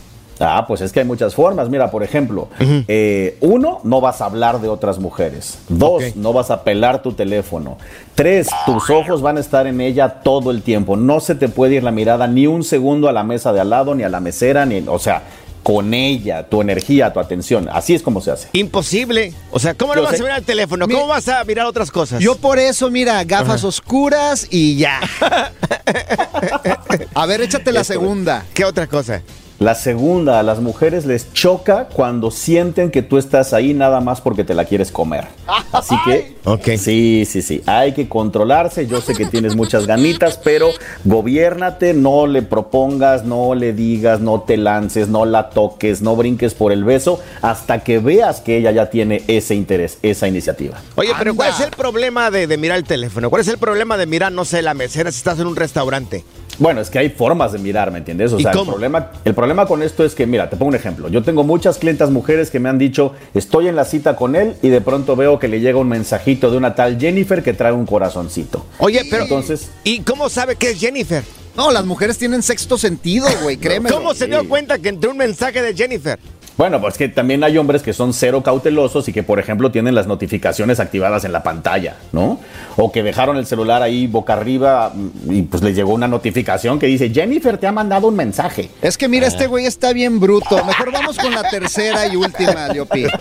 Ah, 0.43 0.65
pues 0.67 0.81
es 0.81 0.91
que 0.91 1.01
hay 1.01 1.05
muchas 1.05 1.35
formas. 1.35 1.69
Mira, 1.69 1.91
por 1.91 2.03
ejemplo, 2.03 2.49
eh, 2.87 3.37
uno, 3.41 3.79
no 3.83 4.01
vas 4.01 4.21
a 4.21 4.25
hablar 4.25 4.59
de 4.59 4.67
otras 4.69 4.97
mujeres. 4.99 5.59
Dos, 5.69 6.15
no 6.15 6.33
vas 6.33 6.49
a 6.51 6.63
pelar 6.63 7.01
tu 7.03 7.13
teléfono. 7.13 7.77
Tres, 8.15 8.47
tus 8.65 8.89
ojos 8.89 9.21
van 9.21 9.37
a 9.37 9.39
estar 9.39 9.67
en 9.67 9.79
ella 9.81 10.09
todo 10.23 10.51
el 10.51 10.61
tiempo. 10.63 10.97
No 10.97 11.19
se 11.19 11.35
te 11.35 11.47
puede 11.47 11.75
ir 11.75 11.83
la 11.83 11.91
mirada 11.91 12.27
ni 12.27 12.47
un 12.47 12.63
segundo 12.63 13.07
a 13.07 13.11
la 13.11 13.23
mesa 13.23 13.53
de 13.53 13.59
al 13.61 13.69
lado, 13.69 13.93
ni 13.95 14.03
a 14.03 14.09
la 14.09 14.19
mesera, 14.19 14.65
ni, 14.65 14.83
o 14.87 14.97
sea, 14.99 15.21
con 15.63 15.93
ella, 15.93 16.49
tu 16.49 16.59
energía, 16.61 17.13
tu 17.13 17.19
atención. 17.19 17.69
Así 17.71 17.93
es 17.93 18.01
como 18.01 18.19
se 18.19 18.31
hace. 18.31 18.47
Imposible. 18.53 19.33
O 19.51 19.59
sea, 19.59 19.75
¿cómo 19.75 19.93
no 19.93 20.01
Yo 20.01 20.07
vas 20.07 20.15
sé. 20.17 20.21
a 20.21 20.23
mirar 20.23 20.39
el 20.39 20.45
teléfono? 20.45 20.87
¿Cómo 20.87 21.05
vas 21.05 21.27
a 21.27 21.43
mirar 21.43 21.67
otras 21.67 21.91
cosas? 21.91 22.19
Yo 22.19 22.35
por 22.35 22.57
eso, 22.57 22.89
mira, 22.89 23.23
gafas 23.25 23.59
Ajá. 23.59 23.67
oscuras 23.67 24.47
y 24.49 24.77
ya. 24.77 24.99
A 27.13 27.25
ver, 27.27 27.41
échate 27.41 27.71
la 27.71 27.81
Esto, 27.81 27.93
segunda. 27.93 28.43
¿Qué 28.53 28.65
otra 28.65 28.87
cosa? 28.87 29.21
La 29.61 29.75
segunda, 29.75 30.39
a 30.39 30.43
las 30.43 30.59
mujeres 30.59 31.05
les 31.05 31.31
choca 31.33 31.87
cuando 31.93 32.31
sienten 32.31 32.89
que 32.89 33.03
tú 33.03 33.19
estás 33.19 33.53
ahí 33.53 33.75
nada 33.75 34.01
más 34.01 34.19
porque 34.19 34.43
te 34.43 34.55
la 34.55 34.65
quieres 34.65 34.91
comer. 34.91 35.27
Así 35.71 35.95
que, 36.03 36.35
sí, 36.79 37.27
sí, 37.29 37.43
sí, 37.43 37.61
hay 37.67 37.93
que 37.93 38.09
controlarse. 38.09 38.87
Yo 38.87 39.01
sé 39.01 39.13
que 39.13 39.27
tienes 39.27 39.55
muchas 39.55 39.85
ganitas, 39.85 40.39
pero 40.43 40.71
gobiérnate, 41.03 41.93
no 41.93 42.25
le 42.25 42.41
propongas, 42.41 43.23
no 43.23 43.53
le 43.53 43.73
digas, 43.73 44.19
no 44.19 44.41
te 44.41 44.57
lances, 44.57 45.09
no 45.09 45.25
la 45.25 45.51
toques, 45.51 46.01
no 46.01 46.15
brinques 46.15 46.55
por 46.55 46.71
el 46.71 46.83
beso 46.83 47.19
hasta 47.43 47.83
que 47.83 47.99
veas 47.99 48.41
que 48.41 48.57
ella 48.57 48.71
ya 48.71 48.89
tiene 48.89 49.21
ese 49.27 49.53
interés, 49.53 49.99
esa 50.01 50.27
iniciativa. 50.27 50.81
Oye, 50.95 51.11
pero 51.19 51.35
¿cuál 51.35 51.51
es 51.51 51.59
el 51.59 51.69
problema 51.69 52.31
de, 52.31 52.47
de 52.47 52.57
mirar 52.57 52.79
el 52.79 52.83
teléfono? 52.83 53.29
¿Cuál 53.29 53.43
es 53.43 53.47
el 53.47 53.59
problema 53.59 53.95
de 53.95 54.07
mirar, 54.07 54.31
no 54.31 54.43
sé, 54.43 54.63
la 54.63 54.73
mesera 54.73 55.11
si 55.11 55.19
estás 55.19 55.37
en 55.37 55.45
un 55.45 55.55
restaurante? 55.55 56.23
Bueno, 56.59 56.81
es 56.81 56.89
que 56.89 56.99
hay 56.99 57.09
formas 57.09 57.51
de 57.53 57.59
mirar, 57.59 57.91
¿me 57.91 57.99
entiendes? 57.99 58.33
O 58.33 58.39
¿Y 58.39 58.43
sea, 58.43 58.51
el 58.51 58.65
problema, 58.65 59.11
el 59.25 59.33
problema 59.33 59.65
con 59.65 59.81
esto 59.81 60.03
es 60.03 60.15
que, 60.15 60.25
mira, 60.27 60.49
te 60.49 60.57
pongo 60.57 60.69
un 60.69 60.75
ejemplo. 60.75 61.07
Yo 61.09 61.23
tengo 61.23 61.43
muchas 61.43 61.77
clientas 61.77 62.09
mujeres 62.09 62.49
que 62.51 62.59
me 62.59 62.69
han 62.69 62.77
dicho, 62.77 63.13
estoy 63.33 63.67
en 63.67 63.75
la 63.75 63.85
cita 63.85 64.15
con 64.15 64.35
él 64.35 64.55
y 64.61 64.69
de 64.69 64.81
pronto 64.81 65.15
veo 65.15 65.39
que 65.39 65.47
le 65.47 65.59
llega 65.59 65.79
un 65.79 65.89
mensajito 65.89 66.51
de 66.51 66.57
una 66.57 66.75
tal 66.75 66.99
Jennifer 66.99 67.41
que 67.43 67.53
trae 67.53 67.71
un 67.71 67.85
corazoncito. 67.85 68.65
Oye, 68.77 69.01
pero 69.09 69.23
Entonces, 69.23 69.71
¿y 69.83 70.01
cómo 70.01 70.29
sabe 70.29 70.55
que 70.55 70.71
es 70.71 70.79
Jennifer? 70.79 71.23
No, 71.55 71.71
las 71.71 71.85
mujeres 71.85 72.17
tienen 72.17 72.43
sexto 72.43 72.77
sentido, 72.77 73.27
güey, 73.43 73.57
créeme. 73.57 73.89
¿Cómo 73.89 74.13
se 74.13 74.27
dio 74.27 74.47
cuenta 74.47 74.79
que 74.79 74.89
entró 74.89 75.11
un 75.11 75.17
mensaje 75.17 75.61
de 75.61 75.73
Jennifer? 75.73 76.19
Bueno, 76.57 76.79
pues 76.81 76.97
que 76.97 77.07
también 77.07 77.43
hay 77.43 77.57
hombres 77.57 77.81
que 77.81 77.93
son 77.93 78.13
cero 78.13 78.43
cautelosos 78.43 79.07
y 79.07 79.13
que, 79.13 79.23
por 79.23 79.39
ejemplo, 79.39 79.71
tienen 79.71 79.95
las 79.95 80.07
notificaciones 80.07 80.79
activadas 80.79 81.23
en 81.23 81.31
la 81.31 81.43
pantalla, 81.43 81.95
¿no? 82.11 82.39
O 82.77 82.91
que 82.91 83.03
dejaron 83.03 83.37
el 83.37 83.45
celular 83.45 83.81
ahí 83.81 84.07
boca 84.07 84.33
arriba 84.33 84.91
mm, 84.93 85.33
y 85.33 85.41
pues 85.43 85.63
les 85.63 85.75
llegó 85.75 85.93
una 85.93 86.07
notificación 86.07 86.77
que 86.77 86.87
dice, 86.87 87.09
Jennifer 87.09 87.57
te 87.57 87.67
ha 87.67 87.71
mandado 87.71 88.07
un 88.07 88.15
mensaje. 88.15 88.69
Es 88.81 88.97
que 88.97 89.07
mira, 89.07 89.27
este 89.27 89.47
güey 89.47 89.65
está 89.65 89.93
bien 89.93 90.19
bruto. 90.19 90.63
Mejor 90.63 90.91
vamos 90.91 91.17
con 91.17 91.33
la 91.33 91.49
tercera 91.49 92.07
y 92.07 92.15
última, 92.15 92.67
Leopi. 92.67 93.05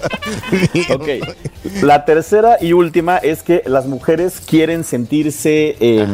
Ok. 0.90 1.08
La 1.82 2.04
tercera 2.04 2.56
y 2.60 2.72
última 2.72 3.18
es 3.18 3.42
que 3.42 3.62
las 3.66 3.86
mujeres 3.86 4.40
quieren 4.44 4.84
sentirse 4.84 5.76
eh, 5.80 6.06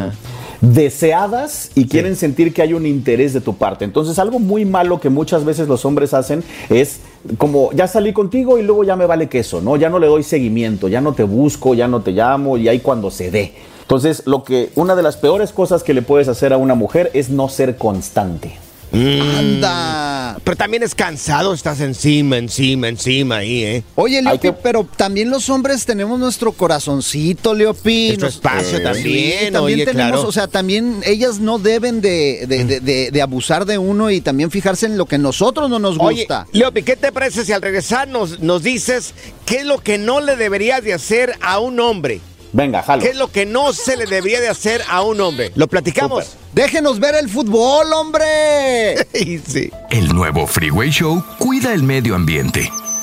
deseadas 0.61 1.71
y 1.75 1.87
quieren 1.87 2.17
sentir 2.17 2.53
que 2.53 2.63
hay 2.63 2.75
un 2.75 2.87
interés 2.87 3.33
de 3.33 3.41
tu 3.41 3.57
parte. 3.57 3.85
Entonces, 3.85 4.19
algo 4.19 4.39
muy 4.39 4.65
malo 4.65 5.01
que 5.01 5.11
muchas 5.11 5.45
veces 5.45 5.69
los 5.69 5.85
hombres 5.85 6.15
hacen 6.15 6.43
es 6.69 7.01
como 7.39 7.73
ya 7.73 7.89
salí 7.89 8.13
contigo 8.13 8.59
y 8.59 8.63
luego 8.63 8.85
ya 8.85 8.97
me 8.97 9.07
vale 9.07 9.29
queso, 9.29 9.61
¿no? 9.61 9.77
Ya 9.77 9.89
no 9.89 9.99
le 9.99 10.07
doy 10.07 10.23
seguimiento, 10.23 10.89
ya 10.89 11.01
no 11.01 11.13
te 11.13 11.25
busco, 11.25 11.75
ya 11.75 11.89
no 11.89 12.01
te 12.03 12.13
llamo 12.13 12.57
y 12.57 12.69
ahí 12.69 12.81
cuando 12.81 13.11
se 13.11 13.31
dé. 13.31 13.55
Entonces, 13.83 14.23
lo 14.27 14.43
que 14.43 14.71
una 14.75 14.97
de 14.97 15.03
las 15.03 15.17
peores 15.17 15.53
cosas 15.53 15.83
que 15.83 15.95
le 15.95 16.03
puedes 16.03 16.29
hacer 16.29 16.53
a 16.53 16.57
una 16.57 16.75
mujer 16.75 17.11
es 17.15 17.31
no 17.31 17.49
ser 17.49 17.77
constante. 17.77 18.66
Anda. 18.93 20.39
Pero 20.45 20.57
también 20.57 20.82
es 20.82 20.95
cansado, 20.95 21.53
estás 21.55 21.80
encima, 21.80 22.37
encima, 22.39 22.89
encima 22.89 23.37
ahí, 23.39 23.64
¿eh? 23.64 23.82
Oye, 23.95 24.22
Leopi, 24.22 24.39
que- 24.39 24.53
pero 24.53 24.87
también 24.97 25.30
los 25.30 25.49
hombres 25.49 25.84
tenemos 25.87 26.18
nuestro 26.18 26.53
corazoncito, 26.53 27.55
Leopi. 27.55 28.09
Nuestro 28.09 28.28
espacio 28.28 28.82
también, 28.82 29.53
también 29.53 29.80
oye, 29.80 29.84
tenemos, 29.87 30.12
claro. 30.12 30.28
o 30.28 30.32
sea, 30.32 30.47
también 30.47 31.01
ellas 31.05 31.39
no 31.41 31.59
deben 31.59 32.01
de, 32.01 32.45
de- 32.47 32.64
de- 32.64 32.80
de- 32.80 33.11
de 33.11 33.22
abusar 33.22 33.64
de 33.66 33.78
uno 33.78 34.11
y 34.11 34.20
también 34.20 34.51
fijarse 34.51 34.87
en 34.87 34.97
lo 34.99 35.07
que 35.07 35.18
nosotros 35.18 35.68
no 35.70 35.78
nos 35.78 35.97
Oye, 35.99 36.20
gusta. 36.20 36.47
Leopi, 36.53 36.82
¿qué 36.82 36.97
te 36.97 37.12
parece 37.12 37.45
si 37.45 37.53
al 37.53 37.62
regresar 37.62 38.09
nos, 38.09 38.41
nos 38.41 38.62
dices 38.62 39.14
qué 39.45 39.59
es 39.59 39.64
lo 39.66 39.78
que 39.78 39.99
no 39.99 40.20
le 40.20 40.37
deberías 40.37 40.82
de 40.82 40.95
hacer 40.95 41.34
a 41.41 41.59
un 41.59 41.80
hombre? 41.80 42.20
Venga, 42.57 42.83
jalo. 42.83 43.03
¿Qué 43.03 43.11
es 43.11 43.17
lo 43.17 43.31
que 43.31 43.45
no 43.45 43.75
se 43.75 43.99
le 43.99 44.07
debería 44.07 44.41
de 44.41 44.49
hacer 44.49 44.83
a 44.89 45.03
un 45.03 45.21
hombre? 45.21 45.53
¿Lo 45.57 45.67
platicamos? 45.69 46.37
Déjenos 46.55 46.99
ver 46.99 47.15
el 47.15 47.29
fútbol, 47.29 47.93
hombre. 47.93 49.07
sí. 49.47 49.71
El 49.91 50.09
nuevo 50.09 50.47
Freeway 50.47 50.89
Show 50.89 51.23
cuida 51.39 51.75
el 51.75 51.83
medio 51.83 52.15
ambiente. 52.15 52.73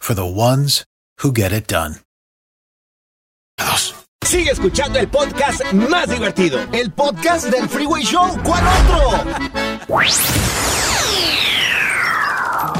for 0.00 0.14
the 0.14 0.26
ones 0.26 0.84
who 1.22 1.32
get 1.32 1.52
it 1.52 1.66
done. 1.66 1.96
Sigue 4.24 4.50
escuchando 4.50 4.98
el 4.98 5.08
podcast 5.08 5.60
más 5.72 6.08
divertido. 6.08 6.60
El 6.72 6.92
podcast 6.92 7.46
del 7.46 7.68
Freeway 7.68 8.04
Show. 8.04 8.38
¿Cuál 8.44 8.64
otro? 8.66 9.24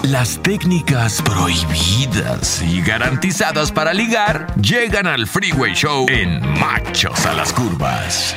Las 0.05 0.41
técnicas 0.43 1.21
prohibidas 1.23 2.63
y 2.63 2.81
garantizadas 2.83 3.73
para 3.73 3.93
ligar 3.93 4.55
llegan 4.61 5.07
al 5.07 5.27
Freeway 5.27 5.75
Show 5.75 6.07
en 6.09 6.41
Machos 6.59 7.27
a 7.27 7.35
las 7.35 7.53
Curvas. 7.53 8.35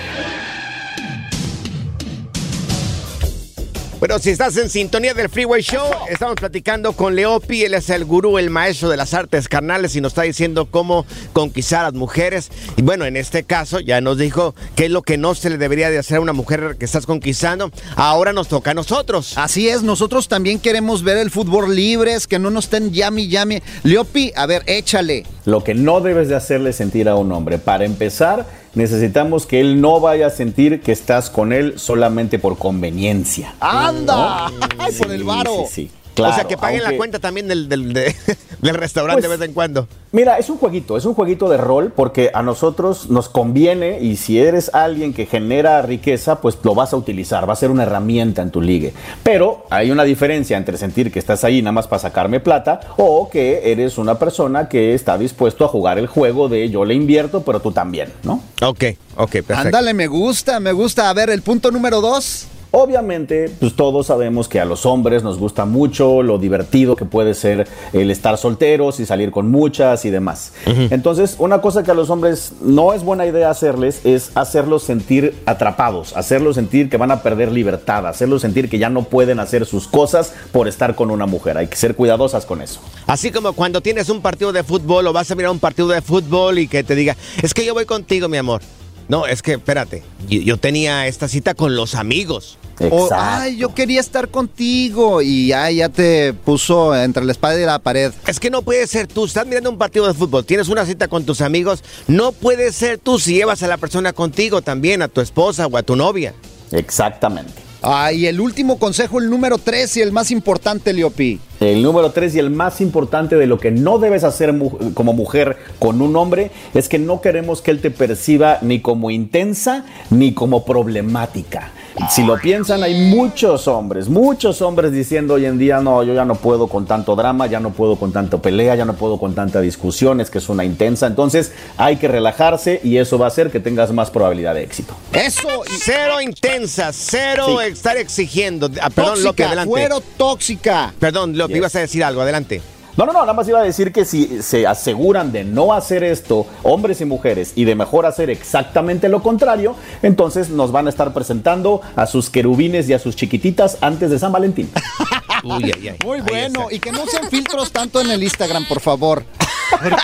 Bueno, 4.04 4.20
si 4.20 4.32
estás 4.32 4.58
en 4.58 4.70
sintonía 4.70 5.14
del 5.14 5.30
Freeway 5.30 5.62
Show, 5.62 5.90
estamos 6.10 6.36
platicando 6.36 6.92
con 6.92 7.16
Leopi, 7.16 7.64
él 7.64 7.74
es 7.74 7.90
el 7.90 8.04
gurú, 8.04 8.38
el 8.38 8.50
maestro 8.50 8.90
de 8.90 8.98
las 8.98 9.14
artes 9.14 9.48
carnales 9.48 9.96
y 9.96 10.02
nos 10.02 10.12
está 10.12 10.24
diciendo 10.24 10.66
cómo 10.70 11.06
conquistar 11.32 11.80
a 11.80 11.84
las 11.84 11.94
mujeres. 11.94 12.52
Y 12.76 12.82
bueno, 12.82 13.06
en 13.06 13.16
este 13.16 13.46
caso 13.46 13.80
ya 13.80 14.02
nos 14.02 14.18
dijo 14.18 14.56
qué 14.76 14.88
es 14.88 14.92
lo 14.92 15.04
que 15.04 15.18
no 15.18 15.36
se 15.36 15.50
le 15.50 15.58
debería 15.58 15.90
de 15.90 16.00
hacer 16.00 16.18
a 16.18 16.20
una 16.20 16.34
mujer 16.34 16.76
que 16.78 16.84
estás 16.84 17.06
conquistando. 17.06 17.72
Ahora 17.96 18.34
nos 18.34 18.50
toca 18.50 18.72
a 18.72 18.74
nosotros. 18.74 19.38
Así 19.38 19.70
es, 19.70 19.84
nosotros 19.84 20.28
también 20.28 20.60
queremos 20.60 21.02
ver 21.04 21.16
el 21.16 21.32
fútbol 21.32 21.74
libres, 21.74 22.28
que 22.28 22.40
no 22.40 22.50
nos 22.50 22.66
estén 22.66 22.92
llame, 22.92 23.30
llame. 23.30 23.64
Leopi, 23.84 24.34
a 24.36 24.46
ver, 24.48 24.64
échale. 24.66 25.26
Lo 25.46 25.64
que 25.64 25.76
no 25.76 26.02
debes 26.02 26.28
de 26.28 26.36
hacerle 26.36 26.74
sentir 26.74 27.08
a 27.08 27.16
un 27.16 27.32
hombre. 27.32 27.58
Para 27.58 27.86
empezar, 27.86 28.63
necesitamos 28.76 29.46
que 29.46 29.60
él 29.60 29.82
no 29.82 30.00
vaya 30.00 30.28
a 30.28 30.30
sentir 30.30 30.82
que 30.82 30.92
estás 30.92 31.30
con 31.30 31.54
él 31.54 31.80
solamente 31.80 32.40
por 32.40 32.58
conveniencia. 32.58 33.56
¡Anda! 33.60 34.48
¡Ay, 34.78 34.94
por 34.98 35.12
el 35.12 35.24
varo! 35.24 35.66
sí, 35.68 35.90
sí. 35.90 35.92
Claro, 36.14 36.32
o 36.34 36.36
sea, 36.36 36.44
que 36.48 36.58
paguen 36.58 36.84
la 36.84 36.96
cuenta 36.96 37.20
también 37.20 37.48
del, 37.48 37.68
del, 37.68 37.92
de- 37.94 38.16
del 38.62 38.76
restaurante 38.76 39.22
Pues, 39.22 39.32
de 39.32 39.38
vez 39.38 39.48
en 39.50 39.54
cuando. 39.54 39.88
Mira, 40.12 40.38
es 40.38 40.48
un 40.50 40.58
jueguito, 40.58 40.96
es 40.96 41.06
un 41.06 41.16
jueguito 41.16 41.50
de 41.50 41.58
rol 41.58 41.92
porque 41.96 42.30
a 42.34 42.44
nosotros 42.44 43.10
nos 43.10 43.30
conviene 43.30 44.00
y 44.00 44.16
si 44.18 44.38
eres 44.40 44.70
alguien 44.76 45.12
que 45.14 45.26
genera 45.26 45.82
riqueza, 45.82 46.40
pues 46.40 46.58
lo 46.62 46.76
vas 46.76 46.94
a 46.94 46.98
utilizar, 46.98 47.50
va 47.50 47.54
a 47.54 47.56
ser 47.56 47.72
una 47.72 47.82
herramienta 47.84 48.44
en 48.44 48.52
tu 48.52 48.62
ligue. 48.62 48.94
Pero 49.24 49.66
hay 49.72 49.90
una 49.90 50.04
diferencia 50.04 50.56
entre 50.56 50.78
sentir 50.78 51.12
que 51.12 51.18
estás 51.18 51.44
ahí 51.44 51.62
nada 51.64 51.72
más 51.72 51.88
para 51.88 52.00
sacarme 52.00 52.40
plata 52.40 52.82
o 52.98 53.28
que 53.32 53.72
eres 53.72 53.98
una 53.98 54.20
persona 54.20 54.70
que 54.70 54.94
está 54.94 55.18
dispuesto 55.18 55.66
a 55.66 55.68
jugar 55.68 55.98
el 55.98 56.06
juego 56.06 56.48
de 56.48 56.70
yo 56.70 56.86
le 56.86 56.94
invierto, 56.94 57.42
pero 57.44 57.60
tú 57.60 57.72
también, 57.72 58.14
¿no? 58.22 58.44
Ok, 58.62 58.84
ok, 59.18 59.32
perfecto. 59.32 59.54
Ándale, 59.62 59.96
me 59.96 60.06
gusta, 60.06 60.60
me 60.60 60.72
gusta. 60.74 61.10
A 61.10 61.14
ver, 61.14 61.32
el 61.32 61.42
punto 61.42 61.72
número 61.72 62.02
dos. 62.02 62.46
Obviamente, 62.76 63.52
pues 63.60 63.76
todos 63.76 64.08
sabemos 64.08 64.48
que 64.48 64.60
a 64.60 64.66
los 64.66 64.88
hombres 64.88 65.22
nos 65.22 65.38
gusta 65.38 65.66
mucho 65.66 66.24
lo 66.24 66.40
divertido 66.40 66.96
que 66.96 67.06
puede 67.06 67.36
ser 67.36 67.68
el 67.94 68.10
estar 68.10 68.36
solteros 68.36 69.00
y 69.00 69.06
salir 69.06 69.30
con 69.30 69.52
muchas 69.52 70.06
y 70.06 70.10
demás. 70.10 70.54
Entonces, 70.66 71.36
una 71.38 71.62
cosa 71.62 71.84
que 71.84 71.92
a 71.92 71.94
los 71.94 72.10
hombres 72.10 72.54
no 72.64 72.94
es 72.94 73.04
buena 73.04 73.28
idea 73.28 73.52
hacerles 73.52 74.04
es 74.04 74.32
hacerlos 74.34 74.82
sentir 74.82 75.36
atrapados, 75.46 76.18
hacerlos 76.18 76.56
sentir 76.56 76.90
que 76.90 76.98
van 76.98 77.12
a 77.12 77.22
perder 77.22 77.52
libertad, 77.52 78.08
hacerlos 78.08 78.42
sentir 78.42 78.68
que 78.68 78.80
ya 78.80 78.90
no 78.90 79.04
pueden 79.04 79.40
hacer 79.40 79.68
sus 79.68 79.88
cosas 79.88 80.34
por 80.52 80.68
estar 80.68 80.96
con 80.96 81.12
una 81.12 81.28
mujer. 81.28 81.60
Hay 81.60 81.68
que 81.68 81.76
ser 81.76 81.96
cuidadosas 81.96 82.48
con 82.48 82.60
eso. 82.60 82.80
Así 83.06 83.30
como 83.30 83.54
cuando 83.54 83.82
tienes 83.82 84.10
un 84.10 84.20
partido 84.20 84.52
de 84.52 84.64
fútbol 84.64 85.06
o 85.06 85.14
vas 85.14 85.30
a 85.30 85.36
mirar 85.36 85.52
un 85.52 85.60
partido 85.60 85.90
de 85.90 86.02
fútbol 86.02 86.58
y 86.58 86.68
que 86.68 86.84
te 86.84 86.96
diga, 86.96 87.16
es 87.40 87.54
que 87.54 87.64
yo 87.64 87.76
voy 87.76 87.86
contigo, 87.86 88.28
mi 88.28 88.38
amor. 88.38 88.64
No, 89.08 89.26
es 89.26 89.42
que, 89.42 89.54
espérate, 89.54 90.04
yo, 90.28 90.42
yo 90.42 90.58
tenía 90.58 91.08
esta 91.08 91.28
cita 91.28 91.54
con 91.54 91.76
los 91.76 91.96
amigos. 91.96 92.58
O, 92.90 93.10
ay, 93.14 93.58
yo 93.58 93.74
quería 93.76 94.00
estar 94.00 94.30
contigo 94.30 95.22
y 95.22 95.48
ya, 95.48 95.70
ya 95.70 95.90
te 95.90 96.34
puso 96.34 96.96
entre 96.96 97.24
la 97.24 97.32
espada 97.32 97.60
y 97.60 97.66
la 97.66 97.80
pared. 97.80 98.12
Es 98.28 98.40
que 98.40 98.50
no 98.50 98.64
puede 98.64 98.88
ser 98.88 99.08
tú, 99.08 99.26
estás 99.26 99.46
mirando 99.46 99.70
un 99.70 99.78
partido 99.78 100.08
de 100.08 100.14
fútbol, 100.14 100.44
tienes 100.44 100.70
una 100.70 100.86
cita 100.86 101.08
con 101.08 101.24
tus 101.24 101.42
amigos, 101.42 101.84
no 102.08 102.32
puede 102.32 102.72
ser 102.72 102.98
tú 102.98 103.20
si 103.20 103.36
llevas 103.36 103.62
a 103.64 103.68
la 103.68 103.78
persona 103.78 104.12
contigo 104.14 104.62
también, 104.62 105.02
a 105.02 105.08
tu 105.08 105.22
esposa 105.22 105.68
o 105.68 105.78
a 105.78 105.84
tu 105.84 105.96
novia. 105.96 106.34
Exactamente. 106.72 107.54
Ay, 107.86 108.28
el 108.28 108.40
último 108.40 108.80
consejo, 108.80 109.20
el 109.20 109.30
número 109.30 109.58
tres 109.58 109.98
y 109.98 110.02
el 110.02 110.12
más 110.12 110.32
importante, 110.32 110.94
Leopi. 110.94 111.40
El 111.64 111.82
número 111.82 112.12
tres 112.12 112.36
y 112.36 112.40
el 112.40 112.50
más 112.50 112.82
importante 112.82 113.38
de 113.38 113.48
lo 113.48 113.58
que 113.58 113.72
no 113.72 113.98
debes 113.98 114.26
hacer 114.26 114.54
como 114.94 115.14
mujer 115.14 115.56
con 115.80 116.02
un 116.02 116.18
hombre 116.18 116.52
es 116.74 116.90
que 116.90 117.00
no 117.00 117.22
queremos 117.22 117.62
que 117.62 117.72
él 117.72 117.80
te 117.80 117.90
perciba 117.90 118.58
ni 118.62 118.82
como 118.82 119.12
intensa 119.12 119.86
ni 120.10 120.34
como 120.34 120.66
problemática. 120.66 121.72
Si 122.10 122.24
lo 122.24 122.38
piensan, 122.40 122.82
hay 122.84 123.10
muchos 123.10 123.68
hombres, 123.68 124.10
muchos 124.10 124.62
hombres 124.62 124.92
diciendo 124.92 125.36
hoy 125.36 125.46
en 125.46 125.58
día, 125.60 125.80
no, 125.80 126.04
yo 126.04 126.14
ya 126.14 126.26
no 126.26 126.36
puedo 126.36 126.68
con 126.68 126.86
tanto 126.86 127.16
drama, 127.16 127.46
ya 127.48 127.60
no 127.60 127.70
puedo 127.72 127.96
con 127.98 128.12
tanto 128.12 128.42
pelea, 128.42 128.76
ya 128.76 128.86
no 128.86 128.94
puedo 128.96 129.20
con 129.20 129.36
tanta 129.36 129.62
discusión, 129.62 130.20
es 130.20 130.30
que 130.30 130.40
es 130.40 130.50
una 130.50 130.64
intensa. 130.66 131.06
Entonces 131.08 131.52
hay 131.78 131.98
que 131.98 132.08
relajarse 132.08 132.82
y 132.84 132.98
eso 132.98 133.18
va 133.20 133.26
a 133.26 133.28
hacer 133.30 133.52
que 133.52 133.60
tengas 133.60 133.92
más 133.94 134.10
probabilidad 134.10 134.56
de 134.56 134.64
éxito. 134.64 134.96
Eso, 135.14 135.48
Cero 135.84 136.20
intensa, 136.22 136.92
cero 136.94 137.58
Sí. 137.62 137.68
estar 137.72 137.98
exigiendo. 137.98 138.70
Ah, 138.82 138.90
perdón, 138.90 139.14
tóxica, 139.14 139.28
Lopi, 139.30 139.44
adelante. 139.44 139.70
cuero 139.70 140.02
tóxica. 140.18 140.94
Perdón, 141.00 141.38
Lopi, 141.38 141.54
Yes. 141.54 141.58
ibas 141.60 141.76
a 141.76 141.80
decir 141.80 142.04
algo, 142.04 142.22
adelante. 142.22 142.62
No, 142.96 143.08
no, 143.08 143.14
no, 143.14 143.22
nada 143.22 143.34
más 143.34 143.48
iba 143.48 143.60
a 143.60 143.64
decir 143.64 143.92
que 143.92 144.06
si 144.06 144.44
se 144.44 144.68
aseguran 144.68 145.32
de 145.32 145.44
no 145.44 145.74
hacer 145.74 146.04
esto, 146.04 146.46
hombres 146.62 147.02
y 147.02 147.06
mujeres, 147.06 147.54
y 147.56 147.66
de 147.66 147.74
mejor 147.74 148.06
hacer 148.06 148.30
exactamente 148.30 149.10
lo 149.10 149.24
contrario, 149.24 149.76
entonces 150.04 150.50
nos 150.50 150.72
van 150.72 150.86
a 150.86 150.92
estar 150.92 151.12
presentando 151.12 151.82
a 151.96 152.06
sus 152.06 152.30
querubines 152.30 152.88
y 152.88 152.94
a 152.94 153.00
sus 153.00 153.16
chiquititas 153.16 153.80
antes 153.82 154.12
de 154.12 154.20
San 154.20 154.32
Valentín. 154.32 154.70
Uy, 155.44 155.72
ay, 155.76 155.88
ay. 155.90 155.98
Muy 156.06 156.22
bueno. 156.22 156.68
Y 156.70 156.80
que 156.80 156.92
no 156.92 157.06
sean 157.08 157.30
filtros 157.30 157.72
tanto 157.72 158.00
en 158.00 158.12
el 158.12 158.22
Instagram, 158.22 158.66
por 158.68 158.80
favor. 158.80 159.24
Porque, 159.72 159.96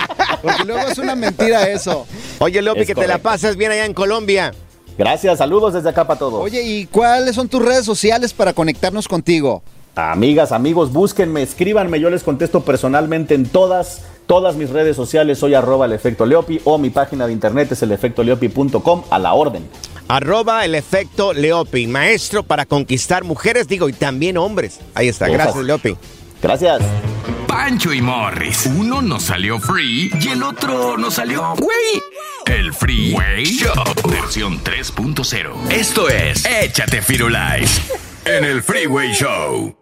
porque 0.41 0.63
luego 0.65 0.89
es 0.89 0.97
una 0.97 1.15
mentira 1.15 1.69
eso. 1.69 2.07
Oye, 2.39 2.61
Lopi, 2.61 2.81
Es 2.81 2.87
que 2.87 2.95
te 2.95 3.07
la 3.07 3.19
pases 3.19 3.55
bien 3.55 3.71
allá 3.71 3.85
en 3.85 3.93
Colombia. 3.93 4.51
Gracias, 4.97 5.37
saludos 5.37 5.75
desde 5.75 5.89
acá 5.89 6.07
para 6.07 6.19
todos. 6.19 6.43
Oye, 6.43 6.61
¿y 6.63 6.85
cuáles 6.87 7.35
son 7.35 7.47
tus 7.47 7.63
redes 7.63 7.85
sociales 7.85 8.33
para 8.33 8.51
conectarnos 8.51 9.07
contigo? 9.07 9.63
Amigas, 9.99 10.51
amigos, 10.51 10.93
búsquenme, 10.93 11.41
escríbanme, 11.41 11.99
yo 11.99 12.09
les 12.09 12.23
contesto 12.23 12.61
personalmente 12.61 13.35
en 13.35 13.45
todas, 13.45 14.05
todas 14.27 14.55
mis 14.55 14.69
redes 14.69 14.95
sociales, 14.95 15.39
soy 15.39 15.55
arroba 15.55 15.85
el 15.85 15.91
efecto 15.91 16.25
Leopi 16.25 16.61
o 16.63 16.77
mi 16.77 16.89
página 16.89 17.27
de 17.27 17.33
internet 17.33 17.71
es 17.73 17.81
el 17.83 17.91
efectoleopi.com 17.91 19.03
a 19.09 19.19
la 19.19 19.33
orden. 19.33 19.67
Arroba 20.07 20.63
el 20.65 20.73
efecto 20.75 21.33
Leopi, 21.33 21.85
maestro 21.87 22.43
para 22.43 22.65
conquistar 22.65 23.23
mujeres, 23.23 23.67
digo, 23.67 23.89
y 23.89 23.93
también 23.93 24.37
hombres. 24.37 24.79
Ahí 24.95 25.09
está, 25.09 25.27
gracias, 25.27 25.63
Leopi. 25.63 25.95
Gracias. 26.41 26.81
Pancho 27.47 27.91
y 27.91 28.01
Morris. 28.01 28.67
Uno 28.67 29.01
nos 29.01 29.23
salió 29.23 29.59
free 29.59 30.11
y 30.21 30.27
el 30.29 30.43
otro 30.43 30.97
nos 30.97 31.15
salió 31.15 31.55
güey. 31.57 32.01
El 32.45 32.73
Freeway 32.73 33.43
Show 33.43 33.83
versión 34.09 34.63
3.0. 34.63 35.71
Esto 35.71 36.07
es 36.09 36.45
Échate 36.45 37.01
Firulais 37.01 37.81
en 38.25 38.45
el 38.45 38.63
Freeway 38.63 39.11
Show. 39.13 39.78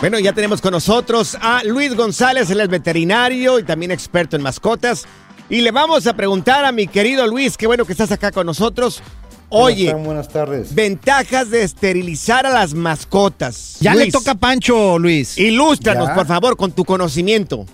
Bueno, 0.00 0.18
ya 0.18 0.32
tenemos 0.32 0.60
con 0.62 0.72
nosotros 0.72 1.36
a 1.42 1.62
Luis 1.64 1.94
González, 1.94 2.48
él 2.50 2.60
es 2.60 2.68
veterinario 2.68 3.58
y 3.58 3.64
también 3.64 3.90
experto 3.90 4.34
en 4.36 4.42
mascotas. 4.42 5.04
Y 5.50 5.60
le 5.60 5.72
vamos 5.72 6.06
a 6.06 6.14
preguntar 6.14 6.64
a 6.64 6.72
mi 6.72 6.86
querido 6.86 7.26
Luis, 7.26 7.56
qué 7.58 7.66
bueno 7.66 7.84
que 7.84 7.92
estás 7.92 8.10
acá 8.10 8.30
con 8.32 8.46
nosotros. 8.46 9.02
Oye, 9.50 9.86
están? 9.88 10.04
Buenas 10.04 10.28
tardes. 10.28 10.74
ventajas 10.74 11.50
de 11.50 11.64
esterilizar 11.64 12.46
a 12.46 12.50
las 12.50 12.72
mascotas. 12.72 13.76
Ya 13.80 13.92
Luis, 13.94 14.06
le 14.06 14.12
toca 14.12 14.30
a 14.30 14.34
Pancho, 14.36 14.98
Luis. 14.98 15.36
Ilústranos, 15.36 16.08
Ya. 16.08 16.14
por 16.14 16.26
favor, 16.26 16.56
con 16.56 16.72
tu 16.72 16.84
conocimiento. 16.84 17.66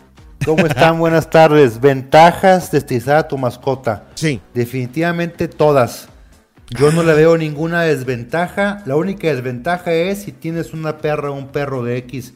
¿Cómo 0.44 0.66
están? 0.66 0.98
Buenas 0.98 1.28
tardes. 1.30 1.80
Ventajas 1.80 2.70
de 2.72 2.78
esterilizar 2.78 3.16
a 3.16 3.28
tu 3.28 3.36
mascota. 3.38 4.04
Sí. 4.14 4.40
Definitivamente 4.54 5.48
todas. 5.48 6.08
Yo 6.70 6.90
no 6.92 7.02
le 7.02 7.14
veo 7.14 7.36
ninguna 7.38 7.82
desventaja. 7.82 8.82
La 8.86 8.96
única 8.96 9.28
desventaja 9.28 9.92
es 9.92 10.22
si 10.22 10.32
tienes 10.32 10.72
una 10.72 10.98
perra 10.98 11.30
o 11.30 11.34
un 11.34 11.48
perro 11.48 11.84
de 11.84 11.96
X, 11.98 12.34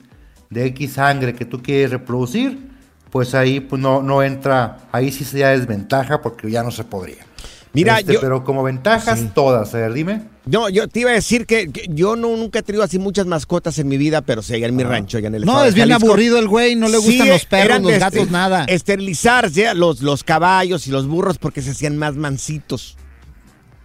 de 0.50 0.66
X 0.66 0.92
sangre 0.94 1.34
que 1.34 1.44
tú 1.44 1.62
quieres 1.62 1.90
reproducir, 1.90 2.70
pues 3.10 3.34
ahí 3.34 3.58
pues 3.60 3.82
no, 3.82 4.02
no 4.02 4.22
entra, 4.22 4.78
ahí 4.92 5.10
sí 5.10 5.24
sería 5.24 5.48
desventaja 5.50 6.22
porque 6.22 6.50
ya 6.50 6.62
no 6.62 6.70
se 6.70 6.84
podría. 6.84 7.26
Mira, 7.72 8.00
Este, 8.00 8.14
yo- 8.14 8.20
pero 8.20 8.42
como 8.44 8.62
ventajas 8.64 9.20
todas, 9.34 9.74
a 9.74 9.78
ver, 9.78 9.92
dime. 9.92 10.22
No, 10.46 10.68
yo 10.68 10.88
te 10.88 11.00
iba 11.00 11.10
a 11.10 11.14
decir 11.14 11.46
que, 11.46 11.70
que 11.70 11.86
yo 11.88 12.16
no, 12.16 12.36
nunca 12.36 12.60
he 12.60 12.62
tenido 12.62 12.82
así 12.82 12.98
muchas 12.98 13.26
mascotas 13.26 13.78
en 13.78 13.86
mi 13.86 13.96
vida, 13.96 14.22
pero 14.22 14.42
sí, 14.42 14.54
allá 14.54 14.66
en 14.66 14.74
mi 14.74 14.82
rancho, 14.82 15.18
allá 15.18 15.28
en 15.28 15.36
el 15.36 15.44
No, 15.44 15.64
es 15.64 15.74
bien 15.74 15.88
Jalisco. 15.88 16.08
aburrido 16.08 16.38
el 16.38 16.48
güey, 16.48 16.74
no 16.74 16.88
le 16.88 16.96
gustan 16.96 17.26
Sí, 17.26 17.28
los 17.28 17.44
perros, 17.44 17.80
los 17.82 17.98
gatos, 17.98 18.30
nada. 18.30 18.64
Esterilizarse 18.64 19.72
los, 19.74 20.02
los 20.02 20.24
caballos 20.24 20.86
y 20.88 20.90
los 20.90 21.06
burros 21.06 21.38
porque 21.38 21.62
se 21.62 21.70
hacían 21.70 21.96
más 21.96 22.16
mansitos. 22.16 22.96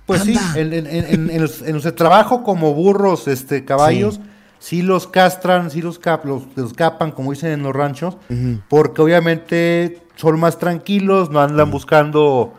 Pues 0.06 0.22
sí, 0.22 0.38
en, 0.56 0.74
en- 0.74 0.88
en- 0.88 1.06
en- 1.06 1.30
en 1.32 1.41
los- 1.41 1.62
en 1.62 1.95
trabajo 1.95 2.43
como 2.43 2.74
burros, 2.74 3.28
este, 3.28 3.66
caballos, 3.66 4.20
sí, 4.60 4.82
los 4.82 5.08
castran, 5.08 5.72
sí 5.72 5.82
los, 5.82 5.97
cap, 5.99 6.26
los, 6.26 6.43
los 6.56 6.74
capan, 6.74 7.12
como 7.12 7.32
dicen 7.32 7.51
en 7.51 7.64
los 7.64 7.76
ranchos, 7.76 8.18
porque 8.70 9.01
obviamente 9.01 10.01
son 10.16 10.39
más 10.39 10.58
tranquilos, 10.60 11.30
no 11.32 11.41
andan 11.41 11.72
buscando 11.72 12.53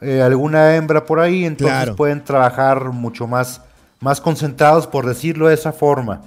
eh, 0.00 0.22
alguna 0.22 0.76
hembra 0.76 1.04
por 1.06 1.18
ahí, 1.18 1.44
entonces 1.44 1.74
Claro. 1.76 1.96
pueden 1.96 2.22
trabajar 2.24 2.90
mucho 2.92 3.26
más, 3.26 3.62
más 4.00 4.20
concentrados, 4.20 4.86
por 4.86 5.04
decirlo 5.06 5.48
de 5.48 5.54
esa 5.54 5.72
forma. 5.72 6.22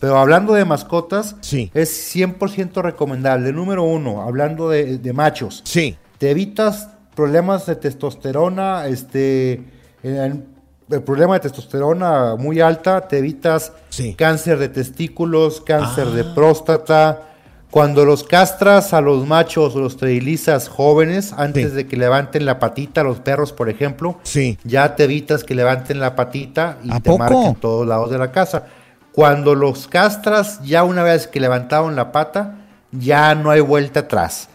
Pero 0.00 0.16
hablando 0.18 0.54
de 0.54 0.64
mascotas, 0.64 1.34
Sí. 1.40 1.70
es 1.74 1.90
100% 2.14 2.82
recomendable. 2.82 3.52
Número 3.52 3.82
uno, 3.82 4.22
hablando 4.22 4.68
de, 4.68 4.98
de 4.98 5.12
machos, 5.12 5.62
Sí. 5.64 5.96
te 6.18 6.30
evitas 6.30 6.88
problemas 7.16 7.66
de 7.66 7.74
testosterona, 7.76 8.86
este, 8.86 9.64
el, 10.08 10.44
el 10.90 11.02
problema 11.02 11.34
de 11.34 11.40
testosterona 11.40 12.36
muy 12.36 12.60
alta, 12.60 13.08
te 13.08 13.18
evitas 13.18 13.72
cáncer 14.16 14.58
de 14.58 14.68
testículos, 14.68 15.60
cáncer 15.60 16.08
de 16.08 16.24
próstata. 16.24 17.22
Cuando 17.70 18.04
los 18.04 18.22
castras 18.22 18.94
a 18.94 19.00
los 19.00 19.26
machos 19.26 19.74
o 19.74 19.80
los 19.80 19.94
esterilizas 19.94 20.68
jóvenes, 20.68 21.34
antes 21.36 21.74
de 21.74 21.86
que 21.86 21.96
levanten 21.96 22.46
la 22.46 22.58
patita, 22.58 23.02
los 23.02 23.18
perros, 23.18 23.52
por 23.52 23.68
ejemplo, 23.68 24.18
ya 24.64 24.94
te 24.94 25.04
evitas 25.04 25.44
que 25.44 25.54
levanten 25.54 25.98
la 25.98 26.14
patita 26.14 26.78
y 26.84 26.90
¿A 26.90 27.00
te 27.00 27.10
poco? 27.10 27.18
marquen 27.18 27.54
todos 27.56 27.86
lados 27.86 28.10
de 28.10 28.18
la 28.18 28.30
casa. 28.30 28.66
Cuando 29.12 29.54
los 29.54 29.88
castras, 29.88 30.62
ya 30.62 30.84
una 30.84 31.02
vez 31.02 31.26
que 31.26 31.40
levantaron 31.40 31.96
la 31.96 32.12
pata, 32.12 32.58
ya 32.92 33.34
no 33.34 33.50
hay 33.50 33.60
vuelta 33.60 34.00
atrás. 34.00 34.48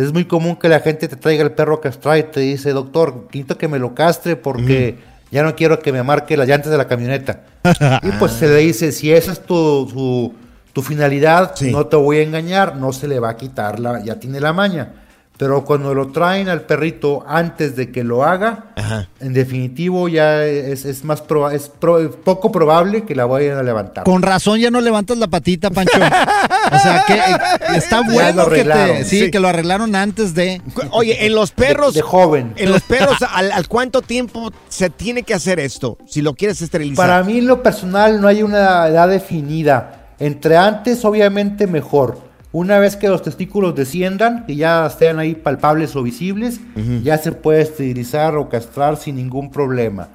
Es 0.00 0.12
muy 0.12 0.24
común 0.24 0.56
que 0.56 0.68
la 0.68 0.80
gente 0.80 1.08
te 1.08 1.16
traiga 1.16 1.42
el 1.42 1.52
perro 1.52 1.80
castrado 1.80 2.16
y 2.18 2.22
te 2.22 2.40
dice, 2.40 2.72
doctor, 2.72 3.28
quito 3.30 3.58
que 3.58 3.68
me 3.68 3.78
lo 3.78 3.94
castre 3.94 4.36
porque 4.36 4.98
ya 5.30 5.42
no 5.42 5.54
quiero 5.54 5.78
que 5.80 5.92
me 5.92 6.02
marque 6.02 6.36
las 6.36 6.48
llantas 6.48 6.70
de 6.70 6.78
la 6.78 6.86
camioneta. 6.86 7.42
y 8.02 8.10
pues 8.18 8.32
se 8.32 8.48
le 8.48 8.56
dice, 8.56 8.92
si 8.92 9.12
esa 9.12 9.32
es 9.32 9.40
tu, 9.40 9.86
tu, 9.86 10.34
tu 10.72 10.82
finalidad, 10.82 11.54
no 11.60 11.86
te 11.86 11.96
voy 11.96 12.18
a 12.18 12.22
engañar, 12.22 12.76
no 12.76 12.92
se 12.92 13.08
le 13.08 13.20
va 13.20 13.30
a 13.30 13.36
quitar, 13.36 13.78
la, 13.78 14.02
ya 14.02 14.18
tiene 14.18 14.40
la 14.40 14.52
maña. 14.52 14.92
Pero 15.40 15.64
cuando 15.64 15.94
lo 15.94 16.08
traen 16.08 16.50
al 16.50 16.60
perrito 16.66 17.24
antes 17.26 17.74
de 17.74 17.90
que 17.90 18.04
lo 18.04 18.24
haga, 18.24 18.74
en 19.20 19.32
definitivo 19.32 20.06
ya 20.06 20.44
es, 20.44 20.84
es 20.84 21.02
más 21.02 21.26
proba- 21.26 21.54
es 21.54 21.70
pro- 21.70 22.10
poco 22.10 22.52
probable 22.52 23.06
que 23.06 23.14
la 23.14 23.24
vayan 23.24 23.56
a 23.56 23.62
levantar. 23.62 24.04
Con 24.04 24.20
razón 24.20 24.60
ya 24.60 24.70
no 24.70 24.82
levantas 24.82 25.16
la 25.16 25.28
patita, 25.28 25.70
Pancho. 25.70 25.96
O 25.96 26.78
sea, 26.78 27.04
que 27.06 27.14
eh, 27.14 27.76
está 27.76 28.02
bueno 28.02 28.44
que 28.50 28.50
te, 28.56 28.60
arreglaron. 28.72 28.96
sí, 29.06 29.20
Sí. 29.20 29.30
que 29.30 29.40
lo 29.40 29.48
arreglaron 29.48 29.96
antes 29.96 30.34
de. 30.34 30.60
Oye, 30.90 31.24
en 31.24 31.34
los 31.34 31.52
perros. 31.52 31.94
De 31.94 32.02
joven. 32.02 32.52
En 32.56 32.70
los 32.70 32.82
perros, 32.82 33.16
¿al, 33.32 33.50
al 33.50 33.66
cuánto 33.66 34.02
tiempo 34.02 34.52
se 34.68 34.90
tiene 34.90 35.22
que 35.22 35.32
hacer 35.32 35.58
esto? 35.58 35.96
Si 36.06 36.20
lo 36.20 36.34
quieres 36.34 36.60
esterilizar. 36.60 37.02
Para 37.08 37.24
mí, 37.24 37.38
en 37.38 37.46
lo 37.46 37.62
personal, 37.62 38.20
no 38.20 38.28
hay 38.28 38.42
una 38.42 38.86
edad 38.88 39.08
definida. 39.08 40.10
Entre 40.18 40.58
antes, 40.58 41.02
obviamente, 41.06 41.66
mejor. 41.66 42.28
Una 42.52 42.80
vez 42.80 42.96
que 42.96 43.08
los 43.08 43.22
testículos 43.22 43.76
desciendan, 43.76 44.44
que 44.44 44.56
ya 44.56 44.86
estén 44.86 45.20
ahí 45.20 45.36
palpables 45.36 45.94
o 45.94 46.02
visibles, 46.02 46.60
ya 47.02 47.16
se 47.16 47.30
puede 47.30 47.62
esterilizar 47.62 48.36
o 48.36 48.48
castrar 48.48 48.96
sin 48.96 49.16
ningún 49.16 49.52
problema. 49.52 50.08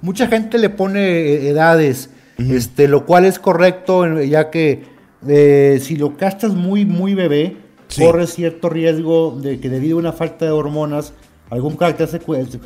Mucha 0.00 0.28
gente 0.28 0.58
le 0.58 0.70
pone 0.70 1.00
eh, 1.00 1.48
edades, 1.48 2.10
este, 2.38 2.86
lo 2.86 3.06
cual 3.06 3.24
es 3.24 3.40
correcto, 3.40 4.20
ya 4.22 4.50
que 4.50 4.84
eh, 5.26 5.80
si 5.82 5.96
lo 5.96 6.16
castras 6.16 6.54
muy, 6.54 6.86
muy 6.86 7.14
bebé, 7.14 7.56
corres 7.98 8.34
cierto 8.34 8.68
riesgo 8.68 9.36
de 9.40 9.58
que 9.58 9.68
debido 9.68 9.96
a 9.96 10.00
una 10.00 10.12
falta 10.12 10.44
de 10.44 10.52
hormonas, 10.52 11.12
algún 11.50 11.76
carácter 11.76 12.08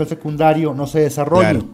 secundario 0.07 0.75
no 0.75 0.87
se 0.87 1.01
desarrolle. 1.01 1.61
Claro. 1.61 1.69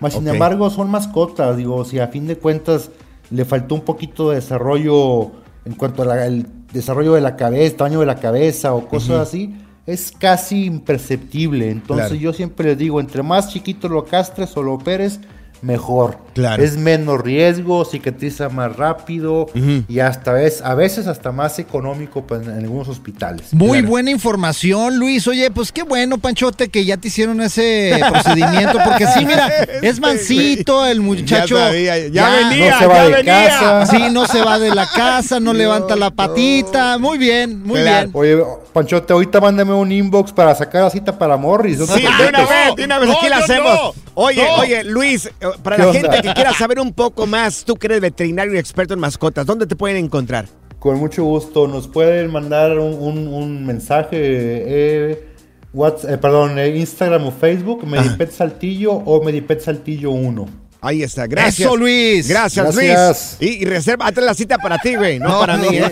Mas, 0.00 0.14
sin 0.14 0.26
embargo, 0.26 0.70
son 0.70 0.90
mascotas. 0.90 1.56
Digo, 1.56 1.84
si 1.84 1.98
a 1.98 2.08
fin 2.08 2.26
de 2.26 2.36
cuentas 2.36 2.90
le 3.30 3.44
faltó 3.44 3.74
un 3.74 3.82
poquito 3.82 4.30
de 4.30 4.36
desarrollo 4.36 5.32
en 5.64 5.74
cuanto 5.74 6.02
al 6.02 6.46
desarrollo 6.74 7.14
de 7.14 7.22
la 7.22 7.36
cabeza, 7.36 7.76
tamaño 7.78 8.00
de 8.00 8.06
la 8.06 8.16
cabeza 8.16 8.74
o 8.74 8.86
cosas 8.86 9.20
así, 9.28 9.54
es 9.86 10.12
casi 10.12 10.64
imperceptible. 10.66 11.70
Entonces, 11.70 12.08
Claro. 12.08 12.20
yo 12.20 12.32
siempre 12.34 12.68
les 12.68 12.78
digo: 12.78 13.00
entre 13.00 13.22
más 13.22 13.48
chiquito 13.50 13.88
lo 13.88 14.04
castres 14.04 14.54
o 14.56 14.62
lo 14.62 14.74
operes, 14.74 15.20
mejor. 15.62 16.18
Claro. 16.34 16.62
Es 16.62 16.76
menos 16.76 17.20
riesgo, 17.20 17.84
cicatriza 17.84 18.48
más 18.48 18.76
rápido 18.76 19.46
y 19.88 20.00
hasta 20.00 20.42
es, 20.42 20.60
a 20.62 20.74
veces 20.74 21.06
hasta 21.06 21.30
más 21.32 21.58
económico 21.58 22.26
pues, 22.26 22.42
en 22.42 22.50
algunos 22.52 22.88
hospitales. 22.88 23.52
Muy 23.54 23.82
buena 23.82 24.10
información, 24.10 24.98
Luis. 24.98 25.26
Oye, 25.28 25.50
pues 25.50 25.70
qué 25.72 25.82
bueno, 25.84 26.18
Panchote, 26.18 26.68
que 26.68 26.84
ya 26.84 26.96
te 26.96 27.08
hicieron 27.08 27.40
ese 27.40 28.00
procedimiento. 28.10 28.78
Porque 28.84 29.06
sí, 29.06 29.24
mira, 29.24 29.48
es 29.82 30.00
mansito 30.00 30.84
el 30.86 31.00
muchacho. 31.00 31.56
sabía, 31.56 31.98
ya 32.08 32.30
venía, 32.48 32.70
No 32.72 32.78
se 32.80 32.86
va 32.86 32.94
ya 32.94 33.04
de 33.04 33.10
venía. 33.10 33.48
casa. 33.48 33.86
Sí, 33.94 34.02
no 34.10 34.26
se 34.26 34.42
va 34.42 34.58
de 34.58 34.74
la 34.74 34.88
casa, 34.88 35.38
no 35.40 35.52
levanta 35.52 35.94
la 35.94 36.10
patita. 36.10 36.98
Muy 36.98 37.16
bien, 37.18 37.62
muy 37.62 37.80
bien. 37.80 38.10
Oye, 38.12 38.42
Panchote, 38.74 39.12
ahorita 39.12 39.40
mándame 39.40 39.72
un 39.72 39.90
inbox 39.90 40.32
para 40.32 40.54
sacar 40.54 40.82
la 40.82 40.90
cita 40.90 41.16
para 41.16 41.36
Morris. 41.38 41.78
Sí, 41.86 42.02
de 42.02 42.28
una 42.28 42.40
vez, 42.44 42.74
de 42.76 42.84
una 42.84 42.98
vez, 42.98 43.10
aquí 43.10 43.28
la 43.28 43.38
hacemos. 43.38 43.94
Oye, 44.14 44.44
oye, 44.58 44.84
Luis, 44.84 45.26
eh, 45.26 45.30
para 45.62 45.76
¿Qué 45.76 45.82
la 45.82 45.88
onda? 45.88 46.00
gente 46.12 46.22
que 46.28 46.34
quiera 46.34 46.52
saber 46.52 46.80
un 46.80 46.92
poco 46.92 47.26
más, 47.26 47.64
tú 47.64 47.76
que 47.76 47.86
eres 47.86 48.00
veterinario 48.00 48.52
y 48.54 48.58
experto 48.58 48.92
en 48.92 49.00
mascotas, 49.00 49.46
¿dónde 49.46 49.66
te 49.66 49.76
pueden 49.76 49.96
encontrar? 50.04 50.46
Con 50.80 50.98
mucho 50.98 51.24
gusto. 51.24 51.66
Nos 51.68 51.88
pueden 51.88 52.30
mandar 52.32 52.76
un, 52.78 52.94
un- 53.00 53.28
un 53.28 53.64
mensaje, 53.64 54.08
eh, 54.18 55.28
Whats- 55.72 56.04
eh, 56.12 56.18
perdón, 56.18 56.58
eh, 56.58 56.76
Instagram 56.76 57.26
o 57.28 57.30
Facebook, 57.32 57.86
Medipet 57.86 58.30
Saltillo 58.32 58.92
o 58.92 59.22
Medipet 59.24 59.60
Saltillo 59.60 60.10
1. 60.10 60.46
Ahí 60.84 61.02
está, 61.02 61.26
gracias. 61.26 61.60
Eso, 61.60 61.78
Luis. 61.78 62.28
Gracias, 62.28 62.76
Gracias. 62.76 63.36
Luis. 63.40 63.52
Y, 63.52 63.62
y 63.62 63.64
reserva, 63.64 64.06
hazte 64.06 64.20
la 64.20 64.34
cita 64.34 64.58
para 64.58 64.76
ti, 64.76 64.94
güey, 64.96 65.18
no, 65.18 65.28
No, 65.30 65.40
para 65.40 65.56
no, 65.56 65.70
mí, 65.70 65.78
no. 65.78 65.86
¿eh? 65.86 65.90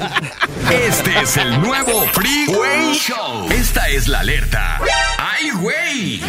Este 0.86 1.18
es 1.22 1.36
el 1.38 1.62
nuevo 1.62 2.05
Freeway 2.12 2.93
Show. 2.93 3.49
Esta 3.51 3.88
es 3.88 4.07
la 4.07 4.20
alerta. 4.20 4.78
¡Ay, 5.16 5.51
güey! 5.53 6.20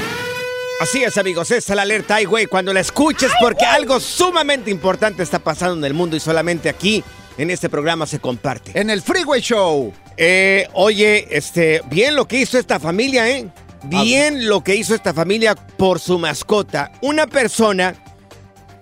Así 0.80 1.04
es, 1.04 1.18
amigos, 1.18 1.52
esta 1.52 1.74
es 1.74 1.76
la 1.76 1.82
alerta, 1.82 2.16
ay, 2.16 2.26
güey, 2.26 2.46
cuando 2.46 2.72
la 2.74 2.80
escuches, 2.80 3.32
porque 3.42 3.66
algo 3.66 4.00
sumamente 4.00 4.72
importante 4.72 5.24
está 5.24 5.40
pasando 5.40 5.76
en 5.78 5.84
el 5.84 5.94
mundo 5.94 6.16
y 6.16 6.22
solamente 6.22 6.70
aquí, 6.70 7.04
en 7.38 7.50
este 7.52 7.68
programa, 7.70 8.06
se 8.06 8.20
comparte. 8.20 8.80
En 8.80 8.90
el 8.90 9.02
Freeway 9.02 9.42
Show. 9.42 9.94
Eh, 10.16 10.70
oye, 10.72 11.28
este, 11.32 11.82
bien 11.90 12.16
lo 12.16 12.30
que 12.30 12.38
hizo 12.38 12.58
esta 12.58 12.80
familia, 12.80 13.30
¿eh? 13.30 13.48
Bien 13.84 14.48
lo 14.48 14.64
que 14.64 14.76
hizo 14.76 14.96
esta 14.96 15.14
familia 15.14 15.56
por 15.56 16.00
su 16.00 16.18
mascota. 16.18 16.92
Una 17.02 17.28
persona 17.28 17.96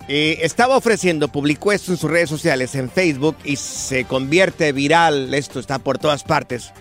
eh, 0.08 0.38
estaba 0.42 0.76
ofreciendo, 0.76 1.28
publicó 1.28 1.72
esto 1.72 1.92
en 1.92 1.98
sus 1.98 2.10
redes 2.10 2.28
sociales, 2.28 2.74
en 2.74 2.90
Facebook, 2.90 3.36
y 3.44 3.56
se 3.56 4.04
convierte 4.04 4.72
viral. 4.72 5.32
Esto 5.34 5.60
está 5.60 5.78
por 5.78 5.98
todas 5.98 6.24
partes. 6.24 6.72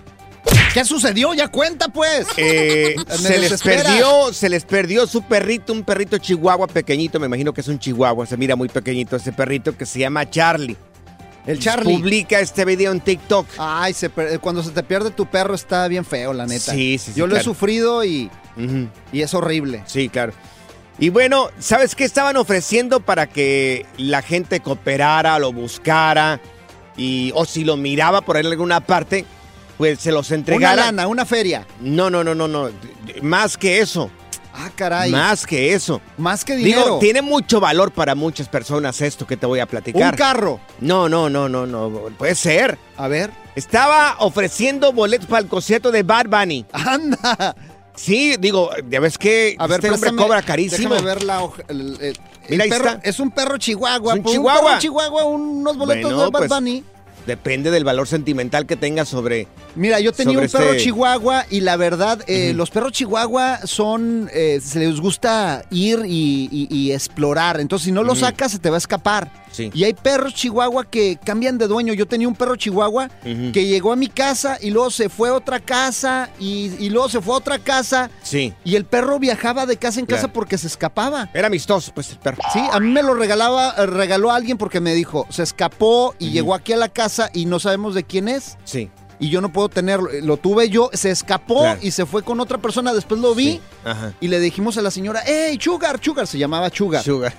¿Qué 0.73 0.85
sucedió? 0.85 1.33
Ya 1.33 1.49
cuenta, 1.49 1.89
pues. 1.89 2.27
Eh, 2.37 2.95
se 3.09 3.37
les 3.37 3.61
perdió, 3.61 4.33
se 4.33 4.49
les 4.49 4.65
perdió 4.65 5.05
su 5.05 5.21
perrito, 5.21 5.73
un 5.73 5.83
perrito 5.83 6.17
chihuahua 6.17 6.67
pequeñito, 6.67 7.19
me 7.19 7.27
imagino 7.27 7.53
que 7.53 7.61
es 7.61 7.67
un 7.67 7.77
chihuahua, 7.77 8.25
se 8.25 8.37
mira 8.37 8.55
muy 8.55 8.69
pequeñito 8.69 9.15
ese 9.15 9.31
perrito 9.31 9.77
que 9.77 9.85
se 9.85 9.99
llama 9.99 10.29
Charlie. 10.29 10.77
El 11.45 11.59
Charlie. 11.59 11.97
Publica 11.97 12.39
este 12.39 12.65
video 12.65 12.91
en 12.91 13.01
TikTok. 13.01 13.47
Ay, 13.57 13.93
se 13.93 14.09
cuando 14.39 14.61
se 14.61 14.71
te 14.71 14.83
pierde 14.83 15.09
tu 15.09 15.25
perro 15.25 15.55
está 15.55 15.87
bien 15.87 16.05
feo, 16.05 16.33
la 16.33 16.45
neta. 16.45 16.71
Sí, 16.71 16.97
sí, 16.99 17.11
sí, 17.13 17.19
Yo 17.19 17.25
lo 17.25 17.35
he 17.35 17.43
sufrido 17.43 18.03
y, 18.05 18.29
y 19.11 19.21
es 19.21 19.33
horrible. 19.33 19.83
Sí, 19.87 20.07
claro. 20.07 20.33
Y 20.99 21.09
bueno, 21.09 21.49
¿sabes 21.59 21.95
qué 21.95 22.03
estaban 22.03 22.37
ofreciendo 22.37 22.99
para 22.99 23.27
que 23.27 23.85
la 23.97 24.21
gente 24.21 24.59
cooperara, 24.59 25.39
lo 25.39 25.51
buscara? 25.51 26.39
Y, 26.97 27.31
o 27.35 27.45
si 27.45 27.63
lo 27.63 27.77
miraba 27.77 28.21
por 28.21 28.35
ahí 28.35 28.41
en 28.45 28.51
alguna 28.51 28.81
parte, 28.81 29.25
pues 29.77 29.99
se 29.99 30.11
los 30.11 30.29
Una 30.29 30.35
entregara. 30.37 30.75
lana, 30.85 31.07
una 31.07 31.25
feria. 31.25 31.65
No, 31.79 32.09
no, 32.09 32.23
no, 32.23 32.35
no, 32.35 32.47
no. 32.47 32.69
Más 33.21 33.57
que 33.57 33.79
eso. 33.79 34.11
Ah, 34.53 34.69
caray. 34.75 35.09
Más 35.09 35.47
que 35.47 35.73
eso. 35.73 36.01
Más 36.17 36.43
que 36.43 36.55
dinero. 36.57 36.83
Digo, 36.83 36.99
tiene 36.99 37.21
mucho 37.21 37.59
valor 37.61 37.91
para 37.91 38.13
muchas 38.13 38.49
personas 38.49 38.99
esto 39.01 39.25
que 39.25 39.37
te 39.37 39.45
voy 39.45 39.59
a 39.61 39.65
platicar. 39.65 40.11
Un 40.11 40.17
carro. 40.17 40.59
No, 40.81 41.07
no, 41.07 41.29
no, 41.29 41.47
no, 41.47 41.65
no. 41.65 41.89
Puede 42.17 42.35
ser. 42.35 42.77
A 42.97 43.07
ver. 43.07 43.31
Estaba 43.55 44.17
ofreciendo 44.19 44.91
boletos 44.91 45.27
para 45.27 45.41
el 45.41 45.47
concierto 45.47 45.89
de 45.89 46.03
Bad 46.03 46.25
Bunny. 46.27 46.65
Anda. 46.73 47.55
Sí, 48.03 48.35
digo, 48.39 48.69
ya 48.89 48.99
ves 48.99 49.17
que 49.17 49.55
A 49.59 49.67
ver, 49.67 49.79
este 49.79 49.91
hombre 49.91 50.15
cobra 50.15 50.41
carísimo. 50.41 50.89
Déjame 50.95 51.01
ver 51.05 51.23
la 51.23 51.43
hoja. 51.43 51.61
el- 51.67 52.15
Mira, 52.49 52.63
ahí 52.63 52.69
perro- 52.69 52.89
está. 52.89 53.01
Es 53.07 53.19
un 53.19 53.29
perro 53.31 53.57
chihuahua. 53.57 54.13
Es 54.13 54.17
un 54.17 54.23
Por 54.23 54.31
chihuahua. 54.33 54.63
perro 54.69 54.79
chihuahua, 54.79 55.25
unos 55.25 55.77
boletos 55.77 56.11
Bueno, 56.11 56.25
de 56.25 56.31
Bad 56.31 56.39
pues, 56.39 56.49
Bunny. 56.49 56.83
Depende 57.27 57.69
del 57.69 57.83
valor 57.83 58.07
sentimental 58.07 58.65
que 58.65 58.75
tengas 58.75 59.07
sobre. 59.07 59.47
Mira, 59.75 59.99
yo 59.99 60.11
tenía 60.11 60.33
sobre 60.33 60.45
un 60.47 60.51
perro 60.51 60.71
este- 60.71 60.83
chihuahua 60.85 61.45
y 61.51 61.59
la 61.61 61.77
verdad, 61.77 62.19
eh, 62.25 62.53
los 62.55 62.71
perros 62.71 62.93
chihuahua 62.93 63.59
son, 63.65 64.27
eh, 64.33 64.59
se 64.59 64.79
les 64.79 64.99
gusta 64.99 65.63
ir 65.69 65.99
y, 66.07 66.49
y- 66.51 66.67
y 66.75 66.91
explorar. 66.93 67.59
Entonces, 67.59 67.85
si 67.85 67.91
no 67.91 68.01
lo 68.01 68.15
sacas, 68.15 68.51
se 68.53 68.57
te 68.59 68.71
va 68.71 68.77
a 68.77 68.79
escapar. 68.79 69.31
Sí. 69.63 69.71
Y 69.73 69.83
hay 69.83 69.93
perros 69.93 70.33
chihuahua 70.33 70.85
que 70.85 71.17
cambian 71.23 71.57
de 71.57 71.67
dueño. 71.67 71.93
Yo 71.93 72.07
tenía 72.07 72.27
un 72.27 72.35
perro 72.35 72.55
chihuahua 72.55 73.09
que 73.23 73.65
llegó 73.65 73.91
a 73.91 73.95
mi 73.95 74.07
casa 74.07 74.57
y 74.61 74.71
luego 74.71 74.89
se 74.91 75.09
fue 75.09 75.29
a 75.29 75.33
otra 75.33 75.59
casa 75.59 76.29
y, 76.39 76.71
y 76.79 76.89
luego 76.89 77.09
se 77.09 77.21
fue 77.21 77.33
a 77.33 77.37
otra 77.37 77.59
casa. 77.59 78.09
Sí. 78.23 78.53
Y 78.63 78.75
el 78.75 78.85
perro 78.85 79.19
viajaba 79.19 79.65
de 79.65 79.77
casa 79.77 79.99
en 79.99 80.05
casa 80.05 80.31
porque 80.31 80.57
se 80.57 80.67
escapaba. 80.67 81.29
Era 81.33 81.47
amistoso, 81.47 81.91
pues 81.93 82.09
el 82.11 82.19
perro. 82.19 82.41
Sí, 82.53 82.59
a 82.71 82.79
mí 82.79 82.89
me 82.89 83.03
lo 83.03 83.13
regalaba, 83.13 83.75
eh, 83.77 83.85
regaló 83.85 84.31
alguien 84.31 84.57
porque 84.57 84.79
me 84.79 84.93
dijo, 84.93 85.25
se 85.29 85.43
escapó 85.43 86.15
y 86.19 86.29
llegó 86.31 86.53
aquí 86.53 86.73
a 86.73 86.77
la 86.77 86.89
casa 86.89 87.29
y 87.33 87.45
no 87.45 87.59
sabemos 87.59 87.95
de 87.95 88.03
quién 88.03 88.27
es 88.27 88.57
Sí. 88.63 88.89
y 89.19 89.29
yo 89.29 89.41
no 89.41 89.51
puedo 89.53 89.69
tenerlo. 89.69 90.09
Lo 90.23 90.37
tuve 90.37 90.69
yo, 90.69 90.89
se 90.93 91.11
escapó 91.11 91.59
Claro. 91.61 91.79
y 91.83 91.91
se 91.91 92.05
fue 92.05 92.23
con 92.23 92.39
otra 92.39 92.57
persona. 92.57 92.93
Después 92.93 93.19
lo 93.21 93.35
vi 93.35 93.53
Sí. 93.53 93.61
Y 94.21 94.27
le 94.27 94.39
dijimos 94.39 94.77
a 94.77 94.81
la 94.81 94.91
señora, 94.91 95.21
¡Hey, 95.25 95.57
Sugar, 95.61 95.99
Sugar! 96.01 96.25
Se 96.27 96.37
llamaba 96.37 96.69
Sugar. 96.69 97.03
Sugar. 97.03 97.33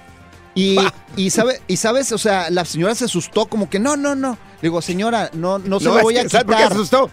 Y, 0.54 0.76
y, 1.16 1.30
sabe, 1.30 1.60
y 1.66 1.76
sabes, 1.76 2.12
o 2.12 2.18
sea, 2.18 2.50
la 2.50 2.64
señora 2.64 2.94
se 2.94 3.04
asustó 3.06 3.46
como 3.46 3.68
que 3.70 3.78
no, 3.78 3.96
no, 3.96 4.14
no. 4.14 4.32
Le 4.60 4.68
digo, 4.68 4.82
señora, 4.82 5.30
no, 5.32 5.58
no 5.58 5.78
se 5.80 5.86
lo 5.86 5.96
es 5.98 6.02
voy 6.02 6.16
a 6.18 6.28
¿sabes 6.28 6.44
por 6.44 6.54
qué 6.54 6.62
quitar. 6.62 6.68
se 6.68 6.74
asustó? 6.74 7.10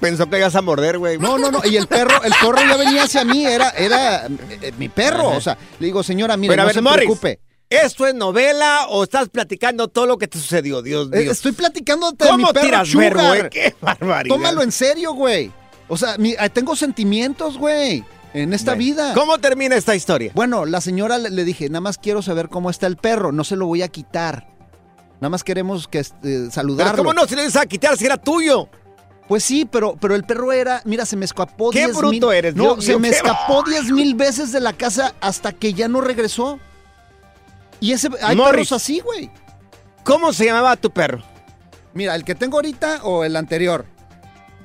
Pensó 0.00 0.28
que 0.28 0.38
ibas 0.38 0.54
a 0.56 0.62
morder, 0.62 0.98
güey. 0.98 1.16
No, 1.18 1.38
no, 1.38 1.50
no. 1.50 1.60
Y 1.64 1.76
el 1.76 1.86
perro, 1.86 2.22
el 2.24 2.32
perro 2.40 2.58
ya 2.58 2.76
venía 2.76 3.04
hacia 3.04 3.24
mí, 3.24 3.46
era, 3.46 3.70
era 3.70 4.26
eh, 4.26 4.72
mi 4.78 4.88
perro. 4.88 5.28
O 5.30 5.40
sea, 5.40 5.56
le 5.78 5.86
digo, 5.86 6.02
señora, 6.02 6.36
mire, 6.36 6.52
Pero 6.52 6.62
a 6.62 6.64
no 6.64 6.66
ver, 6.68 6.74
se 6.74 6.80
Morris, 6.82 6.96
preocupe. 7.06 7.40
¿esto 7.70 8.06
es 8.06 8.14
novela 8.14 8.86
o 8.90 9.04
estás 9.04 9.28
platicando 9.30 9.88
todo 9.88 10.06
lo 10.06 10.18
que 10.18 10.28
te 10.28 10.38
sucedió? 10.38 10.82
Dios 10.82 11.08
Eh, 11.12 11.20
mío. 11.20 11.30
Estoy 11.32 11.52
platicándote 11.52 12.24
de 12.24 12.32
mi 12.32 12.42
¿Cómo 12.42 12.52
perro 12.52 12.66
tiras 12.66 12.94
verbo, 12.94 13.22
güey? 13.28 13.48
Qué 13.50 13.74
barbaridad. 13.80 14.34
Tómalo 14.36 14.62
en 14.62 14.72
serio, 14.72 15.14
güey. 15.14 15.50
O 15.88 15.96
sea, 15.96 16.18
mi- 16.18 16.32
eh, 16.32 16.50
tengo 16.52 16.74
sentimientos, 16.76 17.56
güey, 17.56 18.04
en 18.34 18.52
esta 18.52 18.72
Bueno, 18.72 18.78
vida. 18.84 19.14
¿Cómo 19.14 19.38
termina 19.38 19.76
esta 19.76 19.94
historia? 19.94 20.32
Bueno, 20.34 20.64
la 20.64 20.80
señora 20.80 21.18
le, 21.18 21.30
le 21.30 21.44
dije, 21.44 21.68
nada 21.68 21.80
más 21.80 21.98
quiero 21.98 22.22
saber 22.22 22.48
cómo 22.48 22.70
está 22.70 22.86
el 22.86 22.96
perro, 22.96 23.32
no 23.32 23.44
se 23.44 23.56
lo 23.56 23.66
voy 23.66 23.82
a 23.82 23.88
quitar. 23.88 24.48
Nada 25.20 25.30
más 25.30 25.44
queremos 25.44 25.86
que 25.88 25.98
este, 26.00 26.50
saludarlo. 26.50 26.92
Pero 26.92 27.04
¿cómo 27.04 27.12
no 27.14 27.26
se 27.26 27.36
le 27.36 27.42
ibas 27.42 27.56
a 27.56 27.66
quitar 27.66 27.96
si 27.96 28.06
era 28.06 28.16
tuyo? 28.16 28.68
Pues 29.28 29.44
sí, 29.44 29.64
pero, 29.70 29.96
pero 30.00 30.14
el 30.16 30.24
perro 30.24 30.52
era, 30.52 30.82
mira, 30.84 31.06
se 31.06 31.16
me 31.16 31.24
escapó 31.24 31.70
Qué 31.70 31.84
10 31.86 31.96
bruto 31.96 32.10
mil- 32.28 32.32
eres, 32.34 32.56
No, 32.56 32.74
Dios 32.74 32.84
se 32.84 32.98
me 32.98 33.08
escapó 33.08 33.62
10 33.62 33.92
mil 33.92 34.14
veces 34.16 34.50
de 34.50 34.60
la 34.60 34.72
casa 34.72 35.14
hasta 35.20 35.52
que 35.52 35.72
ya 35.74 35.86
no 35.88 36.00
regresó. 36.00 36.58
Y 37.80 37.92
ese, 37.92 38.08
hay 38.22 38.36
Morris. 38.36 38.52
perros 38.68 38.72
así, 38.72 39.00
güey. 39.00 39.30
¿Cómo 40.04 40.32
se 40.32 40.44
llamaba 40.46 40.76
tu 40.76 40.90
perro? 40.90 41.22
Mira, 41.94 42.14
el 42.16 42.24
que 42.24 42.34
tengo 42.34 42.56
ahorita 42.56 43.00
o 43.04 43.22
el 43.24 43.36
anterior. 43.36 43.86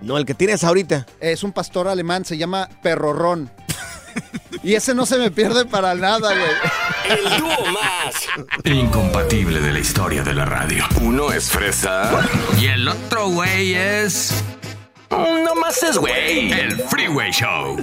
No, 0.02 0.18
el 0.18 0.26
que 0.26 0.34
tienes 0.34 0.64
ahorita. 0.64 1.06
Es 1.20 1.44
un 1.44 1.52
pastor 1.52 1.88
alemán, 1.88 2.24
se 2.26 2.38
llama 2.38 2.70
Perrorrón. 2.82 3.52
y 4.64 4.76
ese 4.76 4.94
no 4.94 5.06
se 5.06 5.18
me 5.18 5.32
pierde 5.32 5.66
para 5.66 5.96
nada, 5.96 6.34
güey. 6.34 7.18
El 7.18 7.40
dúo 7.40 7.66
más 7.72 8.16
incompatible 8.66 9.60
de 9.62 9.74
la 9.74 9.80
historia 9.80 10.24
de 10.24 10.34
la 10.34 10.46
radio. 10.46 10.84
Uno 11.02 11.32
es 11.32 11.50
fresa 11.50 12.12
y 12.60 12.68
el 12.68 12.88
otro 12.88 13.30
güey 13.30 13.74
es. 13.76 14.44
No 15.10 15.56
más 15.56 15.82
es 15.84 15.98
güey. 15.98 16.52
El 16.52 16.76
Freeway 16.84 17.32
Show. 17.32 17.78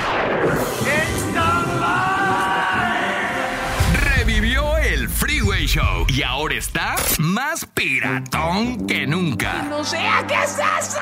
Revivió 4.16 4.76
el 4.78 5.08
Freeway 5.08 5.66
Show 5.66 6.06
y 6.08 6.22
ahora 6.22 6.54
está 6.56 6.96
más 7.18 7.64
piratón 7.74 8.86
que 8.86 9.06
nunca. 9.06 9.62
No 9.62 9.84
sé 9.84 9.98
qué 10.28 10.34
es 10.34 10.52
eso. 10.52 11.00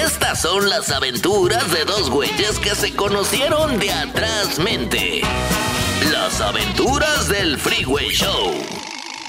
Estas 0.00 0.40
son 0.40 0.68
las 0.70 0.90
aventuras 0.90 1.70
de 1.72 1.84
dos 1.84 2.08
güeyes 2.08 2.58
que 2.58 2.74
se 2.74 2.94
conocieron 2.94 3.78
de 3.78 3.92
atrás 3.92 4.58
mente. 4.58 5.20
Las 6.10 6.40
aventuras 6.40 7.28
del 7.28 7.58
Freeway 7.58 8.08
Show. 8.08 8.52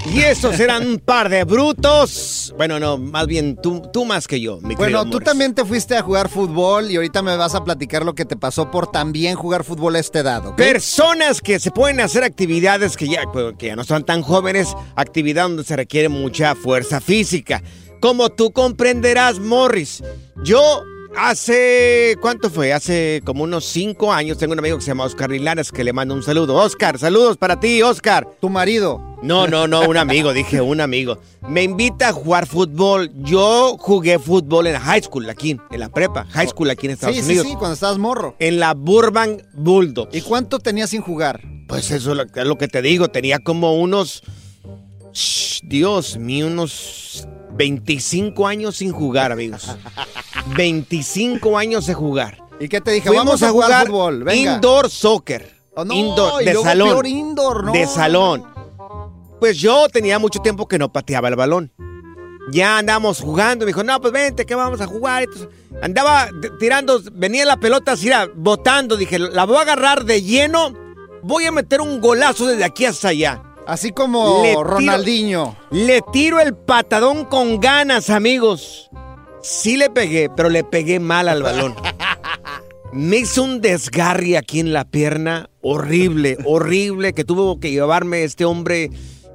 Y 0.05 0.19
estos 0.19 0.59
eran 0.59 0.85
un 0.85 0.99
par 0.99 1.29
de 1.29 1.43
brutos. 1.43 2.53
Bueno, 2.57 2.79
no, 2.79 2.97
más 2.97 3.25
bien 3.25 3.57
tú, 3.61 3.81
tú 3.91 4.05
más 4.05 4.27
que 4.27 4.39
yo, 4.41 4.59
mi 4.61 4.75
Bueno, 4.75 5.03
tú 5.05 5.13
Morris. 5.13 5.25
también 5.25 5.55
te 5.55 5.63
fuiste 5.63 5.95
a 5.95 6.01
jugar 6.01 6.27
fútbol 6.29 6.91
y 6.91 6.97
ahorita 6.97 7.21
me 7.21 7.35
vas 7.37 7.55
a 7.55 7.63
platicar 7.63 8.03
lo 8.03 8.13
que 8.13 8.25
te 8.25 8.35
pasó 8.35 8.69
por 8.69 8.91
también 8.91 9.35
jugar 9.35 9.63
fútbol 9.63 9.95
a 9.95 9.99
esta 9.99 10.19
edad, 10.19 10.45
¿ok? 10.45 10.55
Personas 10.55 11.39
que 11.41 11.57
se 11.59 11.71
pueden 11.71 12.01
hacer 12.01 12.23
actividades 12.23 12.97
que 12.97 13.07
ya, 13.07 13.23
que 13.57 13.67
ya 13.67 13.75
no 13.75 13.85
son 13.85 14.03
tan 14.03 14.21
jóvenes, 14.23 14.75
actividad 14.95 15.43
donde 15.43 15.63
se 15.63 15.75
requiere 15.75 16.09
mucha 16.09 16.53
fuerza 16.55 16.99
física. 16.99 17.63
Como 18.03 18.29
tú 18.31 18.51
comprenderás, 18.51 19.39
Morris, 19.39 20.03
yo 20.43 20.83
hace, 21.15 22.17
¿cuánto 22.19 22.49
fue? 22.49 22.73
Hace 22.73 23.21
como 23.23 23.45
unos 23.45 23.63
cinco 23.63 24.11
años 24.11 24.37
tengo 24.37 24.51
un 24.51 24.59
amigo 24.59 24.75
que 24.75 24.83
se 24.83 24.89
llama 24.89 25.05
Oscar 25.05 25.29
Lilares 25.29 25.71
que 25.71 25.85
le 25.85 25.93
mando 25.93 26.13
un 26.13 26.21
saludo. 26.21 26.55
Oscar, 26.55 26.99
saludos 26.99 27.37
para 27.37 27.61
ti, 27.61 27.81
Oscar. 27.81 28.27
Tu 28.41 28.49
marido. 28.49 28.99
No, 29.23 29.47
no, 29.47 29.69
no, 29.69 29.87
un 29.87 29.95
amigo, 29.95 30.33
dije 30.33 30.59
un 30.59 30.81
amigo. 30.81 31.17
Me 31.47 31.63
invita 31.63 32.09
a 32.09 32.11
jugar 32.11 32.45
fútbol. 32.45 33.09
Yo 33.23 33.77
jugué 33.79 34.19
fútbol 34.19 34.67
en 34.67 34.73
la 34.73 34.81
high 34.81 35.01
school 35.01 35.29
aquí, 35.29 35.57
en 35.71 35.79
la 35.79 35.87
prepa, 35.87 36.25
high 36.31 36.49
school 36.49 36.71
aquí 36.71 36.87
en 36.87 36.91
Estados 36.91 37.15
Sí, 37.15 37.21
sí, 37.21 37.27
Unidos. 37.29 37.47
sí, 37.47 37.55
cuando 37.55 37.75
estabas 37.75 37.99
morro. 37.99 38.35
En 38.39 38.59
la 38.59 38.73
Burbank 38.73 39.43
Bulldogs. 39.53 40.13
¿Y 40.13 40.19
cuánto 40.19 40.59
tenías 40.59 40.89
sin 40.89 40.99
jugar? 41.01 41.39
Pues 41.69 41.89
eso 41.89 42.11
es 42.11 42.17
lo, 42.17 42.23
es 42.23 42.45
lo 42.47 42.57
que 42.57 42.67
te 42.67 42.81
digo. 42.81 43.07
Tenía 43.07 43.39
como 43.39 43.79
unos. 43.79 44.23
Shh, 45.13 45.61
Dios 45.63 46.17
mío, 46.17 46.47
unos 46.47 47.25
25 47.55 48.47
años 48.47 48.77
sin 48.77 48.91
jugar, 48.91 49.31
amigos. 49.31 49.75
25 50.55 51.57
años 51.57 51.85
de 51.85 51.93
jugar. 51.93 52.43
¿Y 52.59 52.67
qué 52.67 52.81
te 52.81 52.91
dije? 52.91 53.07
Fuimos 53.07 53.25
Vamos 53.25 53.43
a 53.43 53.49
jugar, 53.51 53.87
fútbol. 53.87 54.23
Venga. 54.23 54.55
indoor 54.55 54.89
soccer. 54.89 55.53
Oh, 55.75 55.85
no, 55.85 55.93
indoor, 55.93 56.43
de 56.43 56.53
salón. 56.55 56.89
peor 56.89 57.07
indoor, 57.07 57.63
¿no? 57.63 57.71
De 57.71 57.87
salón. 57.87 58.43
Pues 59.39 59.57
yo 59.57 59.87
tenía 59.89 60.19
mucho 60.19 60.39
tiempo 60.39 60.67
que 60.67 60.77
no 60.77 60.91
pateaba 60.91 61.27
el 61.29 61.35
balón. 61.35 61.71
Ya 62.51 62.77
andábamos 62.77 63.21
jugando. 63.21 63.65
Me 63.65 63.69
dijo, 63.69 63.83
no, 63.83 63.99
pues 63.99 64.13
vente, 64.13 64.45
que 64.45 64.55
vamos 64.55 64.81
a 64.81 64.87
jugar. 64.87 65.23
Entonces, 65.23 65.49
andaba 65.81 66.29
tirando, 66.59 67.01
venía 67.13 67.45
la 67.45 67.57
pelota 67.57 67.93
así, 67.93 68.09
botando. 68.35 68.95
Dije, 68.95 69.17
la 69.19 69.45
voy 69.45 69.57
a 69.57 69.61
agarrar 69.61 70.05
de 70.05 70.21
lleno. 70.21 70.73
Voy 71.23 71.45
a 71.45 71.51
meter 71.51 71.81
un 71.81 72.01
golazo 72.01 72.45
desde 72.45 72.63
aquí 72.63 72.85
hasta 72.85 73.09
allá. 73.09 73.41
Así 73.67 73.91
como 73.91 74.41
Le 74.43 74.49
tiro- 74.51 74.63
Ronaldinho. 74.63 75.55
Le 75.71 76.01
tiro 76.11 76.39
el 76.39 76.53
patadón 76.55 77.25
con 77.25 77.59
ganas, 77.59 78.09
amigos. 78.09 78.89
Sí 79.41 79.77
le 79.77 79.89
pegué, 79.89 80.29
pero 80.29 80.49
le 80.49 80.63
pegué 80.63 80.99
mal 80.99 81.27
al 81.29 81.43
balón. 81.43 81.75
Me 82.93 83.17
hizo 83.17 83.43
un 83.43 83.59
desgarre 83.59 84.37
aquí 84.37 84.59
en 84.59 84.71
la 84.71 84.85
pierna 84.85 85.49
horrible, 85.61 86.37
horrible, 86.45 87.13
que 87.13 87.23
tuvo 87.23 87.59
que 87.59 87.71
llevarme 87.71 88.23
este 88.23 88.45
hombre 88.45 88.91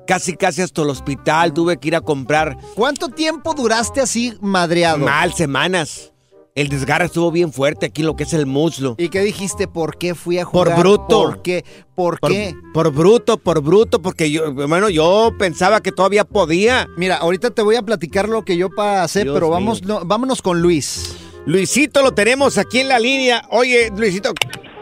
casi, 0.07 0.37
casi 0.37 0.63
hasta 0.63 0.83
el 0.83 0.91
hospital. 0.91 1.53
Tuve 1.55 1.77
que 1.79 1.89
ir 1.89 1.97
a 1.97 2.01
comprar 2.01 2.57
¿Cuánto 2.77 3.09
tiempo 3.09 3.55
duraste 3.55 4.01
así 4.01 4.35
madreado? 4.41 4.99
mal 5.05 5.33
semanas. 5.35 6.13
El 6.59 6.69
desgarre 6.71 7.05
estuvo 7.05 7.31
bien 7.31 7.53
fuerte 7.53 7.87
aquí 7.87 8.01
en 8.01 8.09
lo 8.09 8.17
que 8.17 8.25
es 8.25 8.33
el 8.33 8.45
muslo. 8.45 8.97
¿Y 8.99 9.11
qué 9.11 9.21
dijiste? 9.21 9.69
¿Por 9.69 9.97
qué 9.97 10.17
fui 10.17 10.41
a 10.41 10.45
Por 10.45 10.67
jugar? 10.67 10.81
bruto. 10.81 11.23
¿Por 11.23 11.41
qué? 11.41 11.65
¿Por, 11.95 12.19
Por, 12.19 12.33
qué? 12.33 12.53
por 12.75 12.93
bruto, 12.93 13.39
por 13.39 13.63
bruto, 13.63 14.03
porque 14.03 14.29
yo, 14.29 14.53
bueno, 14.53 14.89
yo 14.89 15.31
pensaba 15.39 15.81
que 15.81 15.93
todavía 15.93 16.25
podía. 16.25 16.89
Mira, 16.97 17.19
ahorita 17.19 17.51
te 17.51 17.63
voy 17.63 17.77
a 17.77 17.83
platicar 17.83 18.29
lo 18.29 18.45
que 18.45 18.57
yo 18.57 18.71
pasé, 18.71 19.23
Dios 19.23 19.35
pero 19.35 19.51
vamos, 19.51 19.85
no, 19.85 20.05
vámonos 20.05 20.43
con 20.43 20.61
Luis. 20.61 21.17
Luisito 21.47 22.03
lo 22.03 22.11
tenemos 22.11 22.59
aquí 22.59 22.81
en 22.81 22.89
la 22.89 22.99
línea. 22.99 23.43
Oye, 23.51 23.93
Luisito, 23.97 24.33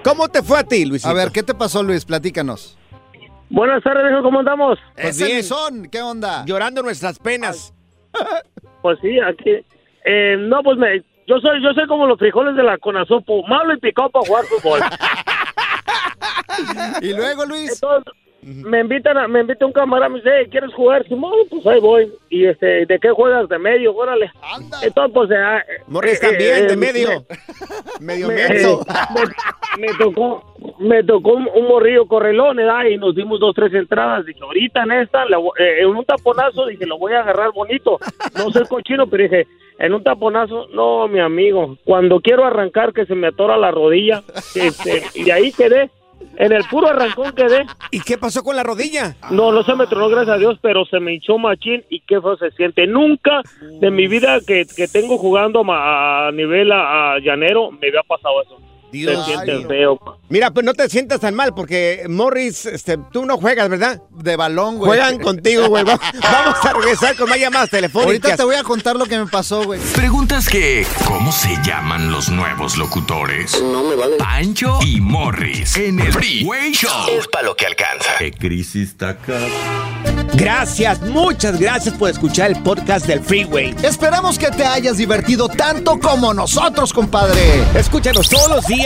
¿cómo 0.03 0.29
te 0.29 0.43
fue 0.43 0.59
a 0.59 0.65
ti, 0.65 0.87
Luisito? 0.87 1.11
A 1.11 1.13
ver, 1.13 1.31
¿qué 1.31 1.43
te 1.43 1.53
pasó, 1.53 1.83
Luis? 1.83 2.07
Platícanos. 2.07 2.79
Buenas 3.51 3.83
tardes, 3.83 4.03
viejo, 4.03 4.23
¿cómo 4.23 4.39
andamos? 4.39 4.79
Pues 4.95 5.19
bien. 5.19 5.33
Luisón, 5.35 5.89
¿qué 5.93 6.01
onda? 6.01 6.43
Llorando 6.47 6.83
nuestras 6.83 7.19
penas. 7.19 7.75
Pues 8.81 8.99
sí, 9.03 9.19
aquí. 9.21 9.51
Eh, 10.07 10.37
no, 10.39 10.63
pues 10.63 10.79
me, 10.79 11.03
yo 11.27 11.41
soy 11.41 11.63
yo 11.63 11.73
soy 11.73 11.87
como 11.87 12.07
los 12.07 12.19
frijoles 12.19 12.57
de 12.57 12.63
la 12.63 12.79
Conasopo, 12.79 13.43
malo 13.47 13.75
y 13.75 13.79
picado 13.79 14.11
para 14.11 14.27
jugar 14.27 14.45
fútbol. 14.45 14.81
y 17.03 17.15
luego, 17.15 17.45
Luis. 17.47 17.73
Entonces, 17.75 18.13
me 18.43 18.81
invitan 18.81 19.19
a, 19.19 19.27
me 19.27 19.41
invita 19.41 19.67
un 19.67 19.73
camarada, 19.73 20.09
me 20.09 20.19
dice, 20.19 20.31
"Hey, 20.33 20.47
¿quieres 20.49 20.73
jugar? 20.73 21.05
Simón, 21.09 21.33
pues 21.51 21.67
ahí 21.67 21.81
voy. 21.81 22.13
Y 22.31 22.47
este, 22.47 22.87
¿de 22.87 22.99
qué 23.01 23.11
juegas? 23.11 23.49
De 23.49 23.59
medio, 23.59 23.93
órale. 23.95 24.31
Entonces, 24.83 25.13
pues, 25.13 25.31
eh, 25.33 25.83
Morris 25.89 26.23
eh, 26.23 26.27
también, 26.29 26.55
eh, 26.55 26.67
de 26.69 26.75
eh, 26.75 26.77
medio. 26.77 27.27
Medio 27.99 28.29
me, 28.29 28.35
me, 28.37 28.49
me 29.79 29.89
tocó 29.99 30.43
me 30.79 31.03
tocó 31.05 31.33
un, 31.33 31.49
un 31.55 31.69
morrillo 31.69 32.07
correlón 32.07 32.59
y 32.91 32.97
nos 32.97 33.15
dimos 33.15 33.41
dos 33.41 33.55
tres 33.55 33.73
entradas 33.75 34.25
dije 34.27 34.41
ahorita 34.43 34.83
en 34.83 34.93
esta 34.93 35.25
la 35.27 35.39
eh, 35.59 35.81
en 35.81 35.89
un 35.89 36.05
taponazo 36.05 36.67
dije 36.67 36.87
lo 36.87 36.99
voy 36.99 37.13
a 37.13 37.21
agarrar 37.21 37.53
bonito 37.53 37.99
no 38.37 38.49
el 38.49 38.69
cochino 38.69 39.07
pero 39.07 39.25
dije 39.25 39.47
en 39.79 39.93
un 39.95 40.03
taponazo 40.03 40.69
no 40.73 41.07
mi 41.09 41.21
amigo 41.21 41.77
cuando 41.85 42.21
quiero 42.21 42.45
arrancar 42.45 42.93
que 42.93 43.07
se 43.07 43.15
me 43.15 43.29
atora 43.29 43.57
la 43.57 43.71
rodilla 43.71 44.23
este, 44.55 45.03
y 45.15 45.25
de 45.25 45.33
ahí 45.33 45.53
quedé 45.53 45.91
en 46.39 46.53
el 46.53 46.65
puro 46.65 46.89
arrancón 46.89 47.33
quedé 47.35 47.67
¿Y 47.91 48.01
qué 48.01 48.17
pasó 48.19 48.43
con 48.43 48.57
la 48.57 48.63
rodilla? 48.63 49.15
no, 49.31 49.53
no 49.53 49.63
se 49.63 49.75
me 49.75 49.87
tronó, 49.87 50.09
gracias 50.09 50.37
a 50.37 50.39
Dios, 50.39 50.59
pero 50.63 50.85
se 50.87 50.99
me 50.99 51.15
hinchó 51.15 51.37
machín 51.39 51.85
y 51.91 52.01
qué 52.01 52.21
feo 52.21 52.37
se 52.39 52.51
siente. 52.53 52.87
Nunca 52.87 53.43
de 53.81 53.91
mi 53.91 54.07
vida 54.09 54.39
que, 54.47 54.65
que 54.77 54.89
tengo 54.89 55.19
jugando 55.19 55.63
ma- 55.63 56.29
a 56.29 56.33
nivel 56.33 56.73
a, 56.73 57.13
a 57.15 57.19
llanero 57.21 57.71
me 57.71 57.89
había 57.89 58.03
pasado 58.03 58.43
eso. 58.43 58.59
Dios 58.93 59.25
se 59.27 59.33
siente 59.33 59.55
mío. 59.59 59.69
feo. 59.69 60.19
Mira, 60.29 60.51
pues 60.51 60.65
no 60.67 60.75
te 60.75 60.89
sientas 60.89 61.21
tan 61.21 61.35
mal 61.35 61.55
porque 61.55 62.05
Morris, 62.09 62.67
este, 62.67 62.99
tú 63.13 63.25
no 63.27 63.37
juegas, 63.37 63.69
¿verdad? 63.69 64.01
De 64.11 64.37
balón, 64.37 64.77
güey. 64.79 64.89
Juegan 64.89 65.19
contigo, 65.21 65.69
güey. 65.69 65.85
Va- 65.85 66.01
Vamos 66.23 66.65
a 66.65 66.73
regresar 66.73 67.17
con 67.17 67.29
más 67.29 67.39
llamadas 67.39 67.71
telefónicas. 67.71 68.07
Ahorita 68.33 68.37
te 68.37 68.45
voy 68.45 68.57
a 68.57 68.63
contar 68.63 68.97
lo 68.97 69.07
que 69.07 69.19
me 69.19 69.27
pasó, 69.27 69.65
güey. 69.65 69.81
Preguntas 69.95 70.49
que, 70.49 70.87
¿cómo 71.07 71.31
se 71.31 71.51
llaman 71.65 72.11
los 72.11 72.29
nuevos 72.29 72.77
locutores? 72.77 73.61
No 73.63 73.85
me 73.85 73.95
vale. 73.95 74.17
Pancho 74.17 74.79
y 74.85 75.01
Morris 75.01 75.77
en 75.77 76.01
el 76.01 76.13
Freeway 76.13 76.73
Show. 76.73 76.91
Es 77.19 77.29
para 77.29 77.45
lo 77.47 77.55
que 77.57 77.67
alcanza. 77.67 78.11
¿Qué 78.19 78.33
crisis 78.33 78.91
está 78.91 79.11
acá? 79.11 79.39
Gracias, 80.35 81.01
muchas 81.03 81.59
gracias 81.59 81.95
por 81.95 82.11
escuchar 82.11 82.51
el 82.51 82.63
podcast 82.63 83.07
del 83.07 83.21
Freeway. 83.21 83.75
Esperamos 83.83 84.39
que 84.39 84.49
te 84.51 84.65
hayas 84.65 84.99
divertido 84.99 85.49
tanto 85.49 85.99
como 85.99 86.35
nosotros, 86.35 86.93
compadre. 86.93 87.63
Escúchanos 87.75 88.29
todos 88.29 88.49
los 88.51 88.67
días 88.67 88.86